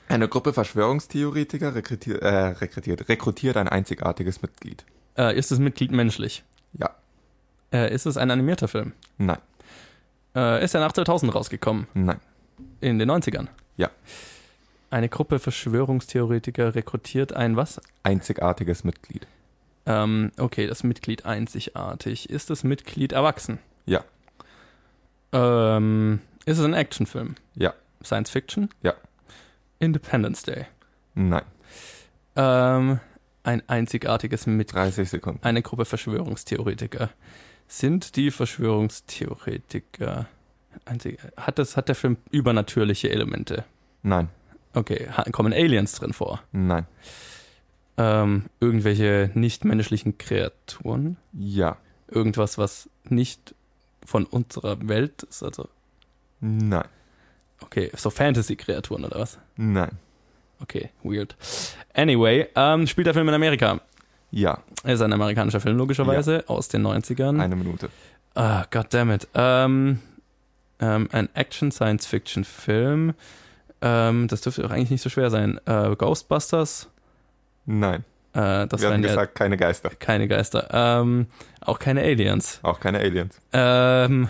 Eine 0.09 0.29
Gruppe 0.29 0.53
Verschwörungstheoretiker 0.53 1.75
rekrutiert, 1.75 2.23
äh, 2.23 2.29
rekrutiert, 2.29 3.09
rekrutiert 3.09 3.57
ein 3.57 3.69
einzigartiges 3.69 4.41
Mitglied. 4.41 4.85
Äh, 5.17 5.37
ist 5.37 5.51
das 5.51 5.59
Mitglied 5.59 5.91
menschlich? 5.91 6.45
Ja. 6.75 6.91
Äh, 7.73 7.93
ist 7.93 8.07
es 8.07 8.17
ein 8.17 8.31
animierter 8.31 8.69
Film? 8.69 8.93
Nein. 9.19 9.39
Äh, 10.35 10.65
ist 10.65 10.75
er 10.75 10.81
nach 10.81 10.93
2000 10.93 11.35
rausgekommen? 11.35 11.89
Nein. 11.95 12.21
In 12.81 12.99
den 12.99 13.11
90ern? 13.11 13.49
Ja. 13.77 13.91
Eine 14.91 15.09
Gruppe 15.09 15.39
Verschwörungstheoretiker 15.39 16.75
rekrutiert 16.75 17.33
ein 17.33 17.57
was? 17.57 17.81
Einzigartiges 18.03 18.85
Mitglied. 18.85 19.27
Ähm, 19.87 20.33
okay, 20.39 20.67
das 20.67 20.83
Mitglied 20.83 21.27
einzigartig. 21.27 22.31
Ist 22.31 22.51
das 22.51 22.65
Mitglied 22.65 23.13
erwachsen? 23.13 23.59
Ja. 23.87 24.05
Ähm, 25.33 26.21
ist 26.47 26.59
es 26.59 26.65
ein 26.65 26.75
Actionfilm? 26.75 27.35
Ja. 27.55 27.75
Science 28.03 28.31
Fiction? 28.31 28.71
Ja. 28.83 28.95
Independence 29.79 30.43
Day. 30.43 30.67
Nein. 31.15 31.45
Ähm, 32.37 33.01
ein 33.43 33.63
einzigartiges 33.69 34.47
Mitglied. 34.47 34.75
30 34.75 35.11
Sekunden. 35.11 35.43
Eine 35.43 35.63
Gruppe 35.63 35.85
Verschwörungstheoretiker. 35.85 37.11
Sind 37.67 38.17
die 38.17 38.31
Verschwörungstheoretiker 38.31 40.27
einzig, 40.85 41.19
hat, 41.37 41.59
das, 41.59 41.77
hat 41.77 41.89
der 41.89 41.95
Film 41.95 42.17
übernatürliche 42.31 43.11
Elemente? 43.11 43.65
Nein. 44.03 44.29
Okay, 44.75 45.09
kommen 45.33 45.53
Aliens 45.53 45.93
drin 45.95 46.13
vor? 46.13 46.43
Nein. 46.53 46.87
Ähm, 47.97 48.45
irgendwelche 48.61 49.31
nichtmenschlichen 49.35 50.19
Kreaturen? 50.19 51.17
Ja. 51.33 51.77
Irgendwas, 52.09 52.59
was 52.59 52.89
nicht 53.05 53.55
von 54.05 54.25
unserer 54.25 54.89
Welt 54.89 55.25
ist? 55.25 55.43
Also, 55.43 55.69
Nein. 56.41 56.85
okay, 57.61 57.91
so 57.97 58.11
Fantasy-Kreaturen 58.11 59.05
oder 59.05 59.19
was? 59.19 59.39
Nein. 59.57 59.91
Okay, 60.61 60.91
weird. 61.03 61.37
Anyway, 61.95 62.47
ähm, 62.55 62.87
spielt 62.87 63.07
der 63.07 63.15
Film 63.15 63.29
in 63.29 63.35
Amerika? 63.35 63.81
Ja. 64.31 64.63
Er 64.85 64.95
ist 64.95 65.01
ein 65.01 65.13
amerikanischer 65.13 65.61
Film, 65.61 65.77
logischerweise, 65.77 66.45
aus 66.49 66.69
den 66.69 66.87
90ern. 66.87 67.41
Eine 67.41 67.57
Minute. 67.57 67.89
Ah, 68.35 68.65
goddammit. 68.71 69.27
Ähm, 69.35 70.01
ähm, 70.81 71.09
ein 71.13 71.29
Action-Science-Fiction-Film. 71.35 73.15
Ähm, 73.81 74.29
das 74.29 74.41
dürfte 74.41 74.63
doch 74.63 74.71
eigentlich 74.71 74.91
nicht 74.91 75.03
so 75.03 75.09
schwer 75.11 75.31
sein. 75.31 75.61
Äh, 75.67 75.95
Ghostbusters. 75.97 76.89
Nein. 77.67 78.05
Äh, 78.33 78.67
das 78.67 78.81
wir 78.81 78.89
haben 78.89 78.95
wären 78.95 79.03
ja 79.03 79.09
gesagt, 79.09 79.35
keine 79.35 79.57
Geister. 79.57 79.91
keine 79.99 80.29
Geister. 80.29 80.69
Ähm, 80.73 81.27
auch 81.61 81.79
keine 81.79 82.03
Aliens. 82.03 82.61
Auch 82.63 82.81
keine 82.81 82.99
Aliens. 82.99 83.41
Ähm, 83.53 84.29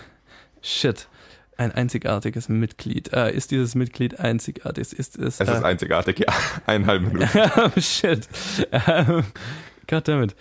shit. 0.62 1.08
Ein 1.56 1.72
einzigartiges 1.72 2.48
Mitglied. 2.48 3.12
Äh, 3.12 3.32
ist 3.32 3.50
dieses 3.50 3.74
Mitglied 3.74 4.20
einzigartig? 4.20 4.92
Ist 4.92 5.18
es? 5.18 5.40
Es 5.40 5.48
äh, 5.48 5.52
ist 5.52 5.64
einzigartig, 5.64 6.20
ja. 6.20 6.32
Eineinhalb 6.66 7.02
Minuten. 7.02 7.28
Shit. 7.80 8.28
Ähm, 8.70 9.24
goddammit. 9.88 10.36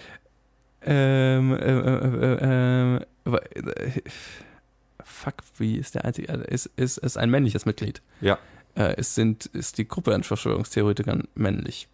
Ähm, 0.84 1.54
äh, 1.56 1.72
äh, 1.72 1.80
äh, 2.06 2.38
ähm, 2.42 3.00
äh, 3.26 4.02
fuck, 5.04 5.36
wie 5.58 5.78
ist 5.78 5.96
der 5.96 6.06
einzige? 6.06 6.32
äh, 6.32 6.54
Ist, 6.54 6.68
ist, 6.76 6.98
ist 7.00 7.18
ein 7.18 7.32
männliches 7.32 7.66
Mitglied? 7.66 8.02
Ja. 8.22 8.38
Äh, 8.78 8.94
es 8.98 9.16
sind, 9.16 9.48
ist 9.48 9.78
die 9.80 9.88
Gruppe 9.88 10.14
an 10.14 10.24
Verschwörungstheoretikern 10.24 11.28
männlich? 11.36 11.88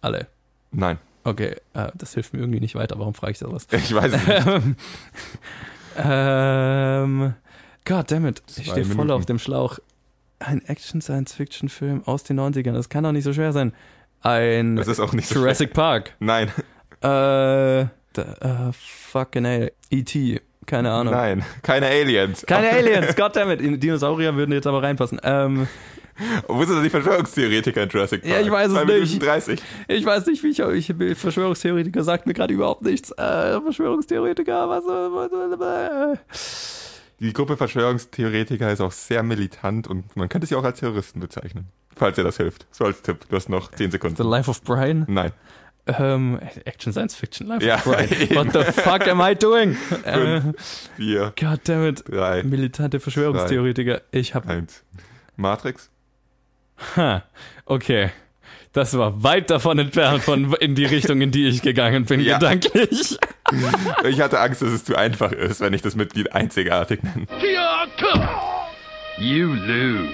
Alle. 0.00 0.28
Nein. 0.70 0.98
Okay, 1.24 1.56
äh, 1.74 1.90
das 1.94 2.14
hilft 2.14 2.32
mir 2.32 2.38
irgendwie 2.40 2.60
nicht 2.60 2.76
weiter. 2.76 2.98
Warum 2.98 3.14
frage 3.14 3.32
ich 3.32 3.38
das? 3.40 3.66
Ich 3.72 3.94
weiß 3.94 4.12
es 4.12 4.26
nicht. 4.26 4.46
Ähm, 5.98 7.22
ähm, 7.22 7.34
goddammit. 7.86 8.42
Ich 8.48 8.66
Zwei 8.66 8.82
stehe 8.82 8.84
voll 8.84 9.10
auf 9.10 9.24
dem 9.24 9.38
Schlauch. 9.38 9.78
Ein 10.38 10.62
Action-Science-Fiction-Film 10.62 12.02
aus 12.04 12.22
den 12.22 12.38
90ern. 12.38 12.74
Das 12.74 12.90
kann 12.90 13.04
doch 13.04 13.12
nicht 13.12 13.24
so 13.24 13.32
schwer 13.32 13.54
sein. 13.54 13.72
ein 14.20 14.76
Das 14.76 14.88
ist 14.88 15.00
auch 15.00 15.14
nicht 15.14 15.26
so 15.26 15.36
Jurassic 15.36 15.72
Park. 15.72 16.14
Nein, 16.20 16.48
Äh, 17.00 17.86
da, 18.12 18.68
äh, 18.68 18.72
fucking 18.74 19.46
hell. 19.46 19.72
E.T. 19.90 20.42
Keine 20.66 20.90
Ahnung. 20.90 21.14
nein, 21.14 21.44
keine 21.62 21.86
Aliens. 21.86 22.44
Keine 22.46 22.70
Aliens, 22.70 23.14
goddammit. 23.16 23.60
Dinosaurier 23.82 24.34
würden 24.34 24.52
jetzt 24.52 24.66
aber 24.66 24.82
reinpassen. 24.82 25.20
Ähm, 25.22 25.68
Wo 26.48 26.64
sind 26.64 26.76
denn 26.76 26.84
die 26.84 26.90
Verschwörungstheoretiker 26.90 27.82
in 27.82 27.88
Jurassic 27.88 28.22
Park? 28.22 28.32
Ja, 28.34 28.40
ich 28.40 28.50
weiß 28.50 28.72
es 28.72 28.74
nicht. 28.74 28.86
Minuten 28.86 29.18
30. 29.20 29.62
ich 29.88 30.04
weiß 30.04 30.26
nicht, 30.26 30.42
wie 30.42 30.48
ich, 30.48 30.90
ich 30.90 31.18
Verschwörungstheoretiker 31.18 32.02
sagt 32.02 32.26
mir 32.26 32.34
gerade 32.34 32.52
überhaupt 32.54 32.82
nichts. 32.82 33.10
Äh, 33.12 33.60
Verschwörungstheoretiker, 33.60 34.68
was, 34.68 34.84
was, 34.84 36.18
Die 37.20 37.32
Gruppe 37.32 37.56
Verschwörungstheoretiker 37.56 38.72
ist 38.72 38.80
auch 38.80 38.92
sehr 38.92 39.22
militant 39.22 39.88
und 39.88 40.16
man 40.16 40.28
könnte 40.28 40.46
sie 40.46 40.56
auch 40.56 40.64
als 40.64 40.80
Terroristen 40.80 41.20
bezeichnen. 41.20 41.68
Falls 41.94 42.16
dir 42.16 42.24
das 42.24 42.36
hilft. 42.36 42.66
So 42.70 42.84
als 42.84 43.00
Tipp. 43.02 43.20
Du 43.28 43.36
hast 43.36 43.48
noch 43.48 43.70
10 43.70 43.86
The 43.86 43.92
Sekunden. 43.92 44.22
Life 44.22 44.50
of 44.50 44.62
Brian? 44.62 45.04
Nein. 45.08 45.32
Ähm, 45.86 46.40
Action 46.64 46.92
Science 46.92 47.14
Fiction, 47.14 47.46
Life 47.46 47.64
Ja, 47.64 47.76
of 47.76 47.84
Brian. 47.84 48.08
What 48.34 48.52
the 48.52 48.72
fuck 48.82 49.06
am 49.06 49.20
I 49.20 49.34
doing? 49.36 49.76
Äh, 50.04 50.40
Vier, 50.96 51.32
goddammit. 51.38 52.04
drei, 52.08 52.42
Militante 52.42 52.98
Verschwörungstheoretiker. 53.00 54.02
Ich 54.10 54.34
hab. 54.34 54.48
eins. 54.48 54.82
Matrix? 55.36 55.90
Ha, 56.96 57.22
okay. 57.66 58.10
Das 58.72 58.98
war 58.98 59.22
weit 59.22 59.48
davon 59.48 59.78
entfernt 59.78 60.22
von 60.24 60.52
in 60.54 60.74
die 60.74 60.84
Richtung, 60.84 61.20
in 61.22 61.30
die 61.30 61.46
ich 61.48 61.62
gegangen 61.62 62.04
bin, 62.04 62.20
Ja. 62.20 62.38
gedanklich. 62.38 63.16
Ich 64.04 64.20
hatte 64.20 64.40
Angst, 64.40 64.60
dass 64.60 64.70
es 64.70 64.84
zu 64.84 64.96
einfach 64.96 65.30
ist, 65.30 65.60
wenn 65.60 65.72
ich 65.72 65.80
das 65.80 65.94
Mitglied 65.94 66.32
einzigartig 66.32 67.00
nenne. 67.04 67.26
You 69.18 69.54
lose. 69.54 70.08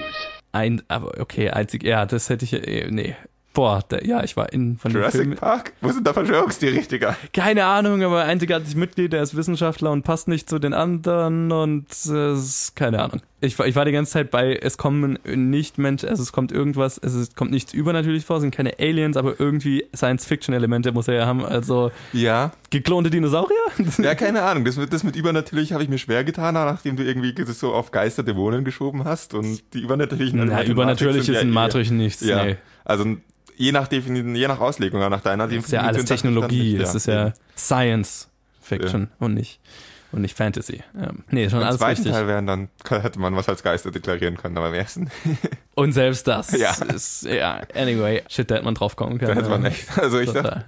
Ein, 0.51 0.83
aber 0.87 1.19
okay, 1.19 1.49
einzig, 1.49 1.83
ja, 1.83 2.05
das 2.05 2.29
hätte 2.29 2.45
ich, 2.45 2.53
äh, 2.53 2.87
nee. 2.91 3.15
Boah, 3.53 3.83
da, 3.87 3.99
ja, 3.99 4.23
ich 4.23 4.35
war 4.35 4.51
in 4.51 4.77
von 4.79 4.91
Jurassic 4.91 5.21
Filmen. 5.21 5.37
Park? 5.37 5.73
Wo 5.81 5.91
sind 5.91 6.07
da 6.07 6.13
Verschwörungstheoretiker? 6.13 7.15
Keine 7.33 7.65
Ahnung, 7.65 8.01
aber 8.01 8.23
einzigartig 8.23 8.75
Mitglied, 8.75 9.13
der 9.13 9.21
ist 9.21 9.35
Wissenschaftler 9.35 9.91
und 9.91 10.01
passt 10.03 10.27
nicht 10.27 10.49
zu 10.49 10.57
den 10.57 10.73
anderen 10.73 11.51
und 11.51 11.85
äh, 12.09 12.33
keine 12.73 13.03
Ahnung. 13.03 13.21
Ich, 13.41 13.59
war- 13.59 13.67
ich 13.67 13.75
war 13.75 13.85
die 13.85 13.91
ganze 13.91 14.13
Zeit 14.13 14.31
bei, 14.31 14.55
es 14.55 14.77
kommen 14.77 15.19
nicht 15.25 15.77
Menschen, 15.77 16.09
also 16.09 16.23
es 16.23 16.31
kommt 16.31 16.51
irgendwas, 16.51 16.97
also 16.97 17.19
es 17.19 17.35
kommt 17.35 17.51
nichts 17.51 17.73
übernatürlich 17.73 18.25
vor, 18.25 18.37
es 18.37 18.41
sind 18.41 18.55
keine 18.55 18.79
Aliens, 18.79 19.17
aber 19.17 19.39
irgendwie 19.39 19.85
Science-Fiction-Elemente 19.95 20.91
muss 20.91 21.07
er 21.07 21.13
ja 21.15 21.25
haben, 21.27 21.45
also 21.45 21.91
Ja. 22.13 22.53
geklonte 22.71 23.09
Dinosaurier? 23.11 23.55
Ja, 23.99 24.15
keine 24.15 24.41
Ahnung. 24.43 24.65
Das, 24.65 24.77
mit- 24.77 24.91
das 24.93 25.03
mit 25.03 25.15
übernatürlich 25.15 25.73
habe 25.73 25.83
ich 25.83 25.89
mir 25.89 25.97
schwer 25.99 26.23
getan, 26.23 26.55
nachdem 26.55 26.95
du 26.95 27.03
irgendwie 27.03 27.33
das 27.33 27.59
so 27.59 27.73
auf 27.73 27.91
Geister, 27.91 28.23
Dämonen 28.23 28.63
geschoben 28.63 29.03
hast 29.03 29.33
und 29.35 29.61
die 29.75 29.81
übernatürlichen 29.81 30.43
Na, 30.45 30.61
in 30.61 30.71
übernatürlich 30.71 31.29
ist 31.29 31.41
in 31.41 31.49
eh- 31.49 31.51
Matrix 31.51 31.91
nichts, 31.91 32.21
Ja. 32.25 32.45
nee. 32.45 32.55
Also 32.85 33.05
je 33.57 33.71
nach 33.71 33.87
Definition, 33.87 34.35
je 34.35 34.47
nach 34.47 34.59
Auslegung, 34.59 34.99
nach 35.09 35.21
deiner 35.21 35.47
Das 35.47 35.55
ist 35.65 35.71
ja 35.71 35.81
alles 35.81 36.05
Technologie, 36.05 36.77
das 36.77 36.95
ist 36.95 37.07
ja 37.07 37.33
Science 37.57 38.29
Fiction 38.61 39.09
und 39.19 39.33
nicht 39.33 39.59
und 40.11 40.21
nicht 40.21 40.37
Fantasy. 40.37 40.83
Ähm, 40.95 41.23
nee, 41.31 41.49
schon 41.49 41.59
Im 41.61 41.65
alles 41.65 41.79
zweiten 41.79 41.97
richtig. 42.01 42.11
Teil 42.13 42.27
wären 42.27 42.45
dann, 42.45 42.69
hätte 42.87 43.19
man 43.19 43.35
was 43.35 43.49
als 43.49 43.63
Geister 43.63 43.89
deklarieren 43.89 44.37
können, 44.37 44.55
aber 44.57 44.67
im 44.69 44.75
ersten, 44.75 45.09
Und 45.75 45.91
selbst 45.93 46.27
das 46.27 46.51
Ja. 46.57 46.71
ist, 46.93 47.23
ja, 47.23 47.61
anyway, 47.73 48.21
shit, 48.29 48.49
da 48.51 48.55
hätte 48.55 48.65
man 48.65 48.75
drauf 48.75 48.95
kommen 48.95 49.17
können. 49.17 49.33
da 49.35 49.41
hätte 49.41 49.49
man 49.49 49.63
Ja. 49.63 49.69
echt, 49.69 49.97
also 49.97 50.19
ich 50.19 50.27
dachte, 50.31 50.43
Total. 50.43 50.65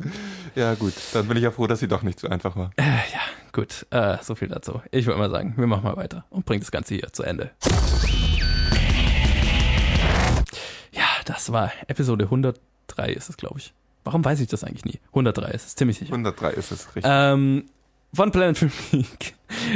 ja 0.55 0.73
gut, 0.73 0.93
dann 1.13 1.27
bin 1.27 1.37
ich 1.37 1.43
ja 1.43 1.51
froh, 1.51 1.67
dass 1.67 1.79
sie 1.79 1.87
doch 1.87 2.01
nicht 2.01 2.19
so 2.19 2.27
einfach 2.27 2.55
war. 2.55 2.71
Gut, 3.51 3.85
äh, 3.91 4.17
so 4.23 4.33
viel 4.35 4.47
dazu. 4.47 4.81
Ich 4.91 5.05
würde 5.05 5.19
mal 5.19 5.29
sagen, 5.29 5.53
wir 5.57 5.67
machen 5.67 5.83
mal 5.83 5.95
weiter 5.95 6.25
und 6.31 6.45
bringen 6.45 6.61
das 6.61 6.71
Ganze 6.71 6.95
hier 6.95 7.13
zu 7.13 7.21
Ende. 7.23 7.51
Ja, 10.91 11.03
das 11.25 11.51
war 11.51 11.71
Episode 11.87 12.29
103 12.87 13.13
ist 13.13 13.29
es, 13.29 13.37
glaube 13.37 13.59
ich. 13.59 13.73
Warum 14.03 14.23
weiß 14.23 14.39
ich 14.39 14.47
das 14.47 14.63
eigentlich 14.63 14.85
nie? 14.85 14.99
103 15.07 15.51
ist 15.51 15.65
es, 15.65 15.75
ziemlich 15.75 15.97
sicher. 15.97 16.11
103 16.11 16.51
ist 16.51 16.71
es 16.71 16.87
richtig. 16.95 17.03
Ähm, 17.05 17.65
von 18.13 18.31
Planet 18.31 18.57
Film 18.57 18.71
Geek. 18.91 19.33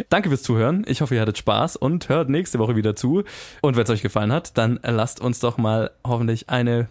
Danke 0.09 0.29
fürs 0.29 0.43
Zuhören. 0.43 0.85
Ich 0.87 1.01
hoffe, 1.01 1.15
ihr 1.15 1.21
hattet 1.21 1.37
Spaß 1.37 1.75
und 1.75 2.09
hört 2.09 2.29
nächste 2.29 2.59
Woche 2.59 2.75
wieder 2.75 2.95
zu. 2.95 3.23
Und 3.61 3.75
wenn 3.75 3.83
es 3.83 3.89
euch 3.89 4.01
gefallen 4.01 4.31
hat, 4.31 4.57
dann 4.57 4.79
lasst 4.83 5.19
uns 5.19 5.39
doch 5.39 5.57
mal 5.57 5.91
hoffentlich 6.05 6.49
eine 6.49 6.87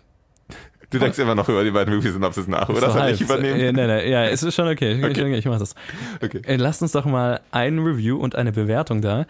du 0.90 0.98
denkst 0.98 1.18
immer 1.18 1.34
noch 1.34 1.48
über 1.48 1.64
die 1.64 1.70
beiden 1.70 1.94
Movie-Synopsis 1.94 2.48
nach, 2.48 2.68
oder? 2.68 2.90
So 2.90 2.98
Soll 2.98 3.10
ich 3.10 3.20
übernehmen? 3.20 3.60
Äh, 3.60 3.72
nein, 3.72 3.88
nein, 3.88 4.08
ja, 4.08 4.24
es 4.24 4.42
ist 4.42 4.54
schon 4.54 4.68
okay. 4.68 4.92
Ich, 4.94 5.04
Okay. 5.04 5.32
ich, 5.32 5.38
ich 5.38 5.44
mach 5.46 5.58
das. 5.58 5.74
Okay. 6.22 6.40
Äh, 6.44 6.56
Lasst 6.56 6.82
uns 6.82 6.92
doch 6.92 7.04
mal 7.04 7.40
ein 7.50 7.78
Review 7.78 8.16
und 8.18 8.34
eine 8.34 8.52
Bewertung 8.52 9.02
da. 9.02 9.26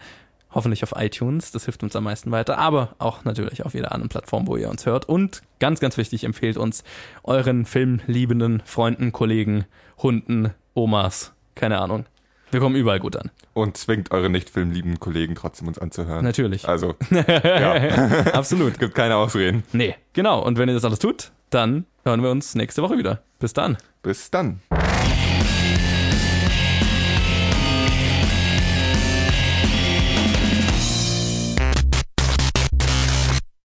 Hoffentlich 0.51 0.83
auf 0.83 0.93
iTunes, 0.95 1.51
das 1.51 1.65
hilft 1.65 1.83
uns 1.83 1.95
am 1.95 2.03
meisten 2.05 2.31
weiter, 2.31 2.57
aber 2.57 2.95
auch 2.97 3.23
natürlich 3.23 3.65
auf 3.65 3.75
jeder 3.75 3.91
anderen 3.91 4.09
Plattform, 4.09 4.47
wo 4.47 4.57
ihr 4.57 4.69
uns 4.69 4.85
hört. 4.85 5.07
Und 5.07 5.43
ganz, 5.59 5.79
ganz 5.79 5.97
wichtig, 5.97 6.23
empfehlt 6.23 6.57
uns 6.57 6.83
euren 7.23 7.65
filmliebenden 7.65 8.63
Freunden, 8.65 9.11
Kollegen, 9.11 9.65
Hunden, 9.99 10.53
Omas, 10.73 11.33
keine 11.53 11.79
Ahnung. 11.79 12.05
Wir 12.51 12.59
kommen 12.59 12.75
überall 12.75 12.99
gut 12.99 13.15
an. 13.15 13.29
Und 13.53 13.77
zwingt 13.77 14.09
eure 14.11 14.29
nicht 14.29 14.49
filmliebenden 14.49 14.99
Kollegen 14.99 15.35
trotzdem 15.35 15.67
uns 15.67 15.77
anzuhören. 15.77 16.23
Natürlich. 16.23 16.67
Also, 16.67 16.95
ja, 17.11 17.73
Absolut. 18.33 18.79
gibt 18.79 18.95
keine 18.95 19.17
Ausreden. 19.17 19.63
Nee, 19.71 19.95
genau. 20.13 20.43
Und 20.43 20.57
wenn 20.57 20.67
ihr 20.67 20.73
das 20.73 20.85
alles 20.85 20.97
tut, 20.99 21.31
dann 21.51 21.85
hören 22.03 22.23
wir 22.23 22.31
uns 22.31 22.55
nächste 22.55 22.81
Woche 22.81 22.97
wieder. 22.97 23.21
Bis 23.37 23.53
dann. 23.53 23.77
Bis 24.01 24.31
dann. 24.31 24.61